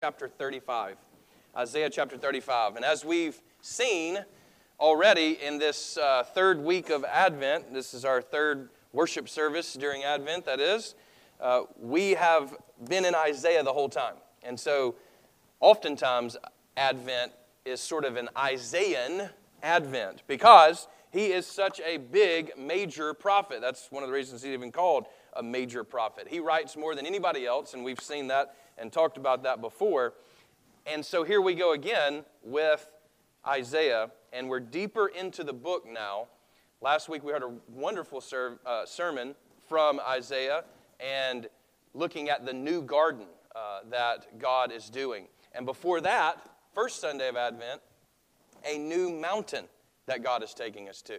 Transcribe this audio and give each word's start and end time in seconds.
chapter 0.00 0.28
35. 0.28 0.96
Isaiah 1.56 1.90
chapter 1.90 2.16
35. 2.16 2.76
And 2.76 2.84
as 2.84 3.04
we've 3.04 3.42
seen 3.60 4.24
already 4.78 5.36
in 5.42 5.58
this 5.58 5.98
uh, 5.98 6.22
third 6.22 6.62
week 6.62 6.88
of 6.88 7.04
Advent, 7.04 7.74
this 7.74 7.92
is 7.94 8.04
our 8.04 8.22
third 8.22 8.68
worship 8.92 9.28
service 9.28 9.74
during 9.74 10.04
Advent, 10.04 10.44
that 10.44 10.60
is, 10.60 10.94
uh, 11.40 11.62
we 11.80 12.10
have 12.12 12.56
been 12.88 13.04
in 13.04 13.16
Isaiah 13.16 13.64
the 13.64 13.72
whole 13.72 13.88
time. 13.88 14.14
And 14.44 14.58
so 14.58 14.94
oftentimes, 15.58 16.36
Advent 16.76 17.32
is 17.64 17.80
sort 17.80 18.04
of 18.04 18.16
an 18.16 18.28
Isaiah 18.38 19.32
Advent 19.64 20.22
because 20.28 20.86
he 21.10 21.32
is 21.32 21.44
such 21.44 21.80
a 21.80 21.96
big, 21.96 22.52
major 22.56 23.14
prophet. 23.14 23.60
That's 23.60 23.90
one 23.90 24.04
of 24.04 24.08
the 24.08 24.14
reasons 24.14 24.42
he's 24.42 24.52
even 24.52 24.70
called 24.70 25.06
a 25.34 25.42
major 25.42 25.84
prophet. 25.84 26.26
He 26.28 26.40
writes 26.40 26.76
more 26.76 26.94
than 26.94 27.06
anybody 27.06 27.46
else, 27.46 27.74
and 27.74 27.84
we've 27.84 28.00
seen 28.00 28.28
that 28.28 28.54
and 28.76 28.92
talked 28.92 29.16
about 29.16 29.42
that 29.42 29.60
before. 29.60 30.14
And 30.86 31.04
so 31.04 31.24
here 31.24 31.40
we 31.40 31.54
go 31.54 31.72
again 31.72 32.24
with 32.42 32.90
Isaiah, 33.46 34.10
and 34.32 34.48
we're 34.48 34.60
deeper 34.60 35.08
into 35.08 35.44
the 35.44 35.52
book 35.52 35.84
now. 35.86 36.28
Last 36.80 37.08
week 37.08 37.24
we 37.24 37.32
heard 37.32 37.42
a 37.42 37.52
wonderful 37.68 38.20
ser- 38.20 38.58
uh, 38.64 38.86
sermon 38.86 39.34
from 39.68 40.00
Isaiah 40.00 40.64
and 41.00 41.48
looking 41.94 42.28
at 42.28 42.46
the 42.46 42.52
new 42.52 42.82
garden 42.82 43.26
uh, 43.54 43.80
that 43.90 44.38
God 44.38 44.72
is 44.72 44.88
doing. 44.88 45.26
And 45.52 45.66
before 45.66 46.00
that, 46.02 46.38
first 46.72 47.00
Sunday 47.00 47.28
of 47.28 47.36
Advent, 47.36 47.80
a 48.64 48.78
new 48.78 49.10
mountain 49.10 49.64
that 50.06 50.22
God 50.22 50.42
is 50.42 50.54
taking 50.54 50.88
us 50.88 51.02
to. 51.02 51.18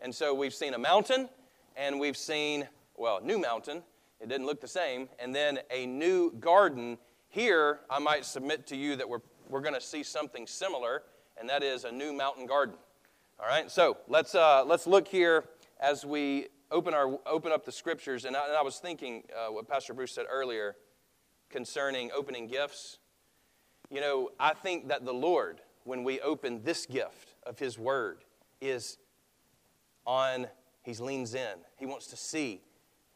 And 0.00 0.14
so 0.14 0.34
we've 0.34 0.54
seen 0.54 0.74
a 0.74 0.78
mountain, 0.78 1.28
and 1.76 2.00
we've 2.00 2.16
seen, 2.16 2.68
well, 2.96 3.20
new 3.22 3.38
mountain, 3.38 3.82
it 4.20 4.28
didn't 4.28 4.46
look 4.46 4.60
the 4.60 4.68
same. 4.68 5.08
And 5.18 5.34
then 5.34 5.58
a 5.70 5.86
new 5.86 6.32
garden. 6.32 6.98
Here, 7.28 7.80
I 7.90 7.98
might 7.98 8.24
submit 8.24 8.66
to 8.68 8.76
you 8.76 8.96
that 8.96 9.08
we're, 9.08 9.22
we're 9.48 9.60
going 9.60 9.74
to 9.74 9.80
see 9.80 10.02
something 10.02 10.46
similar, 10.46 11.02
and 11.36 11.48
that 11.48 11.62
is 11.62 11.84
a 11.84 11.90
new 11.90 12.12
mountain 12.12 12.46
garden. 12.46 12.76
All 13.40 13.46
right, 13.46 13.68
so 13.70 13.98
let's, 14.06 14.34
uh, 14.36 14.64
let's 14.64 14.86
look 14.86 15.08
here 15.08 15.44
as 15.80 16.06
we 16.06 16.46
open, 16.70 16.94
our, 16.94 17.18
open 17.26 17.50
up 17.50 17.64
the 17.64 17.72
scriptures. 17.72 18.24
And 18.24 18.36
I, 18.36 18.46
and 18.46 18.56
I 18.56 18.62
was 18.62 18.78
thinking 18.78 19.24
uh, 19.36 19.52
what 19.52 19.68
Pastor 19.68 19.94
Bruce 19.94 20.12
said 20.12 20.26
earlier 20.30 20.76
concerning 21.50 22.10
opening 22.16 22.46
gifts. 22.46 22.98
You 23.90 24.00
know, 24.00 24.30
I 24.38 24.54
think 24.54 24.88
that 24.88 25.04
the 25.04 25.12
Lord, 25.12 25.60
when 25.82 26.04
we 26.04 26.20
open 26.20 26.62
this 26.62 26.86
gift 26.86 27.34
of 27.44 27.58
His 27.58 27.78
Word, 27.78 28.18
is 28.60 28.98
on, 30.06 30.46
He 30.82 30.94
leans 30.94 31.34
in. 31.34 31.56
He 31.76 31.86
wants 31.86 32.06
to 32.06 32.16
see 32.16 32.62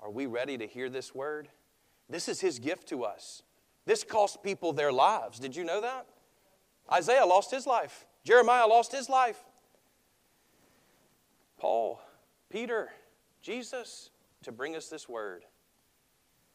are 0.01 0.11
we 0.11 0.27
ready 0.27 0.57
to 0.59 0.67
hear 0.67 0.89
this 0.89 1.15
word? 1.15 1.49
This 2.09 2.29
is 2.29 2.41
his 2.41 2.59
gift 2.59 2.89
to 2.89 3.05
us. 3.05 3.43
This 3.85 4.05
cost 4.05 4.43
people 4.43 4.73
their 4.73 4.93
lives. 4.93 5.39
Did 5.39 5.57
you 5.57 5.65
know 5.65 5.81
that? 5.81 6.07
Isaiah 6.93 7.27
lost 7.27 7.51
his 7.51 7.67
life. 7.67 8.07
Jeremiah 8.25 8.67
lost 8.67 8.93
his 8.93 9.09
life. 9.09 9.43
Paul, 11.59 12.01
Peter, 12.51 12.91
Jesus 13.43 14.11
to 14.43 14.53
bring 14.53 14.77
us 14.77 14.89
this 14.89 15.09
word. 15.09 15.45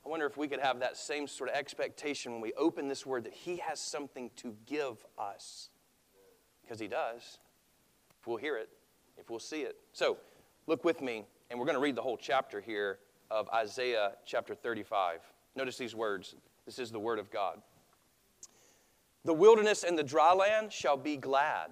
I 0.05 0.09
wonder 0.09 0.25
if 0.25 0.37
we 0.37 0.47
could 0.47 0.59
have 0.59 0.79
that 0.79 0.97
same 0.97 1.27
sort 1.27 1.49
of 1.49 1.55
expectation 1.55 2.33
when 2.33 2.41
we 2.41 2.53
open 2.53 2.87
this 2.87 3.05
word 3.05 3.23
that 3.25 3.33
he 3.33 3.57
has 3.57 3.79
something 3.79 4.29
to 4.37 4.55
give 4.65 5.05
us. 5.17 5.69
Because 6.61 6.79
he 6.79 6.87
does. 6.87 7.39
If 8.19 8.27
we'll 8.27 8.37
hear 8.37 8.57
it, 8.57 8.69
if 9.17 9.29
we'll 9.29 9.39
see 9.39 9.61
it. 9.61 9.77
So, 9.91 10.17
look 10.67 10.83
with 10.83 11.01
me, 11.01 11.25
and 11.49 11.59
we're 11.59 11.65
going 11.65 11.75
to 11.77 11.81
read 11.81 11.95
the 11.95 12.01
whole 12.01 12.17
chapter 12.17 12.61
here 12.61 12.99
of 13.33 13.49
Isaiah 13.49 14.11
chapter 14.25 14.53
35. 14.53 15.19
Notice 15.55 15.77
these 15.77 15.95
words. 15.95 16.35
This 16.67 16.77
is 16.77 16.91
the 16.91 16.99
word 16.99 17.17
of 17.17 17.31
God. 17.31 17.61
The 19.25 19.33
wilderness 19.33 19.83
and 19.83 19.97
the 19.97 20.03
dry 20.03 20.33
land 20.33 20.71
shall 20.71 20.97
be 20.97 21.17
glad. 21.17 21.71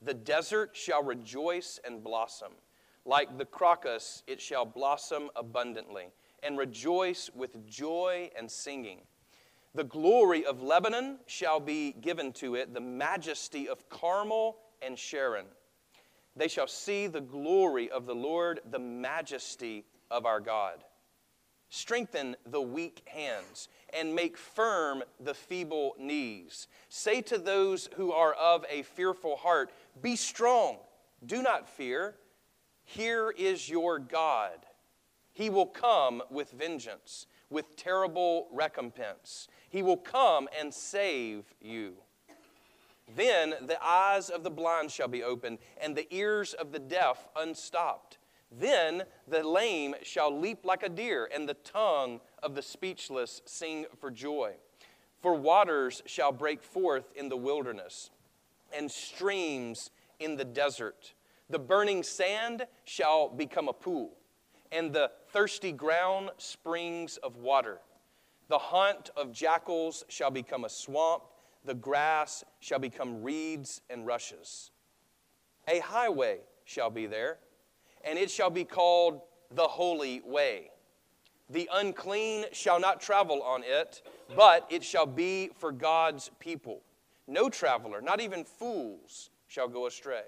The 0.00 0.14
desert 0.14 0.70
shall 0.72 1.02
rejoice 1.02 1.78
and 1.84 2.02
blossom. 2.02 2.52
Like 3.04 3.36
the 3.36 3.44
crocus, 3.44 4.22
it 4.26 4.40
shall 4.40 4.64
blossom 4.64 5.28
abundantly 5.36 6.06
and 6.42 6.56
rejoice 6.56 7.30
with 7.34 7.66
joy 7.66 8.30
and 8.36 8.50
singing. 8.50 9.02
The 9.74 9.84
glory 9.84 10.46
of 10.46 10.62
Lebanon 10.62 11.18
shall 11.26 11.60
be 11.60 11.92
given 11.92 12.32
to 12.34 12.54
it, 12.54 12.72
the 12.72 12.80
majesty 12.80 13.68
of 13.68 13.86
Carmel 13.90 14.56
and 14.80 14.98
Sharon. 14.98 15.46
They 16.34 16.48
shall 16.48 16.66
see 16.66 17.06
the 17.06 17.20
glory 17.20 17.90
of 17.90 18.06
the 18.06 18.14
Lord, 18.14 18.60
the 18.70 18.78
majesty 18.78 19.84
of 20.10 20.26
our 20.26 20.40
God. 20.40 20.84
Strengthen 21.68 22.36
the 22.46 22.60
weak 22.60 23.02
hands 23.06 23.68
and 23.92 24.14
make 24.14 24.36
firm 24.36 25.02
the 25.18 25.34
feeble 25.34 25.94
knees. 25.98 26.68
Say 26.88 27.20
to 27.22 27.38
those 27.38 27.88
who 27.96 28.12
are 28.12 28.34
of 28.34 28.64
a 28.70 28.82
fearful 28.82 29.36
heart, 29.36 29.72
Be 30.00 30.16
strong, 30.16 30.78
do 31.24 31.42
not 31.42 31.68
fear. 31.68 32.14
Here 32.84 33.34
is 33.36 33.68
your 33.68 33.98
God. 33.98 34.58
He 35.32 35.50
will 35.50 35.66
come 35.66 36.22
with 36.30 36.52
vengeance, 36.52 37.26
with 37.50 37.76
terrible 37.76 38.48
recompense. 38.52 39.48
He 39.68 39.82
will 39.82 39.96
come 39.96 40.48
and 40.58 40.72
save 40.72 41.52
you. 41.60 41.96
Then 43.14 43.54
the 43.60 43.82
eyes 43.84 44.30
of 44.30 44.44
the 44.44 44.50
blind 44.50 44.90
shall 44.90 45.08
be 45.08 45.22
opened, 45.22 45.58
and 45.80 45.94
the 45.94 46.12
ears 46.14 46.54
of 46.54 46.72
the 46.72 46.78
deaf 46.78 47.28
unstopped. 47.36 48.18
Then 48.58 49.04
the 49.28 49.46
lame 49.46 49.94
shall 50.02 50.36
leap 50.36 50.64
like 50.64 50.82
a 50.82 50.88
deer, 50.88 51.28
and 51.32 51.48
the 51.48 51.54
tongue 51.54 52.20
of 52.42 52.54
the 52.54 52.62
speechless 52.62 53.42
sing 53.44 53.86
for 53.98 54.10
joy. 54.10 54.54
For 55.20 55.34
waters 55.34 56.02
shall 56.06 56.32
break 56.32 56.62
forth 56.62 57.12
in 57.14 57.28
the 57.28 57.36
wilderness, 57.36 58.10
and 58.72 58.90
streams 58.90 59.90
in 60.18 60.36
the 60.36 60.44
desert. 60.44 61.12
The 61.50 61.58
burning 61.58 62.02
sand 62.02 62.66
shall 62.84 63.28
become 63.28 63.68
a 63.68 63.72
pool, 63.72 64.16
and 64.72 64.92
the 64.92 65.10
thirsty 65.28 65.72
ground 65.72 66.30
springs 66.38 67.18
of 67.18 67.36
water. 67.36 67.80
The 68.48 68.58
haunt 68.58 69.10
of 69.16 69.32
jackals 69.32 70.04
shall 70.08 70.30
become 70.30 70.64
a 70.64 70.68
swamp, 70.68 71.24
the 71.64 71.74
grass 71.74 72.44
shall 72.60 72.78
become 72.78 73.22
reeds 73.22 73.80
and 73.90 74.06
rushes. 74.06 74.70
A 75.68 75.80
highway 75.80 76.38
shall 76.64 76.90
be 76.90 77.06
there 77.06 77.38
and 78.06 78.18
it 78.18 78.30
shall 78.30 78.50
be 78.50 78.64
called 78.64 79.20
the 79.50 79.66
Holy 79.66 80.22
Way. 80.24 80.70
The 81.50 81.68
unclean 81.72 82.46
shall 82.52 82.80
not 82.80 83.00
travel 83.00 83.42
on 83.42 83.62
it, 83.64 84.02
but 84.34 84.66
it 84.70 84.82
shall 84.82 85.06
be 85.06 85.50
for 85.58 85.72
God's 85.72 86.30
people. 86.38 86.82
No 87.26 87.50
traveler, 87.50 88.00
not 88.00 88.20
even 88.20 88.44
fools, 88.44 89.30
shall 89.48 89.68
go 89.68 89.86
astray. 89.86 90.24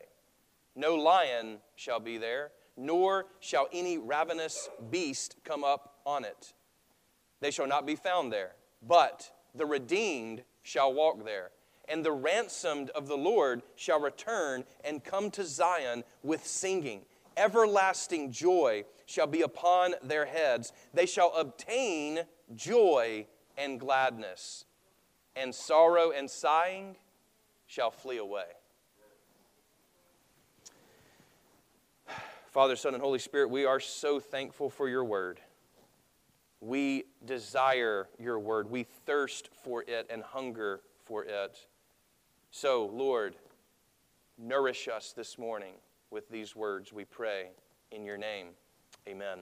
No 0.74 0.94
lion 0.94 1.58
shall 1.76 2.00
be 2.00 2.18
there, 2.18 2.50
nor 2.76 3.26
shall 3.40 3.68
any 3.72 3.98
ravenous 3.98 4.68
beast 4.90 5.36
come 5.44 5.64
up 5.64 5.94
on 6.04 6.24
it. 6.24 6.52
They 7.40 7.50
shall 7.50 7.66
not 7.66 7.86
be 7.86 7.96
found 7.96 8.32
there, 8.32 8.52
but 8.86 9.30
the 9.54 9.66
redeemed 9.66 10.42
shall 10.62 10.92
walk 10.92 11.24
there. 11.24 11.50
And 11.88 12.04
the 12.04 12.12
ransomed 12.12 12.90
of 12.90 13.08
the 13.08 13.16
Lord 13.16 13.62
shall 13.74 13.98
return 13.98 14.64
and 14.84 15.02
come 15.02 15.30
to 15.32 15.44
Zion 15.44 16.04
with 16.22 16.46
singing 16.46 17.02
everlasting 17.38 18.32
joy 18.32 18.84
shall 19.06 19.26
be 19.26 19.42
upon 19.42 19.94
their 20.02 20.26
heads. 20.26 20.72
They 20.92 21.06
shall 21.06 21.32
obtain 21.34 22.20
joy 22.54 23.26
and 23.56 23.80
gladness, 23.80 24.64
and 25.34 25.54
sorrow 25.54 26.10
and 26.10 26.28
sighing 26.30 26.96
shall 27.66 27.90
flee 27.90 28.18
away. 28.18 28.44
Father, 32.50 32.76
Son, 32.76 32.94
and 32.94 33.02
Holy 33.02 33.18
Spirit, 33.18 33.50
we 33.50 33.64
are 33.64 33.80
so 33.80 34.20
thankful 34.20 34.70
for 34.70 34.88
your 34.88 35.04
word. 35.04 35.40
We 36.60 37.04
desire 37.24 38.08
your 38.18 38.38
word. 38.38 38.70
We 38.70 38.82
thirst 38.82 39.50
for 39.62 39.84
it 39.86 40.06
and 40.10 40.22
hunger 40.22 40.80
for 41.04 41.24
it. 41.24 41.66
So, 42.50 42.86
Lord, 42.86 43.36
nourish 44.36 44.88
us 44.88 45.12
this 45.12 45.38
morning 45.38 45.74
with 46.10 46.28
these 46.28 46.56
words, 46.56 46.92
we 46.92 47.04
pray 47.04 47.50
in 47.90 48.04
your 48.04 48.16
name. 48.16 48.48
Amen. 49.08 49.40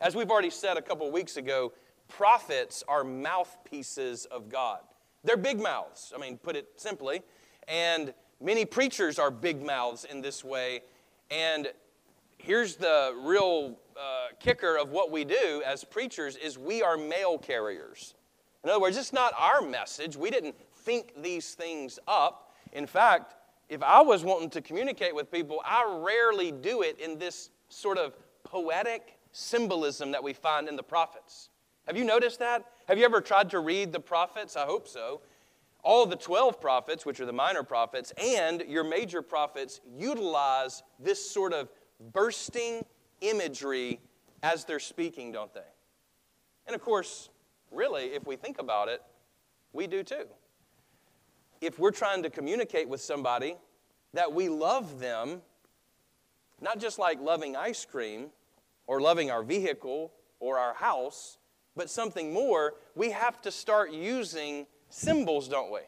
As 0.00 0.14
we've 0.14 0.30
already 0.30 0.50
said 0.50 0.76
a 0.76 0.82
couple 0.82 1.10
weeks 1.10 1.36
ago, 1.36 1.72
prophets 2.08 2.82
are 2.88 3.04
mouthpieces 3.04 4.24
of 4.26 4.48
God. 4.48 4.80
They're 5.24 5.36
big 5.36 5.60
mouths, 5.60 6.12
I 6.14 6.18
mean, 6.18 6.38
put 6.38 6.56
it 6.56 6.68
simply. 6.76 7.22
And 7.68 8.12
many 8.40 8.64
preachers 8.64 9.18
are 9.18 9.30
big 9.30 9.64
mouths 9.64 10.04
in 10.04 10.20
this 10.20 10.44
way. 10.44 10.80
And 11.30 11.68
here's 12.38 12.76
the 12.76 13.14
real 13.22 13.78
uh, 13.96 14.34
kicker 14.40 14.76
of 14.76 14.90
what 14.90 15.10
we 15.10 15.24
do 15.24 15.62
as 15.64 15.84
preachers 15.84 16.36
is 16.36 16.58
we 16.58 16.82
are 16.82 16.96
mail 16.96 17.38
carriers. 17.38 18.14
In 18.64 18.70
other 18.70 18.80
words, 18.80 18.96
it's 18.96 19.12
not 19.12 19.32
our 19.38 19.62
message. 19.62 20.16
We 20.16 20.30
didn't 20.30 20.56
think 20.74 21.22
these 21.22 21.54
things 21.54 21.98
up. 22.08 22.54
In 22.72 22.86
fact, 22.86 23.34
if 23.72 23.82
I 23.82 24.02
was 24.02 24.22
wanting 24.22 24.50
to 24.50 24.60
communicate 24.60 25.14
with 25.14 25.30
people, 25.30 25.62
I 25.64 26.00
rarely 26.04 26.52
do 26.52 26.82
it 26.82 27.00
in 27.00 27.18
this 27.18 27.48
sort 27.70 27.96
of 27.96 28.14
poetic 28.44 29.18
symbolism 29.32 30.12
that 30.12 30.22
we 30.22 30.34
find 30.34 30.68
in 30.68 30.76
the 30.76 30.82
prophets. 30.82 31.48
Have 31.86 31.96
you 31.96 32.04
noticed 32.04 32.38
that? 32.40 32.66
Have 32.86 32.98
you 32.98 33.04
ever 33.06 33.22
tried 33.22 33.48
to 33.50 33.60
read 33.60 33.90
the 33.90 33.98
prophets? 33.98 34.56
I 34.56 34.66
hope 34.66 34.86
so. 34.86 35.22
All 35.82 36.04
the 36.04 36.16
12 36.16 36.60
prophets, 36.60 37.06
which 37.06 37.18
are 37.18 37.24
the 37.24 37.32
minor 37.32 37.62
prophets, 37.62 38.12
and 38.22 38.62
your 38.68 38.84
major 38.84 39.22
prophets 39.22 39.80
utilize 39.98 40.82
this 41.00 41.30
sort 41.30 41.54
of 41.54 41.70
bursting 42.12 42.84
imagery 43.22 44.00
as 44.42 44.66
they're 44.66 44.80
speaking, 44.80 45.32
don't 45.32 45.52
they? 45.54 45.60
And 46.66 46.76
of 46.76 46.82
course, 46.82 47.30
really, 47.70 48.12
if 48.12 48.26
we 48.26 48.36
think 48.36 48.60
about 48.60 48.88
it, 48.88 49.02
we 49.72 49.86
do 49.86 50.02
too. 50.02 50.26
If 51.62 51.78
we're 51.78 51.92
trying 51.92 52.24
to 52.24 52.30
communicate 52.30 52.88
with 52.88 53.00
somebody 53.00 53.54
that 54.14 54.32
we 54.32 54.48
love 54.48 54.98
them, 54.98 55.40
not 56.60 56.80
just 56.80 56.98
like 56.98 57.20
loving 57.20 57.54
ice 57.54 57.84
cream 57.84 58.26
or 58.88 59.00
loving 59.00 59.30
our 59.30 59.44
vehicle 59.44 60.12
or 60.40 60.58
our 60.58 60.74
house, 60.74 61.38
but 61.76 61.88
something 61.88 62.32
more, 62.32 62.74
we 62.96 63.12
have 63.12 63.40
to 63.42 63.52
start 63.52 63.92
using 63.92 64.66
symbols, 64.88 65.48
don't 65.48 65.72
we? 65.72 65.80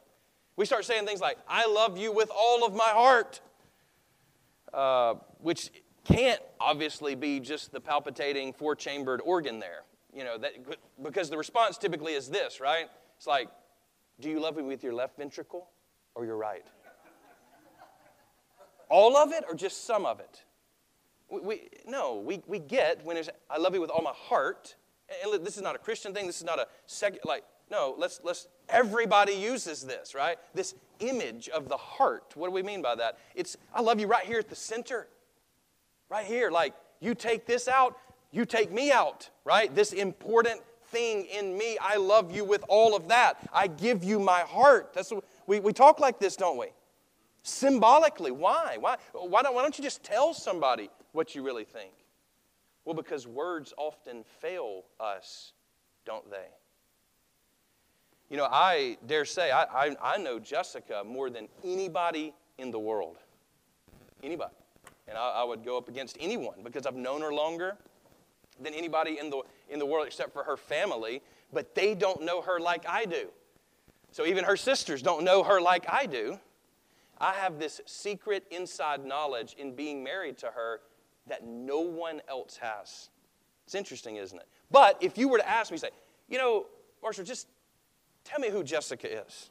We 0.56 0.64
start 0.64 0.84
saying 0.84 1.06
things 1.06 1.20
like, 1.20 1.38
I 1.48 1.66
love 1.66 1.98
you 1.98 2.12
with 2.12 2.30
all 2.30 2.64
of 2.64 2.72
my 2.72 2.90
heart, 2.90 3.40
uh, 4.72 5.14
which 5.40 5.70
can't 6.04 6.40
obviously 6.60 7.16
be 7.16 7.40
just 7.40 7.72
the 7.72 7.80
palpitating 7.80 8.52
four 8.52 8.76
chambered 8.76 9.20
organ 9.24 9.58
there. 9.58 9.82
You 10.14 10.22
know, 10.22 10.38
that, 10.38 10.52
because 11.02 11.30
the 11.30 11.36
response 11.36 11.76
typically 11.78 12.12
is 12.12 12.28
this, 12.28 12.60
right? 12.60 12.88
It's 13.16 13.26
like, 13.26 13.48
do 14.20 14.30
you 14.30 14.40
love 14.40 14.56
me 14.56 14.62
with 14.62 14.82
your 14.82 14.94
left 14.94 15.16
ventricle 15.16 15.68
or 16.14 16.24
your 16.24 16.36
right? 16.36 16.64
all 18.88 19.16
of 19.16 19.32
it 19.32 19.44
or 19.48 19.54
just 19.54 19.86
some 19.86 20.06
of 20.06 20.20
it? 20.20 20.44
We, 21.28 21.40
we, 21.40 21.68
no, 21.86 22.18
we, 22.18 22.42
we 22.46 22.58
get 22.58 23.04
when 23.04 23.16
it's, 23.16 23.28
I 23.50 23.58
love 23.58 23.74
you 23.74 23.80
with 23.80 23.90
all 23.90 24.02
my 24.02 24.12
heart. 24.14 24.76
And 25.22 25.44
this 25.44 25.56
is 25.56 25.62
not 25.62 25.74
a 25.74 25.78
Christian 25.78 26.14
thing. 26.14 26.26
This 26.26 26.38
is 26.38 26.44
not 26.44 26.58
a 26.58 26.66
secular, 26.86 27.22
like, 27.24 27.44
no, 27.70 27.94
let's, 27.98 28.20
let's, 28.22 28.46
everybody 28.68 29.32
uses 29.32 29.82
this, 29.82 30.14
right? 30.14 30.38
This 30.54 30.74
image 31.00 31.48
of 31.48 31.68
the 31.68 31.76
heart. 31.76 32.32
What 32.34 32.48
do 32.48 32.52
we 32.52 32.62
mean 32.62 32.82
by 32.82 32.94
that? 32.96 33.18
It's, 33.34 33.56
I 33.74 33.80
love 33.80 33.98
you 33.98 34.06
right 34.06 34.24
here 34.24 34.38
at 34.38 34.48
the 34.48 34.56
center. 34.56 35.08
Right 36.08 36.26
here. 36.26 36.50
Like, 36.50 36.74
you 37.00 37.14
take 37.14 37.46
this 37.46 37.66
out, 37.68 37.98
you 38.30 38.44
take 38.44 38.70
me 38.70 38.92
out, 38.92 39.30
right? 39.44 39.74
This 39.74 39.92
important 39.92 40.60
thing 40.94 41.26
in 41.26 41.58
me. 41.58 41.76
I 41.80 41.96
love 41.96 42.34
you 42.34 42.44
with 42.44 42.64
all 42.68 42.94
of 42.94 43.08
that. 43.08 43.38
I 43.52 43.66
give 43.66 44.04
you 44.04 44.20
my 44.20 44.40
heart. 44.40 44.92
That's 44.94 45.10
what, 45.10 45.24
we, 45.46 45.60
we 45.60 45.72
talk 45.72 45.98
like 45.98 46.18
this, 46.18 46.36
don't 46.36 46.56
we? 46.56 46.68
Symbolically. 47.42 48.30
Why? 48.30 48.76
Why, 48.78 48.96
why, 49.12 49.42
don't, 49.42 49.54
why 49.54 49.62
don't 49.62 49.76
you 49.76 49.84
just 49.84 50.02
tell 50.04 50.32
somebody 50.32 50.88
what 51.12 51.34
you 51.34 51.42
really 51.42 51.64
think? 51.64 51.92
Well, 52.84 52.94
because 52.94 53.26
words 53.26 53.74
often 53.76 54.24
fail 54.40 54.84
us, 55.00 55.52
don't 56.04 56.30
they? 56.30 56.46
You 58.30 58.36
know, 58.36 58.48
I 58.50 58.96
dare 59.06 59.24
say, 59.24 59.50
I, 59.50 59.64
I, 59.64 59.96
I 60.02 60.16
know 60.18 60.38
Jessica 60.38 61.02
more 61.04 61.28
than 61.28 61.48
anybody 61.62 62.34
in 62.58 62.70
the 62.70 62.78
world. 62.78 63.18
Anybody. 64.22 64.54
And 65.08 65.18
I, 65.18 65.30
I 65.30 65.44
would 65.44 65.64
go 65.64 65.76
up 65.76 65.88
against 65.88 66.16
anyone 66.20 66.56
because 66.62 66.86
I've 66.86 66.96
known 66.96 67.20
her 67.20 67.32
longer 67.32 67.76
than 68.60 68.74
anybody 68.74 69.18
in 69.18 69.30
the, 69.30 69.42
in 69.68 69.78
the 69.78 69.86
world 69.86 70.06
except 70.06 70.32
for 70.32 70.44
her 70.44 70.56
family, 70.56 71.22
but 71.52 71.74
they 71.74 71.94
don't 71.94 72.22
know 72.22 72.42
her 72.42 72.60
like 72.60 72.84
I 72.88 73.04
do. 73.04 73.28
So 74.10 74.24
even 74.26 74.44
her 74.44 74.56
sisters 74.56 75.02
don't 75.02 75.24
know 75.24 75.42
her 75.42 75.60
like 75.60 75.86
I 75.88 76.06
do. 76.06 76.38
I 77.18 77.32
have 77.34 77.58
this 77.58 77.80
secret 77.86 78.44
inside 78.50 79.04
knowledge 79.04 79.54
in 79.58 79.74
being 79.74 80.04
married 80.04 80.38
to 80.38 80.46
her 80.46 80.80
that 81.26 81.44
no 81.44 81.80
one 81.80 82.20
else 82.28 82.58
has. 82.58 83.08
It's 83.64 83.74
interesting, 83.74 84.16
isn't 84.16 84.38
it? 84.38 84.46
But 84.70 84.98
if 85.00 85.16
you 85.16 85.28
were 85.28 85.38
to 85.38 85.48
ask 85.48 85.70
me, 85.72 85.78
say, 85.78 85.90
you 86.28 86.38
know, 86.38 86.66
Marshall, 87.02 87.24
just 87.24 87.48
tell 88.24 88.40
me 88.40 88.50
who 88.50 88.62
Jessica 88.62 89.24
is. 89.26 89.50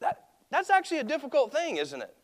That, 0.00 0.24
that's 0.50 0.70
actually 0.70 0.98
a 0.98 1.04
difficult 1.04 1.52
thing, 1.52 1.76
isn't 1.76 2.02
it? 2.02 2.14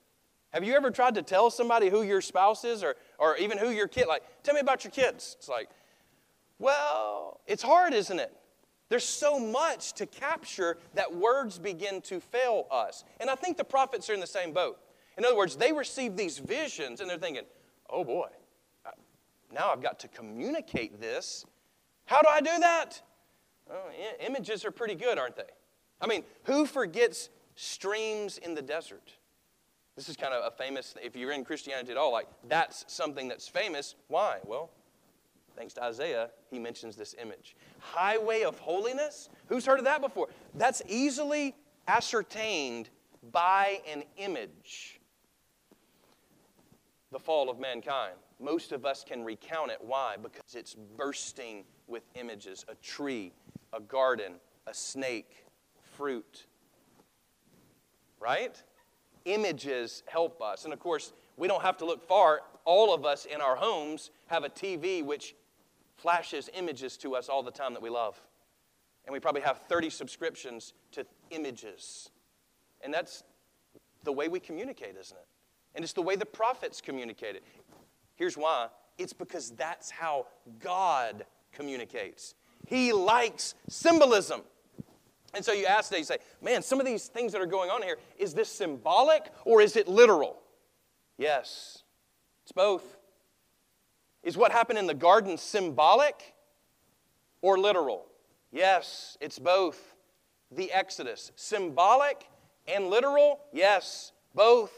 Have 0.50 0.64
you 0.64 0.74
ever 0.74 0.90
tried 0.90 1.14
to 1.16 1.22
tell 1.22 1.50
somebody 1.50 1.88
who 1.88 2.02
your 2.02 2.20
spouse 2.20 2.64
is 2.64 2.82
or, 2.82 2.96
or 3.18 3.36
even 3.36 3.58
who 3.58 3.70
your 3.70 3.88
kid? 3.88 4.06
Like, 4.08 4.22
tell 4.42 4.54
me 4.54 4.60
about 4.60 4.84
your 4.84 4.90
kids. 4.90 5.36
It's 5.38 5.48
like, 5.48 5.68
well, 6.58 7.40
it's 7.46 7.62
hard, 7.62 7.92
isn't 7.92 8.18
it? 8.18 8.34
There's 8.88 9.04
so 9.04 9.38
much 9.38 9.92
to 9.94 10.06
capture 10.06 10.78
that 10.94 11.14
words 11.14 11.58
begin 11.58 12.00
to 12.02 12.20
fail 12.20 12.66
us. 12.70 13.04
And 13.20 13.28
I 13.28 13.34
think 13.34 13.58
the 13.58 13.64
prophets 13.64 14.08
are 14.08 14.14
in 14.14 14.20
the 14.20 14.26
same 14.26 14.52
boat. 14.52 14.78
In 15.18 15.24
other 15.24 15.36
words, 15.36 15.56
they 15.56 15.72
receive 15.72 16.16
these 16.16 16.38
visions 16.38 17.00
and 17.00 17.10
they're 17.10 17.18
thinking, 17.18 17.44
oh 17.90 18.04
boy, 18.04 18.28
now 19.52 19.70
I've 19.70 19.82
got 19.82 19.98
to 20.00 20.08
communicate 20.08 21.00
this. 21.00 21.44
How 22.06 22.22
do 22.22 22.28
I 22.30 22.40
do 22.40 22.58
that? 22.60 23.02
Oh, 23.70 23.74
well, 23.74 24.14
images 24.26 24.64
are 24.64 24.70
pretty 24.70 24.94
good, 24.94 25.18
aren't 25.18 25.36
they? 25.36 25.42
I 26.00 26.06
mean, 26.06 26.24
who 26.44 26.64
forgets 26.64 27.28
streams 27.54 28.38
in 28.38 28.54
the 28.54 28.62
desert? 28.62 29.12
This 29.98 30.08
is 30.08 30.16
kind 30.16 30.32
of 30.32 30.44
a 30.46 30.56
famous, 30.56 30.94
if 31.02 31.16
you're 31.16 31.32
in 31.32 31.44
Christianity 31.44 31.90
at 31.90 31.96
all, 31.96 32.12
like 32.12 32.28
that's 32.46 32.84
something 32.86 33.26
that's 33.26 33.48
famous. 33.48 33.96
Why? 34.06 34.38
Well, 34.44 34.70
thanks 35.56 35.74
to 35.74 35.82
Isaiah, 35.82 36.30
he 36.52 36.60
mentions 36.60 36.94
this 36.94 37.16
image. 37.20 37.56
Highway 37.80 38.42
of 38.42 38.60
holiness? 38.60 39.28
Who's 39.48 39.66
heard 39.66 39.80
of 39.80 39.84
that 39.86 40.00
before? 40.00 40.28
That's 40.54 40.82
easily 40.86 41.56
ascertained 41.88 42.90
by 43.32 43.80
an 43.92 44.04
image. 44.18 45.00
The 47.10 47.18
fall 47.18 47.50
of 47.50 47.58
mankind. 47.58 48.14
Most 48.38 48.70
of 48.70 48.86
us 48.86 49.02
can 49.02 49.24
recount 49.24 49.72
it. 49.72 49.78
Why? 49.80 50.14
Because 50.22 50.54
it's 50.54 50.76
bursting 50.96 51.64
with 51.88 52.04
images 52.14 52.64
a 52.68 52.76
tree, 52.76 53.32
a 53.72 53.80
garden, 53.80 54.34
a 54.68 54.74
snake, 54.74 55.44
fruit. 55.96 56.46
Right? 58.20 58.62
Images 59.32 60.02
help 60.06 60.40
us. 60.42 60.64
And 60.64 60.72
of 60.72 60.80
course, 60.80 61.12
we 61.36 61.48
don't 61.48 61.62
have 61.62 61.76
to 61.78 61.84
look 61.84 62.06
far. 62.06 62.40
All 62.64 62.94
of 62.94 63.04
us 63.04 63.24
in 63.24 63.40
our 63.40 63.56
homes 63.56 64.10
have 64.26 64.44
a 64.44 64.48
TV 64.48 65.04
which 65.04 65.34
flashes 65.96 66.48
images 66.54 66.96
to 66.98 67.14
us 67.14 67.28
all 67.28 67.42
the 67.42 67.50
time 67.50 67.74
that 67.74 67.82
we 67.82 67.90
love. 67.90 68.20
And 69.04 69.12
we 69.12 69.20
probably 69.20 69.40
have 69.42 69.60
30 69.68 69.90
subscriptions 69.90 70.74
to 70.92 71.06
images. 71.30 72.10
And 72.82 72.92
that's 72.92 73.22
the 74.04 74.12
way 74.12 74.28
we 74.28 74.40
communicate, 74.40 74.96
isn't 75.00 75.16
it? 75.16 75.26
And 75.74 75.82
it's 75.84 75.92
the 75.92 76.02
way 76.02 76.16
the 76.16 76.26
prophets 76.26 76.80
communicated. 76.80 77.42
Here's 78.16 78.36
why 78.36 78.68
it's 78.98 79.12
because 79.12 79.50
that's 79.50 79.90
how 79.90 80.26
God 80.58 81.24
communicates. 81.52 82.34
He 82.66 82.92
likes 82.92 83.54
symbolism. 83.68 84.42
And 85.34 85.44
so 85.44 85.52
you 85.52 85.66
ask 85.66 85.88
today, 85.88 85.98
you 85.98 86.04
say, 86.04 86.18
man, 86.42 86.62
some 86.62 86.80
of 86.80 86.86
these 86.86 87.06
things 87.08 87.32
that 87.32 87.40
are 87.40 87.46
going 87.46 87.70
on 87.70 87.82
here, 87.82 87.98
is 88.18 88.34
this 88.34 88.48
symbolic 88.48 89.30
or 89.44 89.60
is 89.60 89.76
it 89.76 89.86
literal? 89.86 90.36
Yes, 91.18 91.82
it's 92.42 92.52
both. 92.52 92.96
Is 94.22 94.36
what 94.36 94.52
happened 94.52 94.78
in 94.78 94.86
the 94.86 94.94
garden 94.94 95.36
symbolic 95.36 96.34
or 97.42 97.58
literal? 97.58 98.06
Yes, 98.50 99.16
it's 99.20 99.38
both. 99.38 99.94
The 100.50 100.72
Exodus, 100.72 101.30
symbolic 101.36 102.26
and 102.66 102.88
literal? 102.88 103.40
Yes, 103.52 104.12
both. 104.34 104.72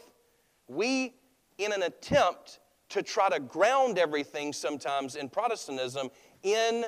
We, 0.67 1.13
in 1.57 1.71
an 1.71 1.83
attempt 1.83 2.59
to 2.89 3.01
try 3.01 3.29
to 3.29 3.39
ground 3.39 3.97
everything 3.97 4.51
sometimes 4.51 5.15
in 5.15 5.29
Protestantism 5.29 6.09
in 6.43 6.85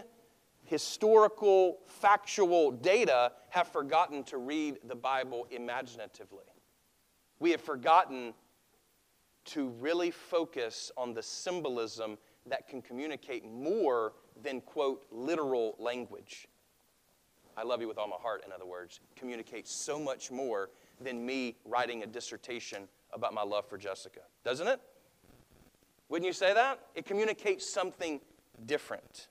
historical, 0.74 1.77
factual 1.86 2.72
data 2.72 3.32
have 3.51 3.68
forgotten 3.68 4.24
to 4.24 4.39
read 4.39 4.80
the 4.88 4.96
Bible 4.96 5.46
imaginatively. 5.51 6.46
We 7.38 7.51
have 7.51 7.62
forgotten 7.62 8.34
to 9.46 9.70
really 9.80 10.10
focus 10.10 10.92
on 10.98 11.13
the 11.13 11.22
symbolism 11.22 12.18
that 12.48 12.68
can 12.68 12.82
communicate 12.82 13.46
more 13.46 14.13
than, 14.42 14.62
quote, 14.62 15.06
literal 15.12 15.75
language. 15.77 16.48
I 17.56 17.62
love 17.62 17.80
you 17.80 17.88
with 17.88 18.00
all 18.00 18.08
my 18.08 18.15
heart, 18.20 18.42
in 18.44 18.51
other 18.51 18.65
words, 18.65 19.00
communicates 19.15 19.72
so 19.72 20.00
much 20.00 20.32
more 20.32 20.72
than 21.00 21.24
me 21.24 21.56
writing 21.65 22.01
a 22.01 22.08
dissertation 22.08 22.88
about 23.13 23.36
my 23.36 23.44
love 23.44 23.70
for 23.70 23.77
Jessica. 23.77 24.22
Doesn't 24.44 24.68
it? 24.68 24.82
Wouldn't 26.10 26.25
you 26.25 26.34
say 26.34 26.51
that? 26.51 26.80
It 26.96 27.06
communicates 27.06 27.72
something 27.72 28.22
different. 28.65 29.27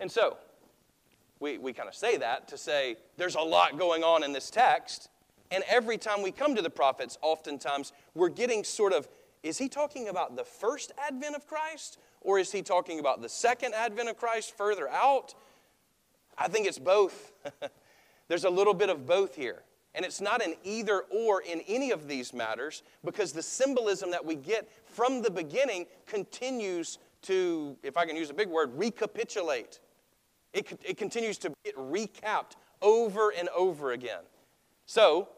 And 0.00 0.10
so, 0.10 0.36
we, 1.40 1.58
we 1.58 1.72
kind 1.72 1.88
of 1.88 1.94
say 1.94 2.16
that 2.16 2.48
to 2.48 2.58
say 2.58 2.96
there's 3.16 3.34
a 3.34 3.40
lot 3.40 3.78
going 3.78 4.02
on 4.02 4.24
in 4.24 4.32
this 4.32 4.50
text. 4.50 5.08
And 5.50 5.64
every 5.68 5.96
time 5.96 6.22
we 6.22 6.30
come 6.30 6.54
to 6.56 6.62
the 6.62 6.70
prophets, 6.70 7.16
oftentimes 7.22 7.92
we're 8.14 8.28
getting 8.28 8.64
sort 8.64 8.92
of 8.92 9.08
is 9.42 9.56
he 9.56 9.68
talking 9.68 10.08
about 10.08 10.34
the 10.34 10.44
first 10.44 10.92
advent 10.98 11.36
of 11.36 11.46
Christ 11.46 11.98
or 12.20 12.38
is 12.40 12.50
he 12.50 12.60
talking 12.60 12.98
about 12.98 13.22
the 13.22 13.28
second 13.28 13.72
advent 13.72 14.08
of 14.08 14.16
Christ 14.16 14.56
further 14.56 14.88
out? 14.88 15.34
I 16.36 16.48
think 16.48 16.66
it's 16.66 16.78
both. 16.78 17.32
There's 18.28 18.44
a 18.44 18.50
little 18.50 18.74
bit 18.74 18.90
of 18.90 19.06
both 19.06 19.36
here. 19.36 19.62
And 19.94 20.04
it's 20.04 20.20
not 20.20 20.44
an 20.44 20.54
either 20.64 21.02
or 21.10 21.42
in 21.42 21.60
any 21.66 21.92
of 21.92 22.08
these 22.08 22.34
matters 22.34 22.82
because 23.04 23.32
the 23.32 23.42
symbolism 23.42 24.10
that 24.10 24.24
we 24.24 24.34
get 24.34 24.68
from 24.84 25.22
the 25.22 25.30
beginning 25.30 25.86
continues 26.06 26.98
to, 27.22 27.76
if 27.82 27.96
I 27.96 28.06
can 28.06 28.16
use 28.16 28.30
a 28.30 28.34
big 28.34 28.48
word, 28.48 28.70
recapitulate 28.76 29.80
It, 30.52 30.78
it 30.84 30.96
continues 30.96 31.38
to 31.38 31.52
get 31.64 31.76
recapped 31.76 32.52
over 32.80 33.32
and 33.36 33.48
over 33.50 33.92
again. 33.92 34.22
So, 34.86 35.28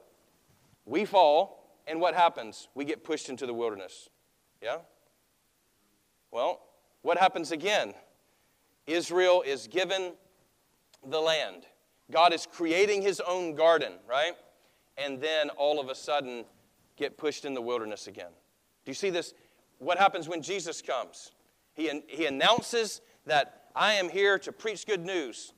we 0.85 1.05
fall, 1.05 1.79
and 1.87 2.01
what 2.01 2.15
happens? 2.15 2.69
We 2.75 2.85
get 2.85 3.03
pushed 3.03 3.29
into 3.29 3.47
the 3.47 3.55
wilderness. 3.55 4.09
Yeah? 4.63 4.79
Well, 6.31 6.61
what 7.03 7.19
happens 7.19 7.51
again? 7.51 7.95
Israel 8.87 9.43
is 9.45 9.67
given 9.67 10.13
the 11.07 11.21
land. 11.21 11.65
God 12.11 12.33
is 12.33 12.47
creating 12.47 13.03
his 13.03 13.21
own 13.21 13.55
garden, 13.55 13.95
right? 14.09 14.35
And 14.99 15.21
then 15.21 15.51
all 15.51 15.81
of 15.81 15.89
a 15.89 15.95
sudden 15.95 16.45
get 16.97 17.17
pushed 17.17 17.45
in 17.45 17.55
the 17.55 17.63
wilderness 17.63 18.07
again. 18.07 18.31
Do 18.85 18.91
you 18.91 18.95
see 18.95 19.11
this? 19.11 19.35
What 19.79 19.99
happens 19.99 20.29
when 20.29 20.43
Jesus 20.43 20.83
comes? 20.83 21.33
He, 21.75 21.91
he 22.07 22.27
announces 22.27 23.01
that 23.27 23.60
I 23.75 23.95
am 23.95 24.09
here 24.09 24.39
to 24.41 24.53
preach 24.53 24.87
good 24.87 25.05
news. 25.05 25.53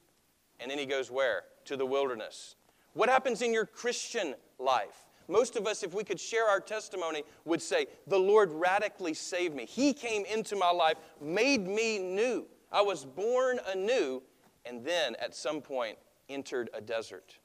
And 0.60 0.70
then 0.70 0.78
he 0.78 0.86
goes 0.86 1.10
where? 1.10 1.44
To 1.66 1.76
the 1.76 1.86
wilderness. 1.86 2.56
What 2.94 3.08
happens 3.08 3.42
in 3.42 3.52
your 3.52 3.66
Christian 3.66 4.34
life? 4.58 5.06
Most 5.28 5.56
of 5.56 5.66
us, 5.66 5.82
if 5.82 5.94
we 5.94 6.04
could 6.04 6.20
share 6.20 6.46
our 6.46 6.60
testimony, 6.60 7.22
would 7.44 7.62
say, 7.62 7.86
The 8.06 8.18
Lord 8.18 8.50
radically 8.52 9.14
saved 9.14 9.54
me. 9.54 9.64
He 9.64 9.92
came 9.92 10.24
into 10.24 10.56
my 10.56 10.70
life, 10.70 10.96
made 11.20 11.66
me 11.66 11.98
new. 11.98 12.46
I 12.70 12.82
was 12.82 13.04
born 13.04 13.60
anew, 13.72 14.22
and 14.64 14.84
then 14.84 15.16
at 15.20 15.34
some 15.34 15.60
point 15.60 15.98
entered 16.28 16.70
a 16.74 16.80
desert. 16.80 17.36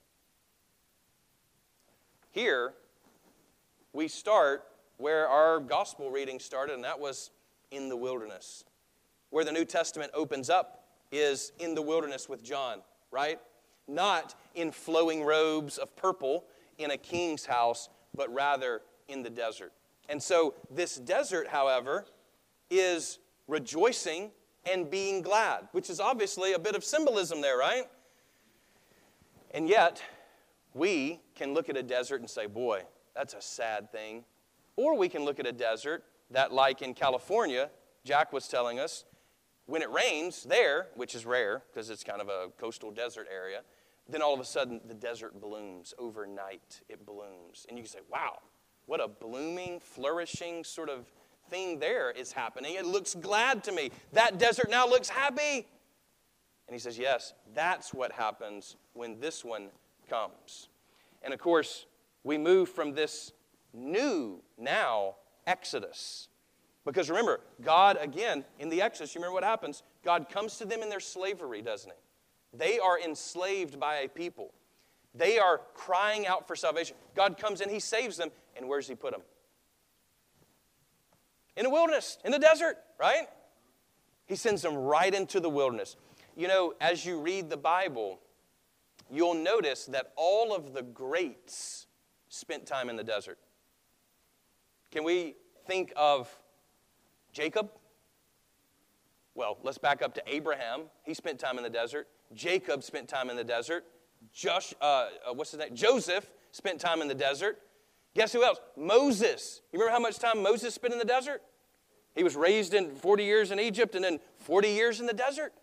Here, 2.31 2.73
we 3.93 4.07
start 4.07 4.65
where 4.97 5.27
our 5.27 5.59
gospel 5.59 6.11
reading 6.11 6.39
started, 6.39 6.73
and 6.73 6.83
that 6.83 6.99
was 6.99 7.31
in 7.71 7.89
the 7.89 7.97
wilderness. 7.97 8.63
Where 9.29 9.43
the 9.43 9.51
New 9.51 9.65
Testament 9.65 10.11
opens 10.13 10.49
up 10.49 10.85
is 11.11 11.51
in 11.59 11.75
the 11.75 11.81
wilderness 11.81 12.27
with 12.27 12.43
John, 12.43 12.81
right? 13.11 13.39
Not 13.87 14.35
in 14.55 14.71
flowing 14.71 15.23
robes 15.23 15.77
of 15.77 15.95
purple 15.95 16.45
in 16.77 16.91
a 16.91 16.97
king's 16.97 17.45
house, 17.45 17.89
but 18.15 18.33
rather 18.33 18.81
in 19.07 19.23
the 19.23 19.29
desert. 19.29 19.71
And 20.09 20.21
so, 20.21 20.53
this 20.69 20.95
desert, 20.95 21.47
however, 21.47 22.05
is 22.69 23.19
rejoicing 23.47 24.31
and 24.69 24.89
being 24.89 25.21
glad, 25.21 25.67
which 25.71 25.89
is 25.89 25.99
obviously 25.99 26.53
a 26.53 26.59
bit 26.59 26.75
of 26.75 26.83
symbolism 26.83 27.41
there, 27.41 27.57
right? 27.57 27.85
And 29.51 29.67
yet, 29.67 30.01
we 30.73 31.21
can 31.35 31.53
look 31.53 31.69
at 31.69 31.77
a 31.77 31.83
desert 31.83 32.21
and 32.21 32.29
say, 32.29 32.45
boy, 32.45 32.83
that's 33.15 33.33
a 33.33 33.41
sad 33.41 33.91
thing. 33.91 34.23
Or 34.75 34.95
we 34.95 35.09
can 35.09 35.25
look 35.25 35.39
at 35.39 35.47
a 35.47 35.51
desert 35.51 36.03
that, 36.31 36.53
like 36.53 36.81
in 36.81 36.93
California, 36.93 37.69
Jack 38.03 38.31
was 38.31 38.47
telling 38.47 38.79
us, 38.79 39.05
when 39.67 39.81
it 39.81 39.91
rains 39.91 40.43
there, 40.43 40.87
which 40.95 41.13
is 41.13 41.25
rare 41.25 41.61
because 41.71 41.89
it's 41.89 42.03
kind 42.03 42.21
of 42.21 42.29
a 42.29 42.49
coastal 42.59 42.89
desert 42.91 43.27
area, 43.31 43.61
then 44.09 44.21
all 44.21 44.33
of 44.33 44.39
a 44.39 44.45
sudden 44.45 44.81
the 44.87 44.93
desert 44.93 45.39
blooms 45.39 45.93
overnight. 45.99 46.81
It 46.89 47.05
blooms. 47.05 47.65
And 47.69 47.77
you 47.77 47.83
can 47.83 47.91
say, 47.91 47.99
wow, 48.11 48.39
what 48.85 49.03
a 49.03 49.07
blooming, 49.07 49.79
flourishing 49.79 50.63
sort 50.63 50.89
of 50.89 51.05
thing 51.49 51.79
there 51.79 52.11
is 52.11 52.31
happening. 52.31 52.75
It 52.75 52.85
looks 52.85 53.13
glad 53.13 53.63
to 53.65 53.71
me. 53.71 53.91
That 54.13 54.37
desert 54.37 54.69
now 54.69 54.87
looks 54.87 55.09
happy. 55.09 55.67
And 56.67 56.73
he 56.73 56.79
says, 56.79 56.97
yes, 56.97 57.33
that's 57.53 57.93
what 57.93 58.11
happens 58.11 58.77
when 58.93 59.19
this 59.19 59.43
one 59.43 59.69
comes. 60.09 60.69
And 61.21 61.33
of 61.33 61.39
course, 61.39 61.85
we 62.23 62.37
move 62.37 62.69
from 62.69 62.93
this 62.93 63.31
new 63.73 64.41
now 64.57 65.15
Exodus. 65.45 66.27
Because 66.87 67.09
remember, 67.09 67.41
God, 67.61 67.97
again, 67.99 68.45
in 68.59 68.69
the 68.69 68.81
Exodus, 68.81 69.13
you 69.13 69.19
remember 69.19 69.33
what 69.33 69.43
happens? 69.43 69.83
God 70.05 70.29
comes 70.29 70.57
to 70.59 70.65
them 70.65 70.81
in 70.81 70.89
their 70.89 71.01
slavery, 71.01 71.61
doesn't 71.61 71.91
he? 71.91 72.57
They 72.57 72.79
are 72.79 72.97
enslaved 72.97 73.77
by 73.77 73.97
a 73.97 74.07
people. 74.07 74.53
They 75.13 75.37
are 75.37 75.59
crying 75.73 76.25
out 76.27 76.47
for 76.47 76.55
salvation. 76.55 76.95
God 77.13 77.37
comes 77.37 77.59
in, 77.59 77.69
He 77.69 77.81
saves 77.81 78.15
them, 78.15 78.29
and 78.55 78.69
where 78.69 78.79
does 78.79 78.87
He 78.87 78.95
put 78.95 79.11
them? 79.11 79.21
In 81.57 81.63
the 81.63 81.69
wilderness, 81.69 82.19
in 82.23 82.31
the 82.31 82.39
desert, 82.39 82.77
right? 82.97 83.27
He 84.25 84.37
sends 84.37 84.61
them 84.61 84.75
right 84.75 85.13
into 85.13 85.41
the 85.41 85.49
wilderness. 85.49 85.97
You 86.37 86.47
know, 86.47 86.73
as 86.79 87.05
you 87.05 87.19
read 87.19 87.49
the 87.49 87.57
Bible, 87.57 88.19
you'll 89.11 89.33
notice 89.33 89.85
that 89.87 90.13
all 90.15 90.55
of 90.55 90.73
the 90.73 90.83
greats 90.83 91.87
spent 92.29 92.65
time 92.65 92.89
in 92.89 92.95
the 92.95 93.03
desert. 93.03 93.39
Can 94.89 95.03
we 95.03 95.35
think 95.65 95.91
of 95.97 96.33
Jacob? 97.37 97.69
Well, 99.35 99.59
let's 99.61 99.77
back 99.77 100.01
up 100.01 100.15
to 100.15 100.23
Abraham. 100.25 100.85
He 101.03 101.13
spent 101.13 101.37
time 101.37 101.59
in 101.59 101.63
the 101.63 101.69
desert. 101.69 102.07
Jacob 102.33 102.83
spent 102.83 103.07
time 103.07 103.29
in 103.29 103.35
the 103.35 103.43
desert. 103.43 103.85
Josh, 104.33 104.73
uh, 104.81 105.09
uh, 105.29 105.33
what's 105.35 105.51
his 105.51 105.59
name? 105.59 105.75
Joseph 105.75 106.31
spent 106.51 106.81
time 106.81 106.99
in 106.99 107.07
the 107.07 107.13
desert. 107.13 107.59
Guess 108.15 108.33
who 108.33 108.43
else? 108.43 108.57
Moses. 108.75 109.61
You 109.71 109.77
remember 109.77 109.93
how 109.93 110.01
much 110.01 110.17
time 110.17 110.41
Moses 110.41 110.73
spent 110.73 110.93
in 110.93 110.97
the 110.97 111.05
desert? 111.05 111.43
He 112.15 112.23
was 112.23 112.35
raised 112.35 112.73
in 112.73 112.95
40 112.95 113.23
years 113.23 113.51
in 113.51 113.59
Egypt 113.59 113.93
and 113.93 114.03
then 114.03 114.19
40 114.39 114.69
years 114.69 114.99
in 114.99 115.05
the 115.05 115.13
desert. 115.13 115.53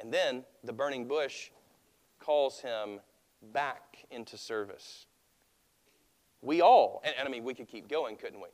And 0.00 0.12
then 0.12 0.42
the 0.64 0.72
burning 0.72 1.06
bush 1.06 1.50
calls 2.18 2.58
him 2.58 2.98
back 3.52 3.98
into 4.10 4.36
service. 4.36 5.06
We 6.42 6.60
all, 6.60 7.02
and, 7.04 7.14
and 7.20 7.28
I 7.28 7.30
mean, 7.30 7.44
we 7.44 7.54
could 7.54 7.68
keep 7.68 7.86
going, 7.86 8.16
couldn't 8.16 8.40
we? 8.40 8.48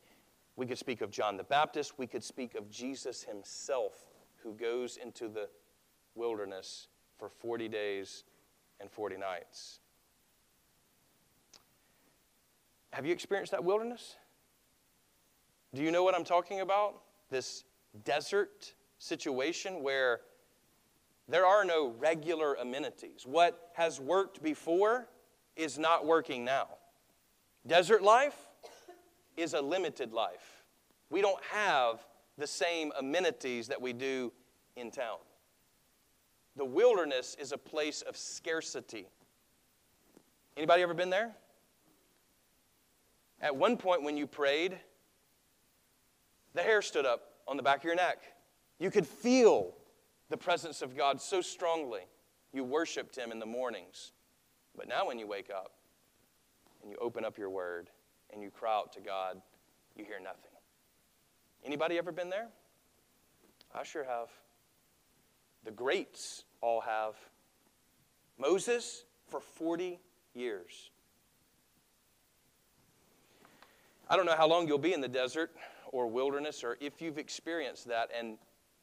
We 0.56 0.66
could 0.66 0.78
speak 0.78 1.00
of 1.00 1.10
John 1.10 1.36
the 1.36 1.44
Baptist. 1.44 1.98
We 1.98 2.06
could 2.06 2.24
speak 2.24 2.54
of 2.54 2.70
Jesus 2.70 3.22
himself, 3.22 3.94
who 4.42 4.54
goes 4.54 4.96
into 4.96 5.28
the 5.28 5.48
wilderness 6.14 6.88
for 7.18 7.28
40 7.28 7.68
days 7.68 8.24
and 8.80 8.90
40 8.90 9.16
nights. 9.16 9.80
Have 12.92 13.06
you 13.06 13.12
experienced 13.12 13.52
that 13.52 13.62
wilderness? 13.62 14.16
Do 15.74 15.82
you 15.82 15.92
know 15.92 16.02
what 16.02 16.14
I'm 16.14 16.24
talking 16.24 16.60
about? 16.60 17.02
This 17.30 17.64
desert 18.04 18.74
situation 18.98 19.82
where 19.82 20.20
there 21.28 21.46
are 21.46 21.64
no 21.64 21.94
regular 21.98 22.54
amenities. 22.54 23.24
What 23.24 23.70
has 23.74 24.00
worked 24.00 24.42
before 24.42 25.08
is 25.54 25.78
not 25.78 26.04
working 26.04 26.44
now. 26.44 26.66
Desert 27.66 28.02
life 28.02 28.49
is 29.36 29.54
a 29.54 29.60
limited 29.60 30.12
life. 30.12 30.62
We 31.10 31.20
don't 31.20 31.42
have 31.44 32.04
the 32.38 32.46
same 32.46 32.92
amenities 32.98 33.68
that 33.68 33.80
we 33.80 33.92
do 33.92 34.32
in 34.76 34.90
town. 34.90 35.18
The 36.56 36.64
wilderness 36.64 37.36
is 37.38 37.52
a 37.52 37.58
place 37.58 38.02
of 38.02 38.16
scarcity. 38.16 39.06
Anybody 40.56 40.82
ever 40.82 40.94
been 40.94 41.10
there? 41.10 41.32
At 43.40 43.56
one 43.56 43.76
point 43.76 44.02
when 44.02 44.16
you 44.16 44.26
prayed, 44.26 44.78
the 46.54 46.62
hair 46.62 46.82
stood 46.82 47.06
up 47.06 47.22
on 47.48 47.56
the 47.56 47.62
back 47.62 47.78
of 47.78 47.84
your 47.84 47.94
neck. 47.94 48.18
You 48.78 48.90
could 48.90 49.06
feel 49.06 49.74
the 50.28 50.36
presence 50.36 50.82
of 50.82 50.96
God 50.96 51.20
so 51.20 51.40
strongly. 51.40 52.02
You 52.52 52.64
worshiped 52.64 53.16
Him 53.16 53.32
in 53.32 53.38
the 53.38 53.46
mornings. 53.46 54.12
But 54.76 54.88
now, 54.88 55.06
when 55.06 55.18
you 55.18 55.26
wake 55.26 55.50
up 55.50 55.72
and 56.82 56.90
you 56.90 56.96
open 57.00 57.24
up 57.24 57.38
your 57.38 57.50
word 57.50 57.90
and 58.32 58.42
you 58.42 58.50
cry 58.50 58.74
out 58.74 58.92
to 58.94 59.00
God, 59.00 59.40
you 59.96 60.04
hear 60.04 60.20
nothing. 60.20 60.50
Anybody 61.64 61.98
ever 61.98 62.12
been 62.12 62.30
there? 62.30 62.48
I 63.74 63.82
sure 63.82 64.04
have. 64.04 64.28
The 65.64 65.70
greats 65.70 66.44
all 66.60 66.80
have. 66.80 67.14
Moses 68.38 69.04
for 69.28 69.40
40 69.40 70.00
years. 70.34 70.90
I 74.08 74.16
don't 74.16 74.26
know 74.26 74.36
how 74.36 74.48
long 74.48 74.66
you'll 74.66 74.78
be 74.78 74.92
in 74.92 75.00
the 75.00 75.08
desert 75.08 75.52
or 75.92 76.06
wilderness 76.08 76.64
or 76.64 76.76
if 76.80 77.00
you've 77.00 77.18
experienced 77.18 77.86
that. 77.88 78.10
And 78.16 78.38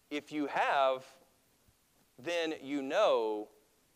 if 0.10 0.32
you 0.32 0.48
have, 0.48 1.04
then 2.18 2.54
you 2.62 2.82
know 2.82 3.50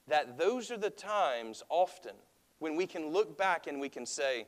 that 0.08 0.38
those 0.38 0.72
are 0.72 0.78
the 0.78 0.90
times 0.90 1.64
often 1.70 2.16
when 2.60 2.76
we 2.76 2.86
can 2.86 3.10
look 3.10 3.38
back 3.38 3.68
and 3.68 3.80
we 3.80 3.90
can 3.90 4.06
say, 4.06 4.46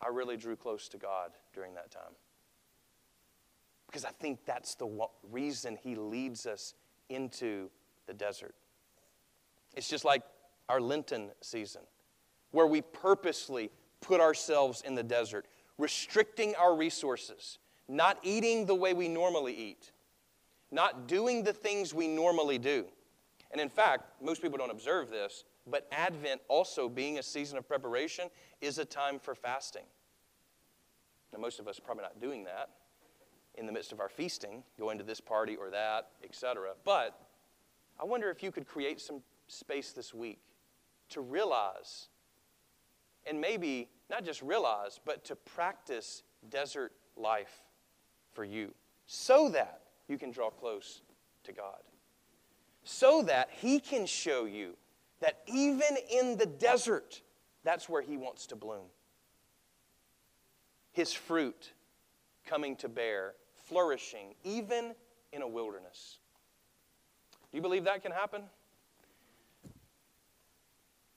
I 0.00 0.08
really 0.08 0.36
drew 0.36 0.56
close 0.56 0.88
to 0.88 0.98
God 0.98 1.32
during 1.54 1.74
that 1.74 1.90
time. 1.90 2.14
Because 3.86 4.04
I 4.04 4.10
think 4.10 4.40
that's 4.44 4.74
the 4.74 4.88
reason 5.30 5.78
He 5.82 5.94
leads 5.94 6.46
us 6.46 6.74
into 7.08 7.70
the 8.06 8.14
desert. 8.14 8.54
It's 9.74 9.88
just 9.88 10.04
like 10.04 10.22
our 10.68 10.80
Lenten 10.80 11.30
season, 11.40 11.82
where 12.50 12.66
we 12.66 12.80
purposely 12.80 13.70
put 14.00 14.20
ourselves 14.20 14.82
in 14.82 14.94
the 14.94 15.02
desert, 15.02 15.46
restricting 15.78 16.54
our 16.56 16.74
resources, 16.74 17.58
not 17.88 18.18
eating 18.22 18.66
the 18.66 18.74
way 18.74 18.94
we 18.94 19.08
normally 19.08 19.54
eat, 19.54 19.92
not 20.70 21.06
doing 21.06 21.44
the 21.44 21.52
things 21.52 21.94
we 21.94 22.08
normally 22.08 22.58
do. 22.58 22.86
And 23.52 23.60
in 23.60 23.68
fact, 23.68 24.22
most 24.22 24.42
people 24.42 24.58
don't 24.58 24.70
observe 24.70 25.10
this, 25.10 25.44
but 25.66 25.86
Advent 25.90 26.40
also 26.48 26.88
being 26.88 27.18
a 27.18 27.22
season 27.22 27.58
of 27.58 27.66
preparation 27.66 28.28
is 28.60 28.78
a 28.78 28.84
time 28.84 29.18
for 29.18 29.34
fasting. 29.34 29.84
Now, 31.32 31.40
most 31.40 31.58
of 31.58 31.66
us 31.66 31.78
are 31.78 31.82
probably 31.82 32.02
not 32.02 32.20
doing 32.20 32.44
that 32.44 32.70
in 33.56 33.66
the 33.66 33.72
midst 33.72 33.92
of 33.92 34.00
our 34.00 34.08
feasting, 34.08 34.62
going 34.78 34.98
to 34.98 35.04
this 35.04 35.20
party 35.20 35.56
or 35.56 35.70
that, 35.70 36.08
etc. 36.22 36.70
But 36.84 37.18
I 38.00 38.04
wonder 38.04 38.30
if 38.30 38.42
you 38.42 38.52
could 38.52 38.66
create 38.66 39.00
some 39.00 39.22
space 39.48 39.92
this 39.92 40.14
week 40.14 40.38
to 41.10 41.20
realize, 41.20 42.08
and 43.26 43.40
maybe 43.40 43.88
not 44.10 44.24
just 44.24 44.42
realize, 44.42 45.00
but 45.04 45.24
to 45.24 45.36
practice 45.36 46.22
desert 46.48 46.92
life 47.16 47.62
for 48.32 48.44
you 48.44 48.74
so 49.06 49.48
that 49.48 49.80
you 50.08 50.18
can 50.18 50.30
draw 50.30 50.50
close 50.50 51.02
to 51.44 51.52
God. 51.52 51.80
So 52.84 53.22
that 53.22 53.48
He 53.50 53.80
can 53.80 54.06
show 54.06 54.44
you 54.44 54.76
that 55.20 55.40
even 55.46 55.96
in 56.10 56.36
the 56.36 56.46
desert, 56.46 57.22
that's 57.64 57.88
where 57.88 58.02
He 58.02 58.16
wants 58.16 58.46
to 58.48 58.56
bloom. 58.56 58.86
His 60.92 61.12
fruit 61.12 61.72
coming 62.46 62.76
to 62.76 62.88
bear, 62.88 63.34
flourishing, 63.66 64.34
even 64.44 64.94
in 65.32 65.42
a 65.42 65.48
wilderness. 65.48 66.18
Do 67.50 67.58
you 67.58 67.62
believe 67.62 67.84
that 67.84 68.02
can 68.02 68.12
happen? 68.12 68.42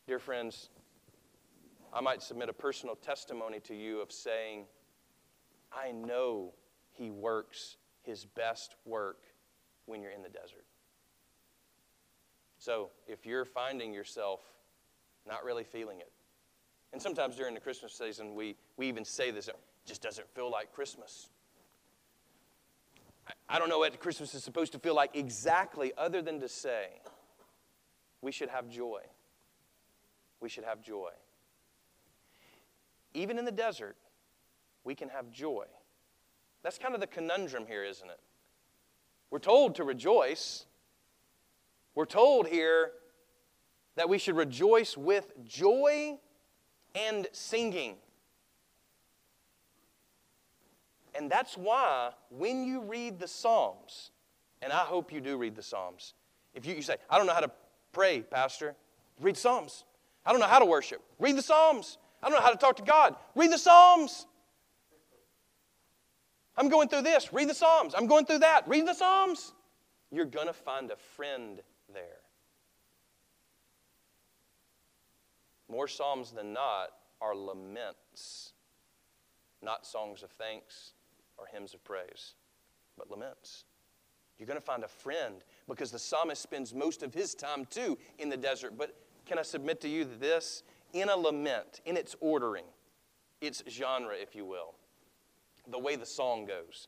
Dear 0.07 0.19
friends, 0.19 0.69
I 1.93 2.01
might 2.01 2.21
submit 2.21 2.49
a 2.49 2.53
personal 2.53 2.95
testimony 2.95 3.59
to 3.61 3.75
you 3.75 4.01
of 4.01 4.11
saying, 4.11 4.65
I 5.71 5.91
know 5.91 6.53
He 6.91 7.11
works 7.11 7.77
His 8.01 8.25
best 8.25 8.75
work 8.85 9.19
when 9.85 10.01
you're 10.01 10.11
in 10.11 10.23
the 10.23 10.29
desert. 10.29 10.65
So 12.59 12.89
if 13.07 13.25
you're 13.25 13.45
finding 13.45 13.93
yourself 13.93 14.41
not 15.25 15.43
really 15.43 15.63
feeling 15.63 15.99
it, 15.99 16.11
and 16.91 17.01
sometimes 17.01 17.35
during 17.35 17.53
the 17.53 17.59
Christmas 17.59 17.93
season, 17.93 18.35
we, 18.35 18.55
we 18.77 18.87
even 18.87 19.05
say 19.05 19.31
this, 19.31 19.47
it 19.47 19.55
just 19.85 20.01
doesn't 20.01 20.27
feel 20.35 20.51
like 20.51 20.73
Christmas. 20.73 21.29
I, 23.27 23.55
I 23.55 23.59
don't 23.59 23.69
know 23.69 23.79
what 23.79 23.97
Christmas 23.99 24.35
is 24.35 24.43
supposed 24.43 24.73
to 24.73 24.79
feel 24.79 24.93
like 24.93 25.11
exactly, 25.15 25.93
other 25.97 26.21
than 26.21 26.39
to 26.41 26.49
say, 26.49 26.87
we 28.21 28.31
should 28.31 28.49
have 28.49 28.69
joy. 28.69 29.01
We 30.41 30.49
should 30.49 30.65
have 30.65 30.81
joy. 30.81 31.11
Even 33.13 33.39
in 33.39 33.45
the 33.45 33.51
desert, 33.51 33.95
we 34.83 34.95
can 34.95 35.09
have 35.09 35.31
joy. 35.31 35.65
That's 36.63 36.77
kind 36.77 36.93
of 36.93 36.99
the 36.99 37.07
conundrum 37.07 37.65
here, 37.67 37.83
isn't 37.83 38.09
it? 38.09 38.19
We're 39.31 39.39
told 39.39 39.75
to 39.75 39.83
rejoice. 39.83 40.65
We're 41.99 42.05
told 42.05 42.47
here 42.47 42.93
that 43.97 44.07
we 44.07 44.19
should 44.19 44.37
rejoice 44.37 44.95
with 44.95 45.33
joy 45.43 46.17
and 46.95 47.27
singing. 47.33 47.97
And 51.13 51.29
that's 51.29 51.57
why 51.57 52.11
when 52.29 52.63
you 52.63 52.79
read 52.79 53.19
the 53.19 53.27
Psalms, 53.27 54.11
and 54.61 54.71
I 54.71 54.77
hope 54.85 55.11
you 55.11 55.19
do 55.19 55.35
read 55.35 55.57
the 55.57 55.61
Psalms, 55.61 56.13
if 56.53 56.65
you, 56.65 56.73
you 56.73 56.81
say, 56.81 56.95
I 57.09 57.17
don't 57.17 57.27
know 57.27 57.33
how 57.33 57.41
to 57.41 57.51
pray, 57.91 58.21
Pastor, 58.21 58.77
read 59.19 59.35
Psalms. 59.35 59.83
I 60.25 60.31
don't 60.31 60.39
know 60.39 60.47
how 60.47 60.59
to 60.59 60.65
worship, 60.65 61.01
read 61.19 61.35
the 61.35 61.41
Psalms. 61.41 61.97
I 62.23 62.29
don't 62.29 62.39
know 62.39 62.45
how 62.45 62.51
to 62.51 62.57
talk 62.57 62.77
to 62.77 62.83
God, 62.83 63.17
read 63.35 63.51
the 63.51 63.57
Psalms. 63.57 64.25
I'm 66.55 66.69
going 66.69 66.87
through 66.87 67.01
this, 67.01 67.33
read 67.33 67.49
the 67.49 67.53
Psalms. 67.53 67.93
I'm 67.93 68.07
going 68.07 68.25
through 68.25 68.39
that, 68.39 68.65
read 68.69 68.87
the 68.87 68.93
Psalms. 68.93 69.51
You're 70.13 70.23
going 70.23 70.47
to 70.47 70.53
find 70.53 70.91
a 70.91 70.95
friend 70.95 71.61
there. 71.93 72.21
More 75.69 75.87
Psalms 75.87 76.31
than 76.31 76.51
not 76.51 76.89
are 77.21 77.35
laments, 77.35 78.53
not 79.61 79.85
songs 79.85 80.23
of 80.23 80.31
thanks 80.31 80.93
or 81.37 81.45
hymns 81.45 81.73
of 81.73 81.83
praise, 81.83 82.33
but 82.97 83.09
laments. 83.11 83.65
You're 84.37 84.47
going 84.47 84.59
to 84.59 84.65
find 84.65 84.83
a 84.83 84.87
friend 84.87 85.43
because 85.67 85.91
the 85.91 85.99
psalmist 85.99 86.41
spends 86.41 86.73
most 86.73 87.03
of 87.03 87.13
his 87.13 87.35
time 87.35 87.65
too 87.69 87.97
in 88.17 88.29
the 88.29 88.37
desert. 88.37 88.77
But 88.77 88.95
can 89.25 89.37
I 89.37 89.41
submit 89.41 89.81
to 89.81 89.89
you 89.89 90.07
this, 90.19 90.63
in 90.93 91.09
a 91.09 91.15
lament, 91.15 91.81
in 91.85 91.97
its 91.97 92.15
ordering, 92.19 92.63
its 93.41 93.61
genre, 93.69 94.15
if 94.15 94.35
you 94.35 94.45
will, 94.45 94.73
the 95.67 95.77
way 95.77 95.95
the 95.95 96.05
song 96.05 96.45
goes, 96.45 96.87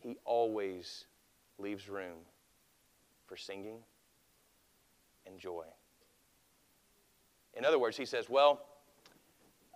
he 0.00 0.16
always 0.24 1.06
leaves 1.58 1.88
room 1.88 2.18
for 3.26 3.36
singing 3.36 3.78
and 5.26 5.38
joy. 5.38 5.64
In 7.58 7.64
other 7.64 7.78
words, 7.78 7.96
he 7.96 8.06
says, 8.06 8.30
Well, 8.30 8.64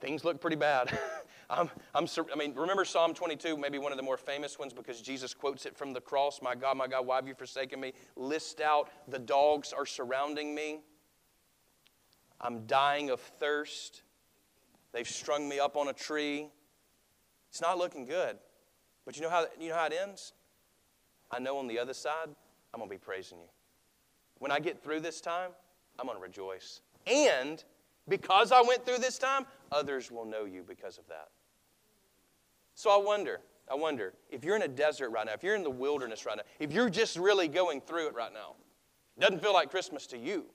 things 0.01 0.25
look 0.25 0.41
pretty 0.41 0.57
bad. 0.57 0.97
I'm, 1.51 1.69
I'm, 1.95 2.07
i 2.33 2.37
mean, 2.37 2.55
remember 2.55 2.85
Psalm 2.85 3.13
22, 3.13 3.59
maybe 3.59 3.79
one 3.79 3.93
of 3.93 3.99
the 3.99 4.03
more 4.03 4.17
famous 4.17 4.59
ones 4.59 4.73
because 4.73 5.03
Jesus 5.03 5.35
quotes 5.35 5.67
it 5.67 5.77
from 5.77 5.93
the 5.93 6.01
cross 6.01 6.41
My 6.41 6.55
God, 6.55 6.77
my 6.79 6.87
God, 6.87 7.07
why 7.07 7.17
have 7.17 7.29
you 7.29 7.35
forsaken 7.35 7.81
me? 7.81 7.93
List 8.17 8.61
out, 8.61 8.89
the 9.09 9.19
dogs 9.19 9.73
are 9.73 9.85
surrounding 9.85 10.55
me. 10.55 10.81
I'm 12.41 12.67
dying 12.67 13.11
of 13.11 13.21
thirst. 13.21 14.03
They've 14.93 15.09
strung 15.09 15.49
me 15.49 15.59
up 15.59 15.77
on 15.77 15.89
a 15.89 15.93
tree. 15.93 16.49
It's 17.51 17.61
not 17.61 17.79
looking 17.79 18.07
good. 18.07 18.39
But 19.05 19.17
you 19.17 19.23
know 19.23 19.31
how, 19.31 19.47
you 19.61 19.69
know 19.69 19.75
how 19.75 19.87
it 19.87 19.95
ends? 20.01 20.33
I 21.31 21.39
know 21.39 21.59
on 21.59 21.67
the 21.67 21.79
other 21.79 21.95
side, 21.95 22.29
I'm 22.73 22.79
going 22.79 22.89
to 22.89 22.95
be 22.95 22.99
praising 22.99 23.39
you. 23.39 23.49
When 24.39 24.51
I 24.51 24.59
get 24.61 24.83
through 24.83 25.01
this 25.01 25.21
time, 25.21 25.51
I'm 25.99 26.07
going 26.07 26.19
to 26.19 26.23
rejoice. 26.23 26.81
And 27.07 27.63
because 28.09 28.53
I 28.53 28.61
went 28.63 28.85
through 28.85 28.99
this 28.99 29.19
time, 29.19 29.47
others 29.71 30.11
will 30.11 30.25
know 30.25 30.45
you 30.45 30.65
because 30.67 30.99
of 30.99 31.07
that. 31.09 31.29
So 32.75 32.91
I 32.91 32.97
wonder, 32.97 33.41
I 33.71 33.75
wonder, 33.75 34.15
if 34.31 34.45
you're 34.45 34.57
in 34.57 34.63
a 34.63 34.69
desert 34.69 35.11
right 35.11 35.27
now, 35.27 35.33
if 35.33 35.43
you're 35.43 35.55
in 35.55 35.63
the 35.63 35.71
wilderness 35.71 36.27
right 36.27 36.37
now, 36.37 36.43
if 36.59 36.73
you're 36.73 36.91
just 36.91 37.17
really 37.17 37.49
going 37.49 37.81
through 37.81 38.09
it 38.09 38.15
right 38.15 38.33
now, 38.33 38.55
doesn't 39.19 39.43
feel 39.43 39.53
like 39.53 39.71
Christmas 39.71 40.07
to 40.09 40.19
you, 40.19 40.47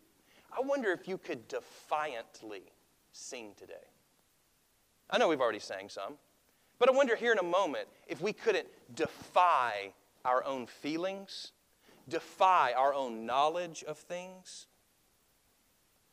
I 0.52 0.62
wonder 0.62 0.92
if 0.92 1.08
you 1.08 1.18
could 1.18 1.48
defiantly 1.48 2.64
sing 3.12 3.54
today. 3.56 3.74
I 5.10 5.18
know 5.18 5.28
we've 5.28 5.42
already 5.42 5.60
sang 5.60 5.90
some. 5.90 6.16
But 6.80 6.90
I 6.90 6.92
wonder 6.92 7.16
here 7.16 7.32
in 7.32 7.40
a 7.40 7.44
moment 7.44 7.88
if 8.08 8.22
we 8.22 8.34
couldn't 8.34 8.68
defy 8.94 9.94
our 10.24 10.44
own 10.44 10.68
feelings, 10.68 11.52
defy 12.08 12.74
our 12.74 12.94
own 12.94 13.26
knowledge 13.26 13.84
of 13.88 13.98
things. 13.98 14.68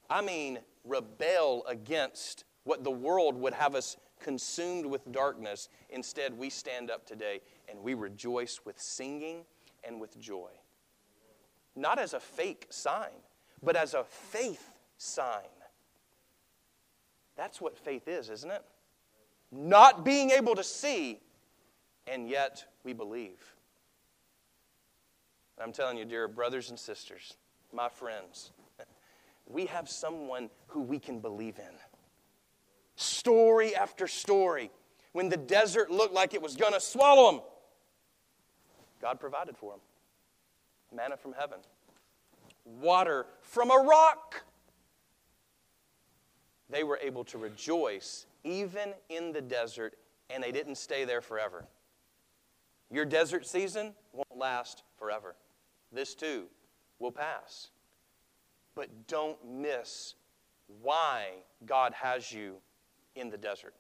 I 0.08 0.22
mean, 0.22 0.58
rebel 0.84 1.64
against 1.66 2.44
what 2.64 2.84
the 2.84 2.90
world 2.90 3.36
would 3.36 3.54
have 3.54 3.74
us 3.74 3.96
consumed 4.20 4.86
with 4.86 5.10
darkness. 5.12 5.68
Instead, 5.90 6.36
we 6.36 6.50
stand 6.50 6.90
up 6.90 7.06
today 7.06 7.40
and 7.68 7.78
we 7.80 7.94
rejoice 7.94 8.60
with 8.64 8.80
singing 8.80 9.44
and 9.82 10.00
with 10.00 10.18
joy. 10.20 10.50
Not 11.76 11.98
as 11.98 12.14
a 12.14 12.20
fake 12.20 12.66
sign, 12.70 13.10
but 13.62 13.76
as 13.76 13.94
a 13.94 14.04
faith 14.04 14.70
sign. 14.96 15.42
That's 17.36 17.60
what 17.60 17.76
faith 17.76 18.06
is, 18.06 18.30
isn't 18.30 18.50
it? 18.50 18.64
not 19.54 20.04
being 20.04 20.30
able 20.30 20.54
to 20.54 20.64
see, 20.64 21.20
and 22.06 22.28
yet 22.28 22.64
we 22.82 22.92
believe. 22.92 23.54
I'm 25.62 25.72
telling 25.72 25.96
you, 25.96 26.04
dear 26.04 26.26
brothers 26.26 26.70
and 26.70 26.78
sisters, 26.78 27.36
my 27.72 27.88
friends, 27.88 28.50
we 29.46 29.66
have 29.66 29.88
someone 29.88 30.50
who 30.68 30.82
we 30.82 30.98
can 30.98 31.20
believe 31.20 31.58
in. 31.58 31.74
Story 32.96 33.74
after 33.74 34.06
story. 34.06 34.70
When 35.12 35.28
the 35.28 35.36
desert 35.36 35.90
looked 35.90 36.14
like 36.14 36.34
it 36.34 36.42
was 36.42 36.56
going 36.56 36.72
to 36.72 36.80
swallow 36.80 37.30
them, 37.30 37.40
God 39.00 39.20
provided 39.20 39.56
for 39.56 39.72
them 39.72 39.80
manna 40.94 41.16
from 41.16 41.32
heaven, 41.32 41.58
water 42.64 43.26
from 43.42 43.70
a 43.70 43.76
rock. 43.76 44.42
They 46.70 46.84
were 46.84 46.98
able 47.02 47.24
to 47.24 47.38
rejoice 47.38 48.26
even 48.44 48.94
in 49.08 49.32
the 49.32 49.40
desert, 49.40 49.96
and 50.30 50.42
they 50.42 50.52
didn't 50.52 50.76
stay 50.76 51.04
there 51.04 51.20
forever. 51.20 51.66
Your 52.90 53.04
desert 53.04 53.46
season 53.46 53.94
won't 54.12 54.36
last 54.36 54.84
forever. 54.98 55.34
This 55.92 56.14
too 56.14 56.46
will 56.98 57.12
pass. 57.12 57.70
But 58.74 59.06
don't 59.06 59.38
miss 59.46 60.14
why 60.82 61.28
God 61.64 61.92
has 61.94 62.32
you 62.32 62.56
in 63.14 63.30
the 63.30 63.36
desert. 63.36 63.74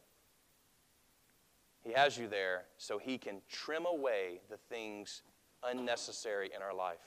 He 1.82 1.92
has 1.92 2.16
you 2.16 2.28
there 2.28 2.64
so 2.78 2.98
He 2.98 3.18
can 3.18 3.42
trim 3.50 3.86
away 3.86 4.40
the 4.48 4.56
things 4.56 5.22
unnecessary 5.62 6.50
in 6.54 6.62
our 6.62 6.74
life 6.74 6.98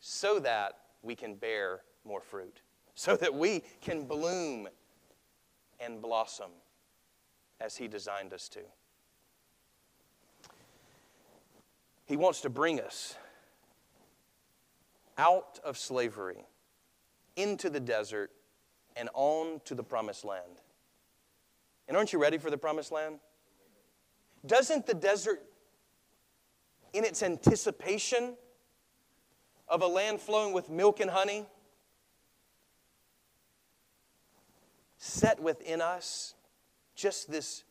so 0.00 0.38
that 0.40 0.78
we 1.02 1.14
can 1.14 1.34
bear 1.34 1.80
more 2.04 2.20
fruit, 2.20 2.60
so 2.94 3.16
that 3.16 3.34
we 3.34 3.62
can 3.80 4.04
bloom 4.06 4.68
and 5.80 6.00
blossom 6.00 6.50
as 7.60 7.76
He 7.76 7.88
designed 7.88 8.32
us 8.32 8.48
to. 8.50 8.60
He 12.06 12.16
wants 12.16 12.40
to 12.42 12.50
bring 12.50 12.80
us 12.80 13.16
out 15.18 15.58
of 15.64 15.76
slavery 15.76 16.46
into 17.36 17.68
the 17.68 17.80
desert 17.80 18.30
and 18.96 19.08
on 19.14 19.60
to 19.64 19.74
the 19.74 19.82
promised 19.82 20.24
land. 20.24 20.60
And 21.86 21.96
aren't 21.96 22.12
you 22.12 22.18
ready 22.18 22.38
for 22.38 22.50
the 22.50 22.58
promised 22.58 22.92
land? 22.92 23.18
Doesn't 24.46 24.86
the 24.86 24.94
desert, 24.94 25.42
in 26.92 27.04
its 27.04 27.22
anticipation, 27.22 28.36
of 29.68 29.82
a 29.82 29.86
land 29.86 30.20
flowing 30.20 30.54
with 30.54 30.70
milk 30.70 31.00
and 31.00 31.10
honey 31.10 31.46
set 34.96 35.40
within 35.40 35.80
us 35.80 36.34
just 36.94 37.30
this 37.30 37.64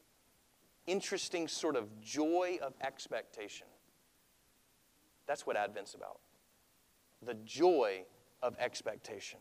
interesting 0.85 1.47
sort 1.47 1.75
of 1.75 1.99
joy 1.99 2.57
of 2.61 2.73
expectation. 2.81 3.67
That's 5.27 5.45
what 5.45 5.57
Advent's 5.57 5.93
about. 5.93 6.19
The 7.21 7.35
joy 7.45 8.03
of 8.41 8.55
expectation 8.59 9.39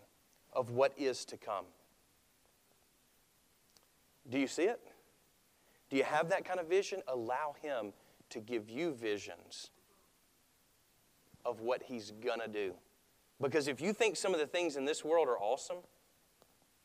of 0.53 0.71
what 0.71 0.93
is 0.97 1.25
to 1.27 1.37
come. 1.37 1.67
Do 4.29 4.39
you 4.39 4.47
see 4.47 4.65
it? 4.65 4.81
Do 5.91 5.97
you 5.97 6.05
have 6.05 6.29
that 6.31 6.45
kind 6.45 6.59
of 6.59 6.67
vision? 6.67 7.03
Allow 7.07 7.55
Him 7.61 7.93
to 8.31 8.41
give 8.41 8.69
you 8.69 8.93
visions 8.93 9.71
of 11.45 11.61
what 11.61 11.83
He's 11.83 12.11
going 12.11 12.41
to 12.41 12.49
do. 12.49 12.75
Because 13.41 13.69
if 13.69 13.81
you 13.81 13.93
think 13.93 14.17
some 14.17 14.33
of 14.33 14.41
the 14.41 14.47
things 14.47 14.77
in 14.77 14.85
this 14.85 15.05
world 15.05 15.29
are 15.29 15.39
awesome, 15.39 15.79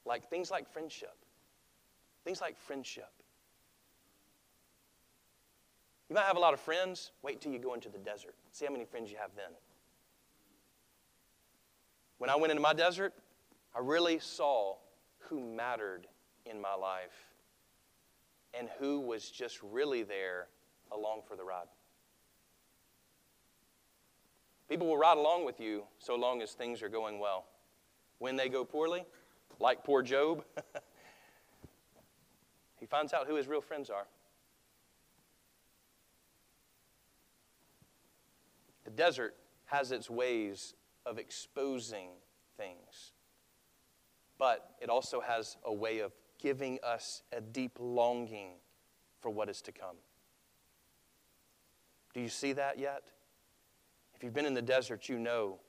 like 0.06 0.30
things 0.30 0.52
like 0.52 0.72
friendship, 0.72 1.16
things 2.24 2.42
like 2.42 2.58
friendship. 2.58 3.10
You 6.10 6.16
might 6.16 6.26
have 6.26 6.36
a 6.36 6.42
lot 6.42 6.54
of 6.54 6.60
friends. 6.60 7.12
Wait 7.24 7.40
till 7.40 7.54
you 7.54 7.60
go 7.60 7.74
into 7.74 7.88
the 7.88 7.98
desert. 7.98 8.36
See 8.52 8.66
how 8.66 8.72
many 8.72 8.84
friends 8.84 9.10
you 9.10 9.18
have 9.18 9.32
then. 9.36 9.52
When 12.22 12.30
I 12.30 12.36
went 12.36 12.52
into 12.52 12.62
my 12.62 12.74
desert, 12.74 13.16
I 13.76 13.80
really 13.80 14.20
saw 14.20 14.76
who 15.22 15.40
mattered 15.40 16.06
in 16.46 16.62
my 16.62 16.76
life 16.76 17.32
and 18.54 18.70
who 18.78 19.00
was 19.00 19.32
just 19.32 19.60
really 19.64 20.04
there 20.04 20.46
along 20.92 21.22
for 21.28 21.36
the 21.36 21.44
ride. 21.44 21.66
People 24.70 24.86
will 24.86 25.00
ride 25.00 25.18
along 25.18 25.46
with 25.46 25.60
you 25.60 25.86
so 25.98 26.16
long 26.16 26.44
as 26.44 26.52
things 26.52 26.84
are 26.84 26.90
going 26.90 27.18
well. 27.18 27.48
When 28.20 28.36
they 28.36 28.50
go 28.50 28.64
poorly, 28.64 29.04
like 29.60 29.84
poor 29.84 30.04
Job, 30.04 30.46
he 32.80 32.86
finds 32.86 33.14
out 33.14 33.26
who 33.26 33.34
his 33.34 33.48
real 33.48 33.62
friends 33.62 33.90
are. 33.90 34.06
The 38.86 38.92
desert 38.92 39.36
has 39.66 39.92
its 39.92 40.08
ways 40.08 40.76
of 41.06 41.18
exposing 41.18 42.10
things, 42.58 43.14
but 44.38 44.76
it 44.82 44.90
also 44.90 45.22
has 45.22 45.58
a 45.66 45.74
way 45.74 46.00
of 46.00 46.14
giving 46.40 46.80
us 46.84 47.24
a 47.36 47.42
deep 47.42 47.78
longing 47.80 48.54
for 49.20 49.30
what 49.30 49.50
is 49.50 49.62
to 49.62 49.72
come. 49.72 49.98
Do 52.14 52.22
you 52.22 52.30
see 52.30 52.54
that 52.54 52.78
yet? 52.78 53.04
If 54.16 54.24
you've 54.24 54.34
been 54.34 54.46
in 54.46 54.54
the 54.54 54.62
desert, 54.62 55.08
you 55.08 55.18
know, 55.18 55.60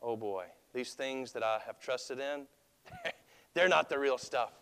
oh 0.00 0.16
boy, 0.16 0.46
these 0.72 0.94
things 0.94 1.32
that 1.32 1.42
I 1.42 1.60
have 1.66 1.80
trusted 1.80 2.18
in, 2.18 2.46
they're 3.54 3.68
not 3.68 3.88
the 3.88 3.98
real 3.98 4.18
stuff. 4.18 4.52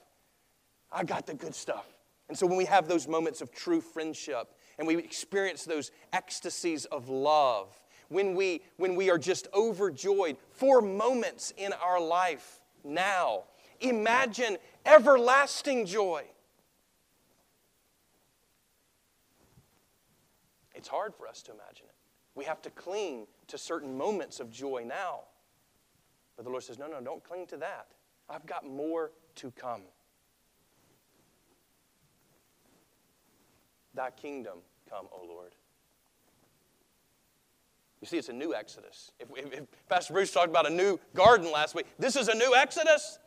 I 0.91 1.05
got 1.05 1.27
the 1.27 1.35
good 1.35 1.55
stuff. 1.55 1.87
And 2.29 2.39
so 2.39 2.47
when 2.47 2.57
we 2.57 2.65
have 2.67 2.89
those 2.89 3.09
moments 3.09 3.41
of 3.41 3.53
true 3.53 3.81
friendship 3.81 4.49
and 4.79 4.87
we 4.87 4.97
experience 4.97 5.65
those 5.65 5.91
ecstasies 6.13 6.85
of 6.87 7.09
love, 7.09 7.75
when 8.11 8.35
we, 8.35 8.61
when 8.77 8.97
we 8.97 9.09
are 9.09 9.19
just 9.19 9.49
overjoyed 9.55 10.37
for 10.51 10.83
moments 10.83 11.55
in 11.57 11.73
our 11.73 12.01
life 12.01 12.61
now, 12.85 13.45
imagine 13.81 14.59
everlasting 14.85 15.87
joy. 15.87 16.25
It's 20.75 20.89
hard 20.89 21.15
for 21.15 21.27
us 21.27 21.41
to 21.43 21.53
imagine 21.53 21.87
it. 21.89 21.95
We 22.35 22.45
have 22.45 22.61
to 22.63 22.71
cling 22.71 23.27
to 23.47 23.57
certain 23.57 23.97
moments 23.97 24.41
of 24.41 24.51
joy 24.51 24.85
now. 24.87 25.21
But 26.37 26.45
the 26.45 26.51
Lord 26.51 26.65
says, 26.65 26.79
No, 26.79 26.87
no, 26.87 27.01
don't 27.01 27.23
cling 27.23 27.47
to 27.49 27.57
that. 27.59 27.89
I've 28.29 28.47
got 28.47 28.67
more 28.67 29.13
to 29.37 29.51
come. 29.53 29.83
Thy 33.95 34.11
kingdom 34.11 34.59
come, 34.89 35.07
O 35.13 35.27
Lord. 35.27 35.55
You 38.01 38.07
see, 38.07 38.17
it's 38.17 38.31
a 38.31 38.35
new 38.35 38.55
Exodus. 38.55 39.13
If, 39.21 39.29
if, 39.37 39.53
if, 39.53 39.65
Pastor 39.89 40.15
Bruce 40.15 40.33
talked 40.33 40.49
about 40.49 40.67
a 40.67 40.75
new 40.75 40.99
garden 41.15 41.53
last 41.53 41.75
week, 41.75 41.87
this 41.99 42.17
is 42.17 42.29
a 42.29 42.35
new 42.35 42.55
Exodus. 42.55 43.19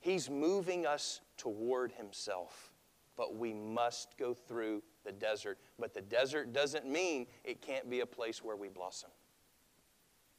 He's 0.00 0.30
moving 0.30 0.86
us 0.86 1.20
toward 1.36 1.92
Himself, 1.92 2.72
but 3.16 3.36
we 3.36 3.52
must 3.52 4.16
go 4.18 4.34
through 4.34 4.82
the 5.04 5.12
desert. 5.12 5.58
But 5.78 5.94
the 5.94 6.00
desert 6.00 6.52
doesn't 6.52 6.86
mean 6.86 7.26
it 7.44 7.60
can't 7.60 7.90
be 7.90 8.00
a 8.00 8.06
place 8.06 8.42
where 8.42 8.56
we 8.56 8.68
blossom, 8.68 9.10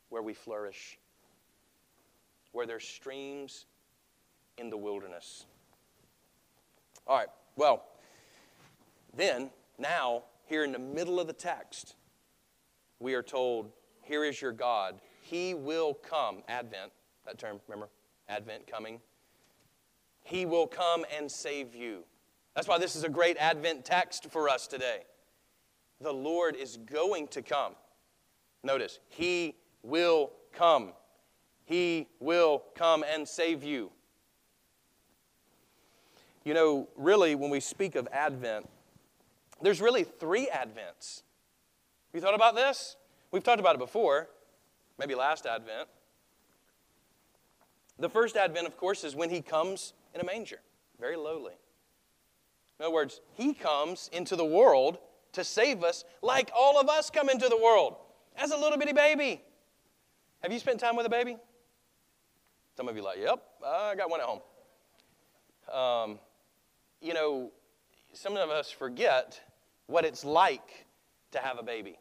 where 0.09 0.21
we 0.21 0.33
flourish, 0.33 0.97
where 2.53 2.65
there's 2.65 2.87
streams 2.87 3.65
in 4.57 4.69
the 4.69 4.77
wilderness. 4.77 5.45
All 7.07 7.17
right, 7.17 7.27
well, 7.57 7.83
then, 9.15 9.49
now, 9.77 10.23
here 10.45 10.63
in 10.63 10.71
the 10.71 10.79
middle 10.79 11.19
of 11.19 11.27
the 11.27 11.33
text, 11.33 11.95
we 13.03 13.13
are 13.13 13.21
told, 13.21 13.71
Here 14.01 14.23
is 14.23 14.41
your 14.41 14.53
God. 14.53 14.99
He 15.21 15.53
will 15.53 15.93
come. 15.93 16.41
Advent, 16.47 16.91
that 17.25 17.37
term, 17.37 17.59
remember? 17.67 17.89
Advent 18.29 18.65
coming. 18.65 18.99
He 20.23 20.45
will 20.45 20.67
come 20.67 21.05
and 21.15 21.29
save 21.29 21.75
you. 21.75 22.05
That's 22.55 22.67
why 22.67 22.77
this 22.77 22.95
is 22.95 23.03
a 23.03 23.09
great 23.09 23.37
Advent 23.37 23.83
text 23.83 24.31
for 24.31 24.47
us 24.47 24.67
today. 24.67 25.01
The 25.99 26.13
Lord 26.13 26.55
is 26.55 26.77
going 26.77 27.27
to 27.29 27.41
come. 27.41 27.73
Notice, 28.63 28.99
He 29.09 29.55
will 29.83 30.31
come. 30.53 30.93
He 31.65 32.07
will 32.19 32.63
come 32.75 33.03
and 33.03 33.27
save 33.27 33.63
you. 33.63 33.91
You 36.45 36.53
know, 36.53 36.89
really, 36.95 37.35
when 37.35 37.49
we 37.49 37.59
speak 37.59 37.95
of 37.95 38.07
Advent, 38.11 38.69
there's 39.61 39.81
really 39.81 40.03
three 40.03 40.49
Advents. 40.53 41.23
You 42.13 42.21
thought 42.21 42.35
about 42.35 42.55
this? 42.55 42.95
We've 43.31 43.43
talked 43.43 43.59
about 43.59 43.75
it 43.75 43.79
before, 43.79 44.29
maybe 44.99 45.15
last 45.15 45.47
Advent. 45.47 45.89
The 47.97 48.09
first 48.09 48.35
Advent, 48.37 48.67
of 48.67 48.77
course, 48.77 49.03
is 49.03 49.15
when 49.15 49.31
He 49.31 49.41
comes 49.41 49.93
in 50.13 50.21
a 50.21 50.23
manger, 50.23 50.59
very 50.99 51.15
lowly. 51.15 51.53
In 52.79 52.85
other 52.85 52.93
words, 52.93 53.21
He 53.33 53.53
comes 53.55 54.09
into 54.13 54.35
the 54.35 54.45
world 54.45 54.99
to 55.31 55.43
save 55.43 55.83
us 55.83 56.05
like 56.21 56.51
all 56.55 56.79
of 56.79 56.87
us 56.87 57.09
come 57.09 57.29
into 57.29 57.49
the 57.49 57.57
world 57.57 57.95
as 58.37 58.51
a 58.51 58.57
little 58.57 58.77
bitty 58.77 58.93
baby. 58.93 59.41
Have 60.41 60.51
you 60.51 60.59
spent 60.59 60.79
time 60.79 60.95
with 60.95 61.07
a 61.07 61.09
baby? 61.09 61.37
Some 62.77 62.87
of 62.87 62.95
you 62.95 63.03
like, 63.03 63.17
yep, 63.19 63.41
I 63.65 63.95
got 63.95 64.09
one 64.09 64.19
at 64.19 64.27
home. 64.27 64.41
Um, 65.73 66.19
you 67.01 67.13
know, 67.13 67.51
some 68.13 68.37
of 68.37 68.49
us 68.49 68.69
forget 68.69 69.39
what 69.87 70.05
it's 70.05 70.23
like 70.23 70.85
to 71.31 71.39
have 71.39 71.57
a 71.57 71.63
baby. 71.63 71.97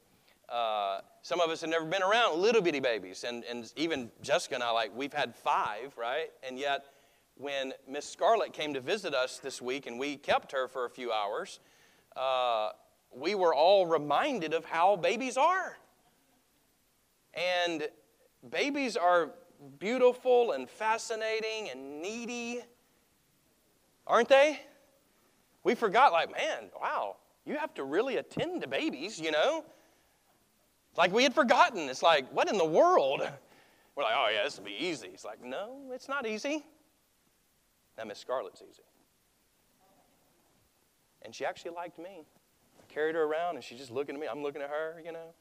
Uh, 0.49 1.01
some 1.23 1.41
of 1.41 1.51
us 1.51 1.61
have 1.63 1.71
never 1.71 1.85
been 1.87 2.03
around 2.03 2.39
little 2.39 2.61
bitty 2.61 2.81
babies, 2.81 3.25
and, 3.25 3.45
and 3.45 3.73
even 3.77 4.11
Jessica 4.23 4.55
and 4.57 4.63
I, 4.63 4.71
like, 4.71 4.95
we've 4.95 5.13
had 5.13 5.35
five, 5.35 5.97
right? 5.97 6.31
And 6.43 6.59
yet, 6.59 6.87
when 7.37 7.73
Miss 7.89 8.09
Scarlett 8.09 8.53
came 8.53 8.75
to 8.75 8.81
visit 8.81 9.15
us 9.15 9.39
this 9.39 9.63
week 9.63 9.87
and 9.87 9.99
we 9.99 10.17
kept 10.17 10.53
her 10.53 10.69
for 10.69 10.85
a 10.85 10.91
few 10.91 11.11
hours, 11.11 11.61
uh, 12.17 12.71
we 13.15 13.35
were 13.35 13.55
all 13.55 13.87
reminded 13.87 14.53
of 14.53 14.65
how 14.65 14.97
babies 14.97 15.37
are. 15.37 15.79
And 17.35 17.89
babies 18.51 18.97
are 18.97 19.31
beautiful 19.79 20.53
and 20.53 20.69
fascinating 20.69 21.71
and 21.71 22.03
needy, 22.03 22.61
aren't 24.07 24.29
they? 24.29 24.61
We 25.65 25.75
forgot, 25.75 26.13
like, 26.13 26.31
man, 26.31 26.71
wow, 26.81 27.17
you 27.47 27.57
have 27.57 27.73
to 27.75 27.85
really 27.85 28.17
attend 28.17 28.61
to 28.63 28.69
babies, 28.69 29.21
you 29.21 29.31
know? 29.31 29.65
Like 30.97 31.13
we 31.13 31.23
had 31.23 31.35
forgotten. 31.35 31.89
It's 31.89 32.03
like, 32.03 32.31
what 32.33 32.49
in 32.49 32.59
the 32.59 32.65
world? 32.65 33.21
We're 33.95 34.05
like, 34.05 34.15
oh, 34.17 34.29
yeah, 34.33 34.45
this 34.45 34.57
will 34.57 34.65
be 34.65 34.77
easy. 34.79 35.09
It's 35.09 35.25
like, 35.25 35.45
no, 35.45 35.91
it's 35.93 36.09
not 36.09 36.27
easy. 36.27 36.65
Now, 37.99 38.05
Miss 38.05 38.19
Scarlett's 38.19 38.63
easy. 38.63 38.83
And 41.23 41.35
she 41.35 41.45
actually 41.45 41.73
liked 41.73 41.99
me. 41.99 42.25
I 42.79 42.93
carried 42.93 43.15
her 43.15 43.23
around 43.23 43.57
and 43.57 43.65
she's 43.65 43.79
just 43.79 43.91
looking 43.91 44.15
at 44.15 44.21
me. 44.21 44.27
I'm 44.31 44.43
looking 44.43 44.63
at 44.63 44.71
her, 44.71 45.01
you 45.05 45.13
know. 45.13 45.35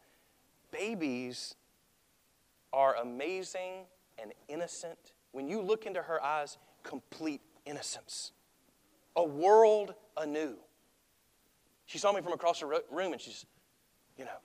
Babies 0.72 1.56
are 2.74 2.96
amazing 2.98 3.86
and 4.22 4.34
innocent. 4.48 5.14
When 5.32 5.48
you 5.48 5.62
look 5.62 5.86
into 5.86 6.02
her 6.02 6.22
eyes, 6.22 6.58
complete 6.84 7.42
innocence. 7.66 8.32
A 9.16 9.24
world 9.24 9.94
anew. 10.18 10.56
She 11.86 11.98
saw 11.98 12.12
me 12.14 12.22
from 12.22 12.34
across 12.34 12.60
the 12.60 12.82
room 12.92 13.14
and 13.14 13.22
she's, 13.22 13.46
you 14.18 14.26
know, 14.26 14.38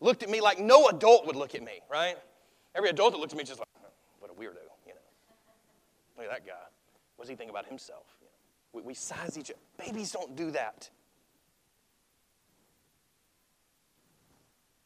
looked 0.00 0.22
at 0.22 0.30
me 0.30 0.40
like 0.40 0.58
no 0.58 0.88
adult 0.88 1.26
would 1.26 1.36
look 1.36 1.54
at 1.54 1.62
me, 1.62 1.80
right? 1.90 2.16
Every 2.74 2.90
adult 2.90 3.12
that 3.12 3.18
looked 3.18 3.32
at 3.32 3.38
me 3.38 3.44
just 3.44 3.58
like, 3.58 3.68
what 4.18 4.30
a 4.30 4.34
weirdo, 4.34 4.62
you 4.86 4.94
know. 4.94 5.00
Look 6.16 6.26
at 6.26 6.30
that 6.30 6.46
guy. 6.46 6.54
What 7.16 7.24
does 7.24 7.30
he 7.30 7.36
think 7.36 7.50
about 7.50 7.66
himself? 7.66 8.04
You 8.20 8.26
know, 8.26 8.32
we, 8.72 8.88
we 8.88 8.94
size 8.94 9.36
each 9.38 9.50
other. 9.50 9.60
Babies 9.78 10.12
don't 10.12 10.36
do 10.36 10.50
that. 10.52 10.88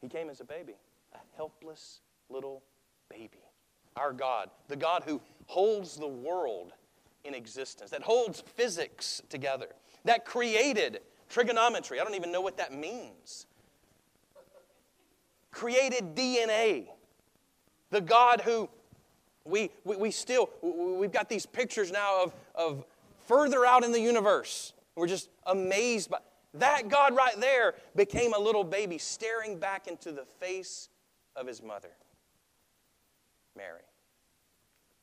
He 0.01 0.09
came 0.09 0.29
as 0.29 0.41
a 0.41 0.45
baby, 0.45 0.75
a 1.15 1.19
helpless 1.37 2.01
little 2.29 2.63
baby. 3.09 3.39
Our 3.97 4.13
God, 4.13 4.51
the 4.69 4.77
God 4.77 5.05
who 5.07 5.21
holds 5.47 5.97
the 5.97 6.09
world 6.09 6.73
in 7.25 7.35
existence, 7.35 7.91
that 7.91 8.03
holds 8.03 8.41
physics 8.41 9.23
together, 9.29 9.69
that 10.05 10.25
created 10.25 11.01
trigonometry. 11.29 12.01
I 12.01 12.05
don't 12.05 12.15
even 12.15 12.33
know 12.33 12.41
what 12.41 12.57
that 12.59 12.73
means. 12.73 13.47
Created 15.55 16.15
DNA. 16.15 16.89
The 17.91 18.01
God 18.01 18.41
who 18.41 18.69
we, 19.45 19.71
we, 19.85 19.97
we 19.97 20.11
still, 20.11 20.51
we've 20.63 21.13
got 21.13 21.29
these 21.29 21.47
pictures 21.47 21.93
now 21.93 22.25
of, 22.25 22.35
of 22.55 22.85
further 23.27 23.65
out 23.65 23.85
in 23.85 23.93
the 23.93 24.01
universe. 24.01 24.73
We're 24.97 25.07
just 25.07 25.31
amazed 25.47 26.11
by 26.11 26.19
that 26.55 26.89
God 26.89 27.17
right 27.17 27.39
there 27.41 27.75
became 27.97 28.33
a 28.33 28.39
little 28.39 28.63
baby 28.63 28.97
staring 28.97 29.59
back 29.59 29.89
into 29.89 30.13
the 30.13 30.25
face 30.39 30.89
of 31.35 31.49
his 31.49 31.63
mother, 31.63 31.91
Mary. 33.57 33.81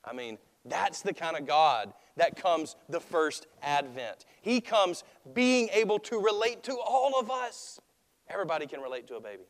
I 0.05 0.13
mean, 0.13 0.37
that's 0.65 1.01
the 1.01 1.13
kind 1.13 1.35
of 1.35 1.45
God 1.45 1.93
that 2.15 2.37
comes 2.37 2.75
the 2.87 3.01
first 3.01 3.47
advent. 3.61 4.25
He 4.41 4.61
comes 4.61 5.03
being 5.33 5.69
able 5.73 5.99
to 5.99 6.19
relate 6.19 6.63
to 6.63 6.77
all 6.77 7.19
of 7.19 7.29
us. 7.29 7.79
Everybody 8.29 8.65
can 8.65 8.79
relate 8.79 9.07
to 9.07 9.15
a 9.15 9.21
baby. 9.21 9.43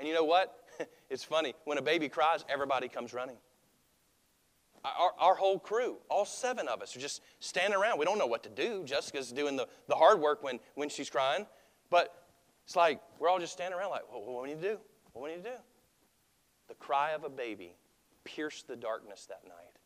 And 0.00 0.08
you 0.08 0.14
know 0.14 0.24
what? 0.24 0.56
it's 1.10 1.22
funny. 1.22 1.54
When 1.64 1.76
a 1.76 1.82
baby 1.82 2.08
cries, 2.08 2.44
everybody 2.48 2.88
comes 2.88 3.12
running. 3.12 3.36
Our, 4.82 5.12
our 5.18 5.34
whole 5.34 5.58
crew, 5.58 5.98
all 6.08 6.24
seven 6.24 6.66
of 6.66 6.80
us, 6.80 6.96
are 6.96 7.00
just 7.00 7.20
standing 7.38 7.78
around. 7.78 7.98
We 7.98 8.06
don't 8.06 8.16
know 8.16 8.26
what 8.26 8.42
to 8.44 8.48
do. 8.48 8.82
Jessica's 8.84 9.30
doing 9.30 9.56
the, 9.56 9.68
the 9.88 9.94
hard 9.94 10.20
work 10.20 10.42
when, 10.42 10.58
when 10.74 10.88
she's 10.88 11.10
crying. 11.10 11.46
But 11.90 12.14
it's 12.64 12.76
like 12.76 13.02
we're 13.18 13.28
all 13.28 13.38
just 13.38 13.52
standing 13.52 13.78
around, 13.78 13.90
like, 13.90 14.10
well, 14.10 14.22
what 14.22 14.46
do 14.46 14.50
we 14.50 14.56
need 14.56 14.62
to 14.62 14.68
do? 14.74 14.80
What 15.12 15.26
do 15.28 15.30
we 15.32 15.36
need 15.36 15.44
to 15.44 15.50
do? 15.50 15.56
The 16.68 16.74
cry 16.76 17.12
of 17.12 17.24
a 17.24 17.28
baby 17.28 17.76
pierced 18.24 18.68
the 18.68 18.76
darkness 18.76 19.26
that 19.26 19.42
night 19.44 19.76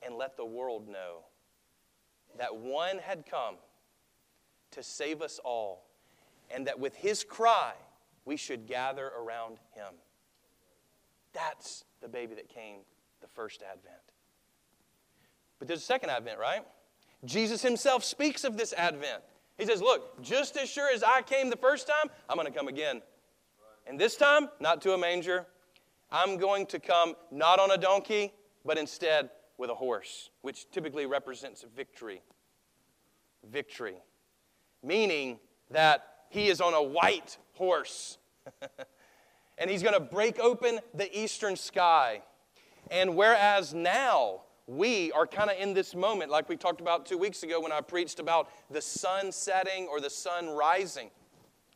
and 0.00 0.14
let 0.14 0.36
the 0.36 0.44
world 0.44 0.88
know 0.88 1.24
that 2.38 2.54
one 2.54 2.98
had 2.98 3.24
come 3.28 3.56
to 4.72 4.82
save 4.82 5.22
us 5.22 5.40
all, 5.42 5.86
and 6.50 6.66
that 6.66 6.78
with 6.78 6.94
his 6.94 7.24
cry, 7.24 7.72
we 8.26 8.36
should 8.36 8.66
gather 8.66 9.10
around 9.18 9.58
him. 9.74 9.94
That's 11.32 11.84
the 12.02 12.08
baby 12.08 12.34
that 12.34 12.48
came 12.48 12.80
the 13.22 13.28
first 13.28 13.62
advent. 13.62 13.96
But 15.58 15.68
there's 15.68 15.80
a 15.80 15.84
second 15.84 16.10
advent, 16.10 16.38
right? 16.38 16.62
Jesus 17.24 17.62
himself 17.62 18.04
speaks 18.04 18.44
of 18.44 18.58
this 18.58 18.74
advent. 18.74 19.22
He 19.56 19.64
says, 19.64 19.80
Look, 19.80 20.22
just 20.22 20.56
as 20.56 20.68
sure 20.68 20.92
as 20.92 21.02
I 21.02 21.22
came 21.22 21.48
the 21.48 21.56
first 21.56 21.86
time, 21.86 22.10
I'm 22.28 22.36
going 22.36 22.46
to 22.46 22.56
come 22.56 22.68
again. 22.68 23.00
And 23.86 23.98
this 23.98 24.16
time, 24.16 24.48
not 24.60 24.82
to 24.82 24.92
a 24.92 24.98
manger. 24.98 25.46
I'm 26.10 26.36
going 26.36 26.66
to 26.66 26.78
come 26.78 27.14
not 27.32 27.58
on 27.58 27.70
a 27.70 27.76
donkey, 27.76 28.32
but 28.64 28.78
instead 28.78 29.30
with 29.58 29.70
a 29.70 29.74
horse, 29.74 30.30
which 30.42 30.70
typically 30.70 31.06
represents 31.06 31.64
victory. 31.74 32.22
Victory. 33.50 33.96
Meaning 34.82 35.38
that 35.70 36.04
he 36.28 36.48
is 36.48 36.60
on 36.60 36.74
a 36.74 36.82
white 36.82 37.38
horse. 37.56 38.18
and 39.58 39.70
he's 39.70 39.82
going 39.82 39.94
to 39.94 40.00
break 40.00 40.38
open 40.38 40.80
the 40.94 41.18
eastern 41.18 41.56
sky. 41.56 42.22
And 42.90 43.16
whereas 43.16 43.74
now 43.74 44.42
we 44.66 45.12
are 45.12 45.26
kind 45.26 45.50
of 45.50 45.56
in 45.58 45.74
this 45.74 45.94
moment, 45.94 46.30
like 46.30 46.48
we 46.48 46.56
talked 46.56 46.80
about 46.80 47.06
two 47.06 47.18
weeks 47.18 47.42
ago 47.42 47.60
when 47.60 47.72
I 47.72 47.80
preached 47.80 48.20
about 48.20 48.50
the 48.70 48.80
sun 48.80 49.32
setting 49.32 49.86
or 49.86 50.00
the 50.00 50.10
sun 50.10 50.48
rising, 50.48 51.10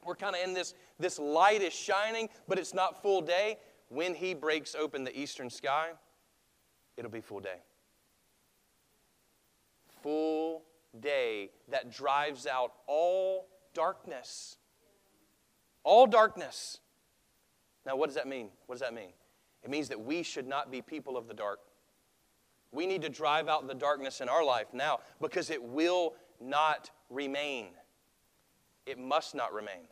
we're 0.05 0.17
kind 0.17 0.35
of 0.35 0.43
in 0.43 0.55
this, 0.55 0.75
this 0.99 1.19
light 1.19 1.63
is 1.63 1.73
shining, 1.73 2.29
but 2.49 2.59
it's 2.59 2.75
not 2.75 3.03
full 3.03 3.21
day. 3.21 3.59
When 3.89 4.15
he 4.15 4.35
breaks 4.35 4.75
open 4.75 5.05
the 5.05 5.19
eastern 5.19 5.51
sky, 5.51 5.91
it'll 6.97 7.11
be 7.11 7.21
full 7.21 7.41
day. 7.41 7.59
Full 10.03 10.63
day 10.99 11.51
that 11.69 11.91
drives 11.91 12.47
out 12.47 12.73
all 12.87 13.49
darkness. 13.75 14.57
All 15.85 16.07
darkness. 16.07 16.79
Now, 17.87 17.97
what 17.97 18.07
does 18.07 18.17
that 18.17 18.29
mean? 18.29 18.49
What 18.67 18.75
does 18.75 18.83
that 18.83 18.95
mean? 18.95 19.11
It 19.63 19.71
means 19.71 19.89
that 19.89 20.01
we 20.01 20.23
should 20.23 20.47
not 20.47 20.71
be 20.71 20.83
people 20.83 21.17
of 21.17 21.29
the 21.29 21.35
dark. 21.35 21.61
We 22.73 22.87
need 22.87 23.03
to 23.03 23.09
drive 23.09 23.49
out 23.49 23.67
the 23.67 23.75
darkness 23.75 24.21
in 24.21 24.29
our 24.29 24.45
life 24.45 24.69
now 24.73 25.01
because 25.21 25.51
it 25.51 25.63
will 25.63 26.15
not 26.41 26.91
remain. 27.09 27.69
It 28.87 28.99
must 28.99 29.35
not 29.35 29.53
remain. 29.53 29.89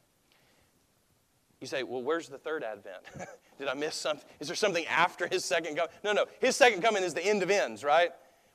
You 1.60 1.66
say, 1.66 1.82
well, 1.82 2.02
where's 2.02 2.28
the 2.28 2.38
third 2.38 2.62
advent? 2.62 3.02
Did 3.58 3.68
I 3.68 3.74
miss 3.74 3.96
something? 3.96 4.26
Is 4.38 4.46
there 4.46 4.56
something 4.56 4.86
after 4.86 5.26
his 5.26 5.44
second 5.44 5.76
coming? 5.76 5.90
No, 6.04 6.12
no. 6.12 6.26
His 6.40 6.54
second 6.54 6.82
coming 6.82 7.02
is 7.02 7.14
the 7.14 7.24
end 7.24 7.42
of 7.42 7.50
ends, 7.50 7.82
right? 7.82 8.10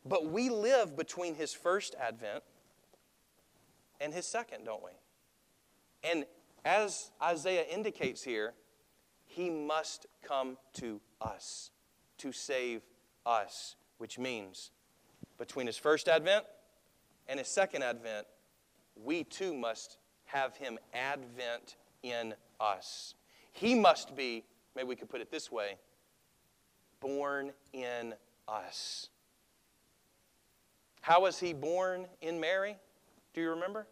But 0.06 0.28
we 0.28 0.50
live 0.50 0.96
between 0.96 1.36
his 1.36 1.54
first 1.54 1.96
advent 2.00 2.44
and 4.00 4.14
his 4.14 4.26
second, 4.26 4.64
don't 4.64 4.84
we? 4.84 4.92
And 6.10 6.26
as 6.66 7.12
Isaiah 7.22 7.66
indicates 7.72 8.24
here, 8.24 8.54
he 9.26 9.50
must 9.50 10.06
come 10.22 10.58
to 10.74 11.02
us 11.22 11.72
to 12.20 12.32
save 12.32 12.82
us, 13.26 13.76
which 13.98 14.20
means 14.20 14.72
between 15.38 15.68
his 15.68 15.78
first 15.78 16.08
advent 16.08 16.46
and 17.28 17.40
his 17.40 17.48
second 17.48 17.84
advent, 17.84 18.28
we 18.96 19.24
too 19.24 19.54
must 19.54 19.98
have 20.26 20.56
him 20.56 20.78
advent 20.94 21.78
in 22.02 22.34
us. 22.60 23.16
He 23.52 23.76
must 23.76 24.16
be, 24.16 24.44
maybe 24.76 24.88
we 24.88 24.96
could 24.96 25.10
put 25.10 25.22
it 25.22 25.32
this 25.32 25.52
way, 25.52 25.78
born 27.00 27.52
in 27.72 28.14
us. 28.48 29.10
How 31.02 31.22
was 31.22 31.40
he 31.40 31.54
born 31.54 32.08
in 32.22 32.40
Mary? 32.40 32.78
Do 33.34 33.42
you 33.42 33.50
remember? 33.50 33.88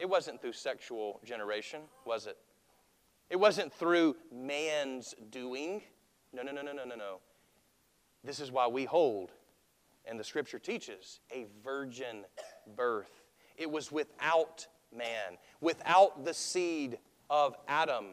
It 0.00 0.08
wasn't 0.08 0.40
through 0.40 0.54
sexual 0.54 1.20
generation, 1.24 1.82
was 2.06 2.26
it? 2.26 2.38
It 3.28 3.38
wasn't 3.38 3.70
through 3.72 4.16
man's 4.32 5.14
doing. 5.28 5.82
No, 6.32 6.42
no, 6.42 6.52
no, 6.52 6.62
no, 6.62 6.72
no, 6.72 6.84
no, 6.84 6.94
no. 6.94 7.18
This 8.24 8.40
is 8.40 8.50
why 8.50 8.66
we 8.66 8.86
hold, 8.86 9.30
and 10.06 10.18
the 10.18 10.24
scripture 10.24 10.58
teaches, 10.58 11.20
a 11.30 11.46
virgin 11.62 12.24
birth. 12.76 13.10
It 13.58 13.70
was 13.70 13.92
without 13.92 14.66
man, 14.94 15.36
without 15.60 16.24
the 16.24 16.32
seed 16.32 16.98
of 17.28 17.54
Adam, 17.68 18.06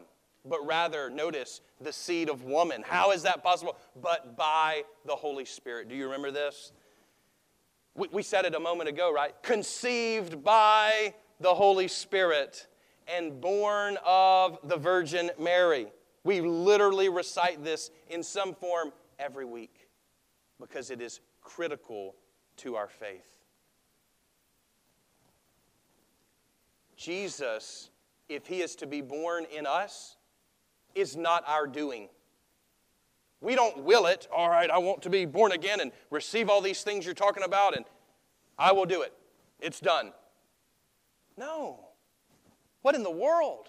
but 0.44 0.64
rather, 0.66 1.08
notice, 1.08 1.62
the 1.80 1.92
seed 1.92 2.28
of 2.28 2.44
woman. 2.44 2.84
How 2.86 3.12
is 3.12 3.22
that 3.22 3.42
possible? 3.42 3.76
But 4.00 4.36
by 4.36 4.84
the 5.06 5.16
Holy 5.16 5.44
Spirit. 5.46 5.88
Do 5.88 5.94
you 5.94 6.04
remember 6.04 6.30
this? 6.30 6.72
We, 7.94 8.08
we 8.12 8.22
said 8.22 8.44
it 8.44 8.54
a 8.54 8.60
moment 8.60 8.88
ago, 8.90 9.12
right? 9.12 9.34
Conceived 9.42 10.44
by 10.44 11.14
the 11.40 11.54
Holy 11.54 11.88
Spirit 11.88 12.66
and 13.06 13.40
born 13.40 13.96
of 14.04 14.58
the 14.64 14.76
Virgin 14.76 15.30
Mary. 15.38 15.86
We 16.24 16.40
literally 16.40 17.08
recite 17.08 17.64
this 17.64 17.90
in 18.08 18.22
some 18.22 18.54
form 18.54 18.92
every 19.18 19.44
week 19.44 19.88
because 20.60 20.90
it 20.90 21.00
is 21.00 21.20
critical 21.42 22.14
to 22.58 22.76
our 22.76 22.88
faith. 22.88 23.26
Jesus, 26.96 27.90
if 28.28 28.46
he 28.46 28.60
is 28.60 28.74
to 28.76 28.86
be 28.86 29.00
born 29.00 29.46
in 29.56 29.66
us, 29.66 30.16
is 30.94 31.16
not 31.16 31.44
our 31.46 31.66
doing. 31.66 32.08
We 33.40 33.54
don't 33.54 33.84
will 33.84 34.06
it, 34.06 34.26
all 34.34 34.50
right, 34.50 34.68
I 34.68 34.78
want 34.78 35.02
to 35.02 35.10
be 35.10 35.24
born 35.24 35.52
again 35.52 35.80
and 35.80 35.92
receive 36.10 36.50
all 36.50 36.60
these 36.60 36.82
things 36.82 37.04
you're 37.04 37.14
talking 37.14 37.44
about, 37.44 37.76
and 37.76 37.84
I 38.58 38.72
will 38.72 38.84
do 38.84 39.02
it. 39.02 39.12
It's 39.60 39.78
done. 39.78 40.12
No. 41.38 41.88
What 42.82 42.94
in 42.94 43.02
the 43.02 43.10
world? 43.10 43.68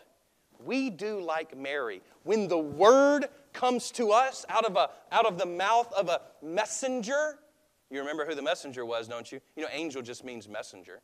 We 0.64 0.90
do 0.90 1.22
like 1.22 1.58
Mary. 1.58 2.02
When 2.24 2.48
the 2.48 2.58
word 2.58 3.28
comes 3.54 3.92
to 3.92 4.12
us 4.12 4.46
out 4.50 4.66
of, 4.66 4.76
a, 4.76 4.90
out 5.12 5.26
of 5.26 5.38
the 5.38 5.46
mouth 5.46 5.92
of 5.94 6.10
a 6.10 6.22
messenger, 6.42 7.40
you 7.90 8.00
remember 8.00 8.26
who 8.26 8.36
the 8.36 8.42
messenger 8.42 8.86
was, 8.86 9.08
don't 9.08 9.32
you? 9.32 9.40
You 9.56 9.64
know, 9.64 9.70
angel 9.72 10.02
just 10.02 10.24
means 10.24 10.48
messenger. 10.48 11.02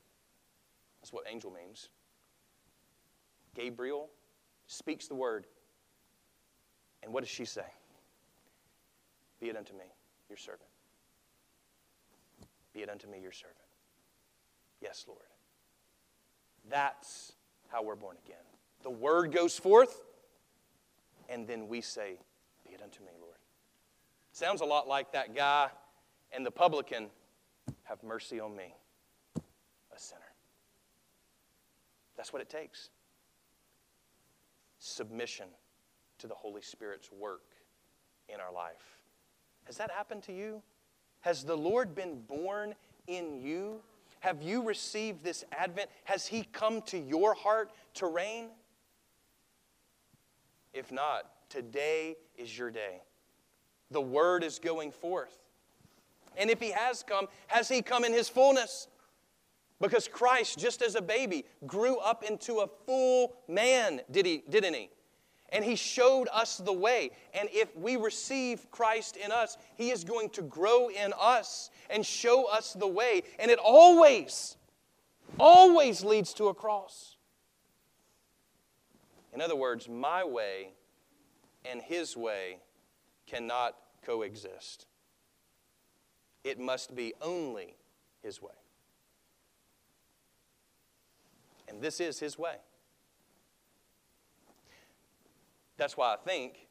That's 1.01 1.13
what 1.13 1.25
angel 1.29 1.51
means. 1.51 1.89
Gabriel 3.55 4.09
speaks 4.67 5.07
the 5.07 5.15
word. 5.15 5.45
And 7.03 7.13
what 7.13 7.21
does 7.21 7.29
she 7.29 7.45
say? 7.45 7.65
Be 9.39 9.49
it 9.49 9.55
unto 9.55 9.73
me, 9.73 9.85
your 10.29 10.37
servant. 10.37 10.69
Be 12.73 12.81
it 12.81 12.89
unto 12.89 13.07
me, 13.07 13.19
your 13.21 13.31
servant. 13.31 13.57
Yes, 14.81 15.05
Lord. 15.07 15.21
That's 16.69 17.33
how 17.69 17.83
we're 17.83 17.95
born 17.95 18.17
again. 18.25 18.37
The 18.83 18.89
word 18.89 19.31
goes 19.31 19.57
forth, 19.57 20.01
and 21.29 21.47
then 21.47 21.67
we 21.67 21.81
say, 21.81 22.17
Be 22.65 22.73
it 22.73 22.81
unto 22.81 23.01
me, 23.01 23.11
Lord. 23.19 23.37
Sounds 24.31 24.61
a 24.61 24.65
lot 24.65 24.87
like 24.87 25.11
that 25.13 25.35
guy 25.35 25.69
and 26.31 26.45
the 26.45 26.51
publican, 26.51 27.07
Have 27.83 28.03
mercy 28.03 28.39
on 28.39 28.55
me, 28.55 28.75
a 29.35 29.99
sinner. 29.99 30.21
That's 32.17 32.31
what 32.31 32.41
it 32.41 32.49
takes 32.49 32.89
submission 34.79 35.47
to 36.19 36.27
the 36.27 36.35
Holy 36.35 36.61
Spirit's 36.61 37.09
work 37.11 37.41
in 38.29 38.39
our 38.39 38.53
life. 38.53 38.99
Has 39.65 39.77
that 39.77 39.91
happened 39.91 40.23
to 40.23 40.33
you? 40.33 40.61
Has 41.21 41.43
the 41.43 41.57
Lord 41.57 41.95
been 41.95 42.21
born 42.21 42.75
in 43.07 43.41
you? 43.41 43.81
Have 44.25 44.41
you 44.41 44.63
received 44.63 45.23
this 45.23 45.43
Advent? 45.51 45.87
Has 46.05 46.25
He 46.25 46.47
come 46.51 46.81
to 46.87 46.97
your 46.97 47.35
heart 47.35 47.69
to 47.93 48.07
reign? 48.07 48.47
If 50.73 50.91
not, 50.91 51.29
today 51.47 52.15
is 52.35 52.57
your 52.57 52.71
day. 52.71 53.03
The 53.91 54.01
Word 54.01 54.43
is 54.43 54.57
going 54.57 54.91
forth. 54.91 55.37
And 56.35 56.49
if 56.49 56.59
He 56.59 56.71
has 56.71 57.03
come, 57.03 57.27
has 57.45 57.69
He 57.69 57.83
come 57.83 58.03
in 58.03 58.13
His 58.13 58.27
fullness? 58.27 58.87
Because 59.79 60.07
Christ, 60.07 60.57
just 60.57 60.81
as 60.81 60.95
a 60.95 61.03
baby, 61.03 61.45
grew 61.67 61.97
up 61.97 62.23
into 62.23 62.61
a 62.61 62.67
full 62.87 63.35
man, 63.47 64.01
did 64.09 64.25
he, 64.25 64.41
didn't 64.49 64.73
he? 64.73 64.89
And 65.49 65.63
he 65.63 65.75
showed 65.75 66.27
us 66.33 66.57
the 66.57 66.73
way. 66.73 67.11
And 67.33 67.47
if 67.51 67.75
we 67.77 67.95
receive 67.95 68.69
Christ 68.71 69.15
in 69.15 69.31
us, 69.31 69.57
he 69.75 69.91
is 69.91 70.03
going 70.03 70.29
to 70.31 70.41
grow 70.41 70.89
in 70.89 71.13
us 71.19 71.69
and 71.89 72.05
show 72.05 72.45
us 72.45 72.73
the 72.73 72.87
way. 72.87 73.23
And 73.39 73.51
it 73.51 73.59
always, 73.59 74.57
always 75.39 76.03
leads 76.03 76.33
to 76.35 76.47
a 76.47 76.53
cross. 76.53 77.15
In 79.33 79.41
other 79.41 79.55
words, 79.55 79.87
my 79.87 80.23
way 80.23 80.69
and 81.69 81.81
his 81.81 82.15
way 82.15 82.57
cannot 83.27 83.75
coexist. 84.05 84.87
It 86.43 86.59
must 86.59 86.95
be 86.95 87.13
only 87.21 87.75
his 88.21 88.41
way. 88.41 88.51
And 91.67 91.81
this 91.81 91.99
is 91.99 92.19
his 92.19 92.37
way. 92.37 92.57
That's 95.77 95.97
why 95.97 96.13
I 96.13 96.17
think 96.17 96.67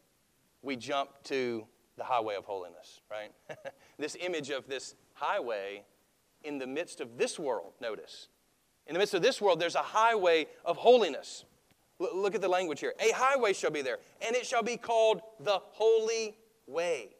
we 0.62 0.76
jump 0.76 1.10
to 1.24 1.66
the 1.96 2.04
highway 2.04 2.34
of 2.36 2.44
holiness, 2.44 3.00
right? 3.10 3.32
this 3.98 4.16
image 4.20 4.50
of 4.50 4.66
this 4.66 4.94
highway 5.14 5.84
in 6.42 6.58
the 6.58 6.66
midst 6.66 7.00
of 7.00 7.16
this 7.16 7.38
world, 7.38 7.72
notice. 7.80 8.28
In 8.86 8.94
the 8.94 8.98
midst 8.98 9.14
of 9.14 9.22
this 9.22 9.40
world, 9.40 9.60
there's 9.60 9.76
a 9.76 9.82
highway 9.82 10.46
of 10.64 10.76
holiness. 10.76 11.44
L- 12.00 12.10
look 12.14 12.34
at 12.34 12.40
the 12.40 12.48
language 12.48 12.80
here. 12.80 12.94
A 13.00 13.12
highway 13.12 13.52
shall 13.52 13.70
be 13.70 13.82
there, 13.82 13.98
and 14.26 14.36
it 14.36 14.46
shall 14.46 14.62
be 14.62 14.76
called 14.76 15.22
the 15.40 15.58
Holy 15.72 16.36
Way. 16.66 17.10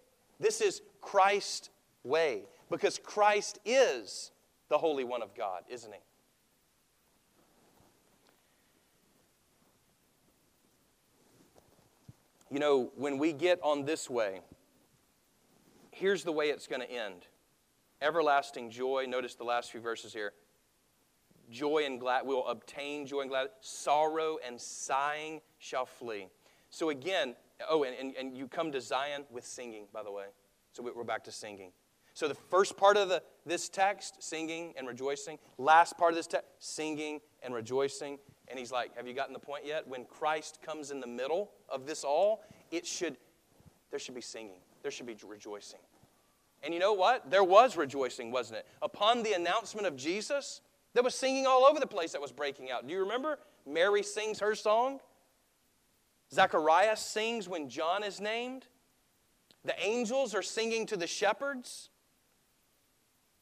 This 0.40 0.61
is 0.61 0.83
Christ's 1.01 1.70
way, 2.03 2.42
because 2.70 2.99
Christ 2.99 3.59
is 3.64 4.33
the 4.68 4.79
Holy 4.79 5.05
One 5.05 5.23
of 5.23 5.35
God, 5.35 5.62
isn't 5.68 5.92
he? 5.92 6.01
You 12.55 12.61
know, 12.61 12.93
when 12.95 13.19
we 13.19 13.33
get 13.33 13.59
on 13.64 13.85
this 13.85 14.09
way, 14.09 14.38
here's 15.90 16.23
the 16.23 16.31
way 16.31 16.51
it's 16.51 16.69
going 16.69 16.83
to 16.83 16.88
end 16.88 17.27
everlasting 18.01 18.71
joy. 18.71 19.07
Notice 19.09 19.35
the 19.35 19.43
last 19.43 19.73
few 19.73 19.81
verses 19.81 20.12
here. 20.12 20.35
Joy 21.51 21.85
and 21.85 21.99
glad, 21.99 22.25
we'll 22.25 22.47
obtain 22.47 23.07
joy 23.07 23.23
and 23.23 23.29
glad. 23.29 23.49
Sorrow 23.61 24.38
and 24.47 24.61
sighing 24.61 25.40
shall 25.59 25.85
flee. 25.85 26.29
So 26.71 26.90
again, 26.90 27.35
oh, 27.69 27.83
and, 27.83 27.97
and, 27.99 28.14
and 28.14 28.38
you 28.38 28.47
come 28.47 28.71
to 28.71 28.81
Zion 28.81 29.25
with 29.33 29.45
singing, 29.45 29.88
by 29.93 30.05
the 30.05 30.12
way. 30.12 30.27
So 30.75 30.88
we're 30.95 31.03
back 31.03 31.25
to 31.25 31.33
singing. 31.33 31.73
So 32.12 32.29
the 32.29 32.35
first 32.37 32.77
part 32.77 32.97
of 32.97 33.09
the, 33.09 33.21
this 33.45 33.69
text, 33.69 34.23
singing 34.23 34.75
and 34.79 34.87
rejoicing. 34.87 35.40
Last 35.59 35.99
part 35.99 36.12
of 36.12 36.17
this 36.17 36.29
text, 36.29 36.47
singing 36.61 37.21
and 37.43 37.53
rejoicing. 37.53 38.21
And 38.47 38.59
he's 38.59 38.71
like, 38.71 38.97
Have 38.97 39.09
you 39.09 39.14
gotten 39.14 39.33
the 39.33 39.40
point 39.40 39.67
yet? 39.67 39.88
When 39.88 40.05
Christ 40.05 40.61
comes 40.64 40.93
in 40.93 41.01
the 41.01 41.09
middle 41.09 41.51
of 41.75 41.87
this 41.87 42.05
all, 42.05 42.43
it 42.71 42.87
should, 42.87 43.17
there 43.91 43.99
should 43.99 44.15
be 44.15 44.21
singing, 44.21 44.61
there 44.83 44.91
should 44.91 45.07
be 45.07 45.17
rejoicing. 45.27 45.81
And 46.63 46.73
you 46.73 46.81
know 46.81 46.95
what? 46.95 47.31
There 47.31 47.45
was 47.45 47.77
rejoicing, 47.77 48.31
wasn't 48.31 48.61
it? 48.61 48.67
Upon 48.81 49.23
the 49.23 49.35
announcement 49.35 49.87
of 49.87 49.97
Jesus, 49.97 50.63
there 50.95 51.03
was 51.03 51.15
singing 51.15 51.47
all 51.47 51.65
over 51.65 51.79
the 51.79 51.87
place 51.87 52.13
that 52.13 52.23
was 52.23 52.33
breaking 52.33 52.71
out. 52.71 52.87
Do 52.87 52.95
you 52.95 53.01
remember? 53.01 53.39
Mary 53.67 54.03
sings 54.03 54.41
her 54.41 54.55
song. 54.55 55.01
Zacharias 56.33 57.01
sings 57.01 57.49
when 57.49 57.69
John 57.69 58.03
is 58.03 58.21
named. 58.21 58.67
The 59.65 59.75
angels 59.83 60.35
are 60.35 60.43
singing 60.43 60.87
to 60.87 60.97
the 60.97 61.07
shepherds. 61.07 61.91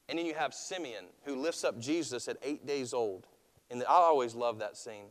And 0.08 0.18
then 0.18 0.26
you 0.26 0.34
have 0.34 0.52
Simeon, 0.52 1.06
who 1.24 1.36
lifts 1.36 1.62
up 1.64 1.78
Jesus 1.78 2.26
at 2.28 2.36
eight 2.42 2.66
days 2.66 2.92
old. 2.92 3.28
And 3.70 3.82
I 3.84 3.86
always 3.86 4.34
love 4.34 4.58
that 4.58 4.76
scene. 4.76 5.06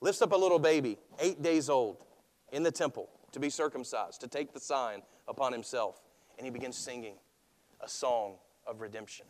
Lifts 0.00 0.22
up 0.22 0.32
a 0.32 0.36
little 0.36 0.58
baby, 0.58 0.98
eight 1.18 1.42
days 1.42 1.68
old, 1.68 2.04
in 2.52 2.62
the 2.62 2.70
temple 2.70 3.08
to 3.32 3.40
be 3.40 3.50
circumcised, 3.50 4.20
to 4.20 4.28
take 4.28 4.52
the 4.52 4.60
sign 4.60 5.02
upon 5.28 5.52
himself. 5.52 6.00
And 6.38 6.46
he 6.46 6.50
begins 6.50 6.76
singing 6.76 7.14
a 7.80 7.88
song 7.88 8.34
of 8.66 8.80
redemption. 8.80 9.26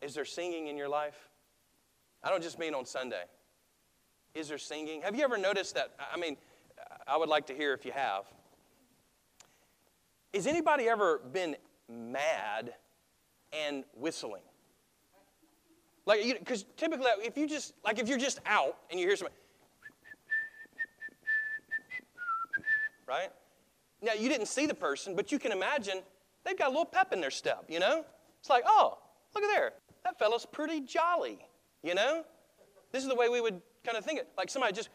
Is 0.00 0.14
there 0.14 0.24
singing 0.24 0.68
in 0.68 0.76
your 0.76 0.88
life? 0.88 1.28
I 2.22 2.30
don't 2.30 2.42
just 2.42 2.58
mean 2.58 2.74
on 2.74 2.86
Sunday. 2.86 3.24
Is 4.34 4.48
there 4.48 4.58
singing? 4.58 5.02
Have 5.02 5.16
you 5.16 5.24
ever 5.24 5.38
noticed 5.38 5.74
that? 5.74 5.90
I 6.12 6.18
mean, 6.18 6.36
I 7.06 7.16
would 7.16 7.28
like 7.28 7.46
to 7.46 7.54
hear 7.54 7.72
if 7.74 7.84
you 7.84 7.92
have. 7.92 8.24
Has 10.34 10.46
anybody 10.46 10.88
ever 10.88 11.18
been 11.18 11.56
mad 11.88 12.74
and 13.52 13.84
whistling? 13.94 14.42
Like, 16.08 16.38
because 16.38 16.64
typically, 16.78 17.04
if 17.22 17.36
you 17.36 17.46
just, 17.46 17.74
like, 17.84 17.98
if 17.98 18.08
you're 18.08 18.18
just 18.18 18.40
out 18.46 18.78
and 18.90 18.98
you 18.98 19.06
hear 19.06 19.14
somebody, 19.14 19.36
right? 23.06 23.28
Now, 24.00 24.14
you 24.14 24.30
didn't 24.30 24.46
see 24.46 24.64
the 24.64 24.72
person, 24.72 25.14
but 25.14 25.30
you 25.30 25.38
can 25.38 25.52
imagine 25.52 26.00
they've 26.44 26.58
got 26.58 26.68
a 26.68 26.70
little 26.70 26.86
pep 26.86 27.12
in 27.12 27.20
their 27.20 27.30
step, 27.30 27.66
you 27.68 27.78
know? 27.78 28.06
It's 28.40 28.48
like, 28.48 28.64
oh, 28.66 28.96
look 29.34 29.44
at 29.44 29.54
there. 29.54 29.72
That 30.02 30.18
fellow's 30.18 30.46
pretty 30.46 30.80
jolly, 30.80 31.40
you 31.82 31.94
know? 31.94 32.24
This 32.90 33.02
is 33.02 33.10
the 33.10 33.14
way 33.14 33.28
we 33.28 33.42
would 33.42 33.60
kind 33.84 33.98
of 33.98 34.02
think 34.02 34.18
it. 34.18 34.28
Like 34.34 34.48
somebody 34.48 34.72
just, 34.72 34.88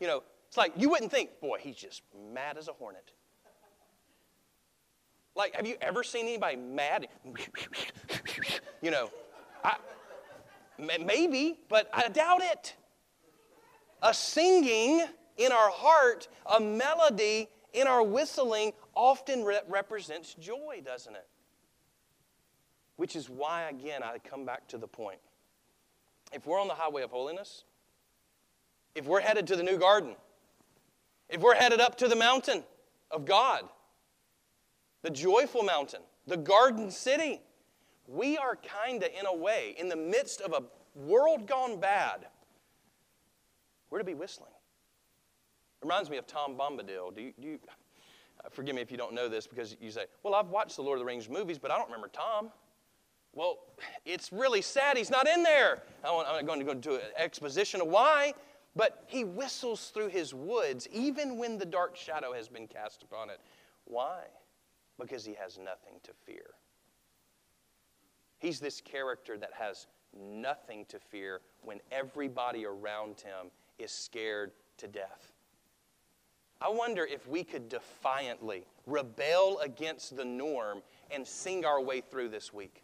you 0.00 0.08
know, 0.08 0.24
it's 0.48 0.56
like 0.56 0.72
you 0.76 0.90
wouldn't 0.90 1.12
think, 1.12 1.38
boy, 1.40 1.58
he's 1.60 1.76
just 1.76 2.02
mad 2.34 2.58
as 2.58 2.66
a 2.66 2.72
hornet. 2.72 3.12
Like, 5.36 5.54
have 5.54 5.68
you 5.68 5.76
ever 5.80 6.02
seen 6.02 6.26
anybody 6.26 6.56
mad? 6.56 7.06
you 8.82 8.90
know, 8.90 9.10
I, 9.64 9.76
maybe, 10.78 11.58
but 11.68 11.88
I 11.92 12.08
doubt 12.08 12.42
it. 12.42 12.74
A 14.02 14.14
singing 14.14 15.04
in 15.36 15.52
our 15.52 15.70
heart, 15.70 16.28
a 16.54 16.60
melody 16.60 17.48
in 17.72 17.86
our 17.86 18.02
whistling 18.02 18.72
often 18.94 19.44
re- 19.44 19.60
represents 19.68 20.34
joy, 20.34 20.82
doesn't 20.84 21.14
it? 21.14 21.26
Which 22.96 23.16
is 23.16 23.30
why, 23.30 23.64
again, 23.64 24.02
I 24.02 24.18
come 24.18 24.44
back 24.44 24.68
to 24.68 24.78
the 24.78 24.88
point. 24.88 25.20
If 26.32 26.46
we're 26.46 26.60
on 26.60 26.68
the 26.68 26.74
highway 26.74 27.02
of 27.02 27.10
holiness, 27.10 27.64
if 28.94 29.06
we're 29.06 29.20
headed 29.20 29.46
to 29.48 29.56
the 29.56 29.62
new 29.62 29.78
garden, 29.78 30.16
if 31.28 31.40
we're 31.40 31.54
headed 31.54 31.80
up 31.80 31.96
to 31.98 32.08
the 32.08 32.16
mountain 32.16 32.64
of 33.10 33.24
God, 33.24 33.62
the 35.02 35.10
joyful 35.10 35.62
mountain, 35.62 36.00
the 36.26 36.36
garden 36.36 36.90
city, 36.90 37.40
we 38.10 38.36
are 38.36 38.56
kind 38.56 39.02
of, 39.02 39.10
in 39.18 39.26
a 39.26 39.34
way, 39.34 39.74
in 39.78 39.88
the 39.88 39.96
midst 39.96 40.40
of 40.40 40.52
a 40.52 40.62
world 40.98 41.46
gone 41.46 41.78
bad, 41.78 42.26
we're 43.88 43.98
to 43.98 44.04
be 44.04 44.14
whistling. 44.14 44.50
Reminds 45.82 46.10
me 46.10 46.16
of 46.16 46.26
Tom 46.26 46.56
Bombadil. 46.56 47.14
Do 47.14 47.22
you, 47.22 47.32
do 47.40 47.48
you, 47.48 47.58
uh, 48.44 48.48
forgive 48.50 48.74
me 48.74 48.82
if 48.82 48.90
you 48.90 48.96
don't 48.96 49.14
know 49.14 49.28
this 49.28 49.46
because 49.46 49.76
you 49.80 49.90
say, 49.90 50.06
well, 50.22 50.34
I've 50.34 50.48
watched 50.48 50.76
the 50.76 50.82
Lord 50.82 50.98
of 50.98 51.00
the 51.00 51.06
Rings 51.06 51.28
movies, 51.28 51.58
but 51.58 51.70
I 51.70 51.78
don't 51.78 51.86
remember 51.86 52.08
Tom. 52.08 52.50
Well, 53.32 53.58
it's 54.04 54.32
really 54.32 54.60
sad 54.60 54.96
he's 54.96 55.10
not 55.10 55.28
in 55.28 55.42
there. 55.44 55.82
I'm 56.04 56.24
not 56.24 56.46
going 56.46 56.58
to 56.58 56.64
go 56.64 56.72
into 56.72 56.94
an 56.94 57.00
exposition 57.16 57.80
of 57.80 57.86
why, 57.86 58.34
but 58.74 59.04
he 59.06 59.22
whistles 59.22 59.90
through 59.90 60.08
his 60.08 60.34
woods 60.34 60.88
even 60.92 61.38
when 61.38 61.58
the 61.58 61.66
dark 61.66 61.96
shadow 61.96 62.32
has 62.32 62.48
been 62.48 62.66
cast 62.66 63.04
upon 63.04 63.30
it. 63.30 63.40
Why? 63.84 64.24
Because 64.98 65.24
he 65.24 65.34
has 65.34 65.58
nothing 65.58 66.00
to 66.02 66.12
fear. 66.26 66.54
He's 68.40 68.58
this 68.58 68.80
character 68.80 69.38
that 69.38 69.52
has 69.52 69.86
nothing 70.18 70.86
to 70.86 70.98
fear 70.98 71.40
when 71.62 71.78
everybody 71.92 72.66
around 72.66 73.20
him 73.20 73.50
is 73.78 73.92
scared 73.92 74.50
to 74.78 74.88
death. 74.88 75.32
I 76.60 76.68
wonder 76.68 77.04
if 77.04 77.26
we 77.28 77.44
could 77.44 77.68
defiantly 77.68 78.64
rebel 78.86 79.60
against 79.60 80.16
the 80.16 80.24
norm 80.24 80.82
and 81.10 81.26
sing 81.26 81.64
our 81.64 81.80
way 81.80 82.00
through 82.00 82.30
this 82.30 82.52
week. 82.52 82.82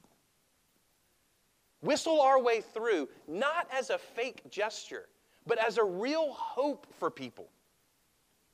Whistle 1.82 2.20
our 2.20 2.40
way 2.40 2.60
through, 2.60 3.08
not 3.28 3.68
as 3.72 3.90
a 3.90 3.98
fake 3.98 4.42
gesture, 4.50 5.08
but 5.46 5.58
as 5.58 5.78
a 5.78 5.84
real 5.84 6.32
hope 6.32 6.86
for 6.98 7.10
people. 7.10 7.48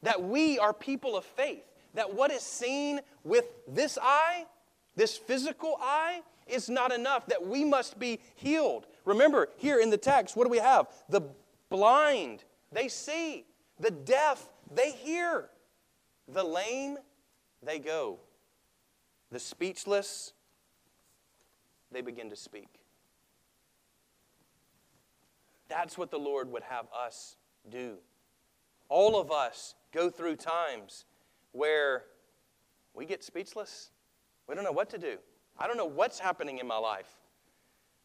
That 0.03 0.23
we 0.23 0.59
are 0.59 0.73
people 0.73 1.17
of 1.17 1.25
faith. 1.25 1.65
That 1.95 2.15
what 2.15 2.33
is 2.33 2.43
seen 2.43 3.01
with 3.23 3.47
this 3.69 3.99
eye, 4.01 4.47
this 4.97 5.17
physical 5.17 5.77
eye, 5.81 6.23
is 6.47 6.68
not 6.68 6.93
enough. 6.93 7.26
That 7.26 7.47
we 7.47 7.64
must 7.64 7.99
be 7.99 8.20
healed. 8.34 8.86
Remember, 9.05 9.49
here 9.57 9.78
in 9.78 9.90
the 9.90 9.97
text, 9.97 10.36
what 10.36 10.45
do 10.45 10.51
we 10.51 10.59
have? 10.59 10.88
The 11.09 11.22
blind, 11.68 12.45
they 12.70 12.88
see. 12.88 13.45
The 13.80 13.90
deaf, 13.90 14.49
they 14.72 14.93
hear. 14.93 15.49
The 16.28 16.45
lame, 16.45 16.99
they 17.62 17.78
go. 17.78 18.18
The 19.30 19.38
speechless, 19.38 20.32
they 21.90 22.01
begin 22.01 22.30
to 22.30 22.36
speak. 22.36 22.68
That's 25.68 25.97
what 25.97 26.11
the 26.11 26.18
Lord 26.18 26.53
would 26.53 26.62
have 26.64 26.86
us 26.95 27.36
do. 27.70 27.97
All 28.88 29.18
of 29.18 29.32
us 29.32 29.74
go 29.90 30.11
through 30.11 30.36
times 30.36 31.07
where 31.53 32.05
we 32.95 33.07
get 33.07 33.24
speechless. 33.24 33.90
We 34.47 34.55
don't 34.55 34.64
know 34.64 34.72
what 34.72 34.90
to 34.90 34.99
do. 34.99 35.16
I 35.59 35.67
don't 35.67 35.77
know 35.77 35.87
what's 35.87 36.19
happening 36.19 36.59
in 36.59 36.67
my 36.67 36.79
life. 36.79 37.09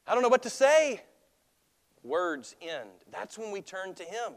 I 0.06 0.14
don't 0.14 0.24
know 0.24 0.30
what 0.30 0.44
to 0.44 0.50
say. 0.50 1.02
Words 2.04 2.56
end. 2.62 2.90
That's 3.12 3.38
when 3.38 3.52
we 3.52 3.62
turn 3.62 3.94
to 3.96 4.04
Him. 4.04 4.34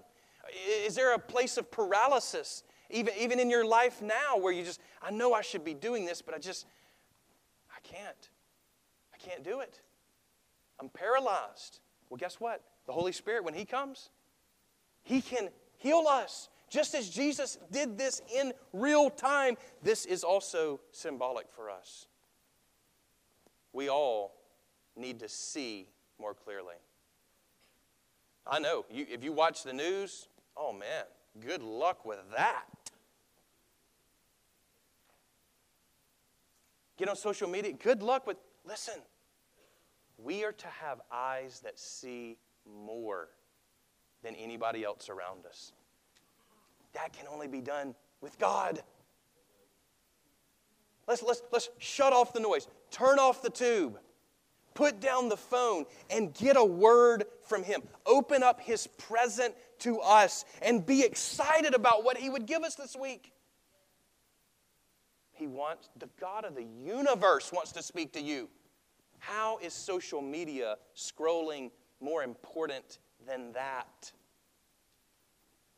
Is 0.84 0.94
there 0.94 1.14
a 1.14 1.18
place 1.18 1.56
of 1.56 1.70
paralysis, 1.70 2.64
even, 2.90 3.14
even 3.18 3.38
in 3.38 3.50
your 3.50 3.64
life 3.64 4.02
now, 4.02 4.38
where 4.38 4.52
you 4.52 4.64
just, 4.64 4.80
I 5.02 5.10
know 5.10 5.32
I 5.32 5.42
should 5.42 5.64
be 5.64 5.74
doing 5.74 6.06
this, 6.06 6.22
but 6.22 6.34
I 6.34 6.38
just, 6.38 6.66
I 7.70 7.78
can't. 7.82 8.30
I 9.14 9.18
can't 9.18 9.44
do 9.44 9.60
it. 9.60 9.80
I'm 10.80 10.88
paralyzed. 10.88 11.80
Well, 12.08 12.18
guess 12.18 12.40
what? 12.40 12.62
The 12.86 12.92
Holy 12.92 13.12
Spirit, 13.12 13.44
when 13.44 13.54
He 13.54 13.64
comes, 13.64 14.10
He 15.02 15.20
can 15.20 15.50
heal 15.76 16.06
us. 16.08 16.48
Just 16.70 16.94
as 16.94 17.10
Jesus 17.10 17.58
did 17.70 17.98
this 17.98 18.22
in 18.34 18.52
real 18.72 19.10
time, 19.10 19.56
this 19.82 20.06
is 20.06 20.24
also 20.24 20.80
symbolic 20.92 21.50
for 21.50 21.68
us. 21.70 22.06
We 23.72 23.88
all 23.88 24.34
need 24.96 25.20
to 25.20 25.28
see 25.28 25.88
more 26.18 26.34
clearly. 26.34 26.74
I 28.46 28.58
know, 28.58 28.84
you, 28.90 29.06
if 29.08 29.22
you 29.22 29.32
watch 29.32 29.62
the 29.62 29.72
news, 29.72 30.28
oh 30.56 30.72
man, 30.72 31.04
good 31.40 31.62
luck 31.62 32.04
with 32.04 32.18
that. 32.34 32.64
Get 36.96 37.08
on 37.08 37.16
social 37.16 37.48
media, 37.48 37.72
good 37.72 38.02
luck 38.02 38.26
with, 38.26 38.36
listen, 38.66 38.94
we 40.18 40.44
are 40.44 40.52
to 40.52 40.66
have 40.66 41.00
eyes 41.10 41.60
that 41.64 41.78
see 41.78 42.36
more 42.66 43.28
than 44.22 44.34
anybody 44.34 44.84
else 44.84 45.08
around 45.08 45.46
us. 45.46 45.72
That 46.92 47.12
can 47.12 47.26
only 47.32 47.48
be 47.48 47.60
done 47.60 47.94
with 48.20 48.38
God. 48.38 48.82
Let's, 51.06 51.22
let's, 51.22 51.42
let's 51.52 51.70
shut 51.78 52.12
off 52.12 52.32
the 52.32 52.40
noise, 52.40 52.68
turn 52.90 53.18
off 53.18 53.42
the 53.42 53.50
tube, 53.50 53.98
put 54.74 55.00
down 55.00 55.28
the 55.28 55.36
phone, 55.36 55.84
and 56.10 56.34
get 56.34 56.56
a 56.56 56.64
word 56.64 57.24
from 57.44 57.62
Him. 57.62 57.82
Open 58.06 58.42
up 58.42 58.60
His 58.60 58.86
present 58.86 59.54
to 59.80 60.00
us 60.00 60.44
and 60.62 60.84
be 60.84 61.02
excited 61.02 61.74
about 61.74 62.04
what 62.04 62.16
He 62.16 62.30
would 62.30 62.46
give 62.46 62.62
us 62.62 62.74
this 62.74 62.96
week. 62.96 63.32
He 65.32 65.46
wants, 65.46 65.88
the 65.96 66.08
God 66.20 66.44
of 66.44 66.54
the 66.54 66.66
universe 66.84 67.50
wants 67.50 67.72
to 67.72 67.82
speak 67.82 68.12
to 68.12 68.20
you. 68.20 68.48
How 69.18 69.58
is 69.58 69.72
social 69.72 70.20
media 70.20 70.76
scrolling 70.94 71.70
more 72.00 72.22
important 72.22 72.98
than 73.26 73.52
that? 73.52 74.12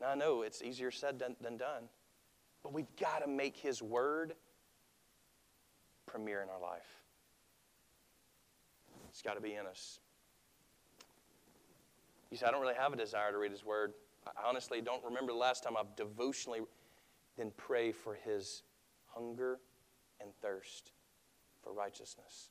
Now, 0.01 0.09
I 0.09 0.15
know 0.15 0.41
it's 0.41 0.61
easier 0.61 0.91
said 0.91 1.17
than, 1.19 1.57
done, 1.57 1.83
but 2.61 2.73
we've 2.73 2.93
got 2.99 3.23
to 3.23 3.27
make 3.29 3.55
His 3.55 3.81
Word 3.81 4.33
premier 6.05 6.41
in 6.41 6.49
our 6.49 6.59
life. 6.59 7.02
It's 9.13 9.21
got 9.21 9.35
to 9.35 9.41
be 9.41 9.53
in 9.53 9.67
us. 9.67 9.99
You 12.31 12.37
say, 12.37 12.47
I 12.47 12.51
don't 12.51 12.61
really 12.61 12.73
have 12.73 12.91
a 12.93 12.95
desire 12.95 13.31
to 13.31 13.37
read 13.37 13.51
His 13.51 13.63
Word. 13.63 13.93
I 14.25 14.31
honestly 14.49 14.81
don't 14.81 15.03
remember 15.03 15.31
the 15.31 15.37
last 15.37 15.63
time 15.63 15.77
I've 15.77 15.95
devotionally 15.95 16.61
then 17.37 17.51
pray 17.55 17.91
for 17.91 18.15
His 18.15 18.63
hunger 19.13 19.59
and 20.19 20.31
thirst 20.41 20.93
for 21.63 21.73
righteousness. 21.73 22.49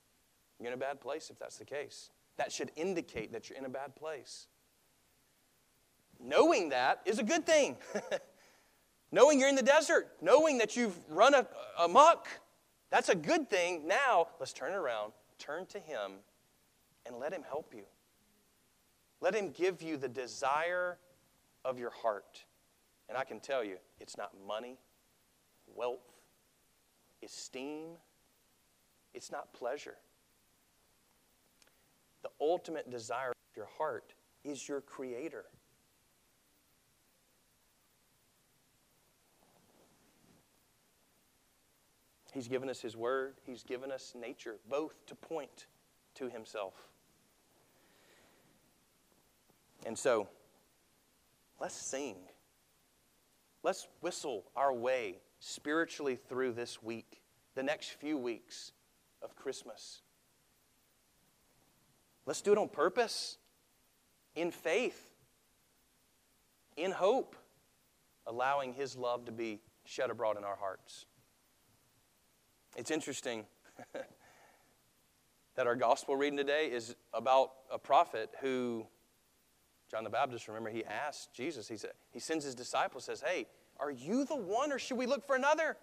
You're 0.61 0.69
in 0.69 0.75
a 0.75 0.77
bad 0.77 1.01
place 1.01 1.31
if 1.31 1.39
that's 1.41 1.59
the 1.59 1.65
case. 1.65 2.11
That 2.37 2.53
should 2.53 2.71
indicate 2.77 3.33
that 3.33 3.51
you're 3.51 3.59
in 3.59 3.65
a 3.65 3.69
bad 3.69 3.97
place. 3.97 4.47
Knowing 6.21 6.69
that 6.69 7.01
is 7.05 7.19
a 7.19 7.25
good 7.25 7.45
thing. 7.45 7.77
knowing 9.11 9.41
you're 9.41 9.49
in 9.49 9.57
the 9.57 9.63
desert, 9.63 10.13
knowing 10.21 10.59
that 10.59 10.77
you've 10.77 10.97
run 11.09 11.35
amok, 11.81 12.29
that's 12.89 13.09
a 13.09 13.17
good 13.17 13.51
thing. 13.51 13.89
Now, 13.89 14.29
let's 14.39 14.53
turn 14.53 14.73
around, 14.73 15.13
turn 15.39 15.67
to 15.67 15.81
Him, 15.81 16.13
and 17.07 17.17
let 17.17 17.33
Him 17.33 17.43
help 17.49 17.73
you. 17.75 17.85
Let 19.21 19.35
Him 19.35 19.51
give 19.51 19.83
you 19.83 19.97
the 19.97 20.09
desire 20.09 20.99
of 21.65 21.79
your 21.79 21.91
heart. 21.91 22.45
And 23.09 23.17
I 23.17 23.25
can 23.25 23.41
tell 23.41 23.63
you, 23.63 23.77
it's 24.01 24.17
not 24.17 24.33
money, 24.47 24.79
wealth, 25.67 26.01
esteem, 27.23 27.91
it's 29.15 29.31
not 29.31 29.53
pleasure. 29.53 29.97
The 32.23 32.31
ultimate 32.41 32.91
desire 32.91 33.31
of 33.31 33.57
your 33.57 33.69
heart 33.79 34.15
is 34.45 34.69
your 34.69 34.81
Creator. 34.81 35.45
He's 42.33 42.49
given 42.49 42.71
us 42.71 42.81
His 42.81 42.97
Word, 42.97 43.35
He's 43.45 43.63
given 43.63 43.93
us 43.93 44.15
nature, 44.19 44.57
both 44.71 45.05
to 45.07 45.15
point 45.15 45.67
to 46.15 46.31
Himself. 46.31 46.75
And 49.85 49.99
so, 49.99 50.29
let's 51.61 51.75
sing. 51.75 52.17
Let's 53.63 53.89
whistle 54.01 54.45
our 54.57 54.73
way 54.73 55.19
spiritually 55.39 56.17
through 56.29 56.53
this 56.53 56.83
week, 56.83 57.23
the 57.55 57.63
next 57.63 57.91
few 57.91 58.17
weeks 58.17 58.73
of 59.23 59.35
Christmas. 59.37 60.03
Let's 62.27 62.41
do 62.41 62.53
it 62.53 62.59
on 62.59 62.69
purpose, 62.69 63.39
in 64.37 64.51
faith, 64.51 65.11
in 66.77 66.93
hope, 66.93 67.37
allowing 68.27 68.73
His 68.73 68.97
love 68.97 69.25
to 69.27 69.33
be 69.33 69.61
shed 69.85 70.11
abroad 70.11 70.37
in 70.37 70.45
our 70.45 70.57
hearts. 70.57 71.07
It's 72.77 72.91
interesting 72.91 73.45
that 75.57 75.67
our 75.67 75.77
gospel 75.77 76.17
reading 76.17 76.37
today 76.37 76.71
is 76.71 76.95
about 77.13 77.51
a 77.71 77.79
prophet 77.79 78.31
who, 78.41 78.87
John 79.93 80.05
the 80.05 80.11
Baptist, 80.11 80.49
remember, 80.49 80.71
he 80.71 80.83
asked 80.87 81.35
Jesus, 81.35 81.69
he, 81.69 81.77
said, 81.77 81.91
he 82.13 82.19
sends 82.19 82.47
his 82.47 82.55
disciples, 82.55 83.05
says, 83.05 83.23
Hey, 83.25 83.47
are 83.79 83.91
you 83.91 84.25
the 84.25 84.35
one 84.35 84.73
or 84.73 84.79
should 84.79 84.97
we 84.97 85.05
look 85.05 85.23
for 85.27 85.37
another? 85.37 85.77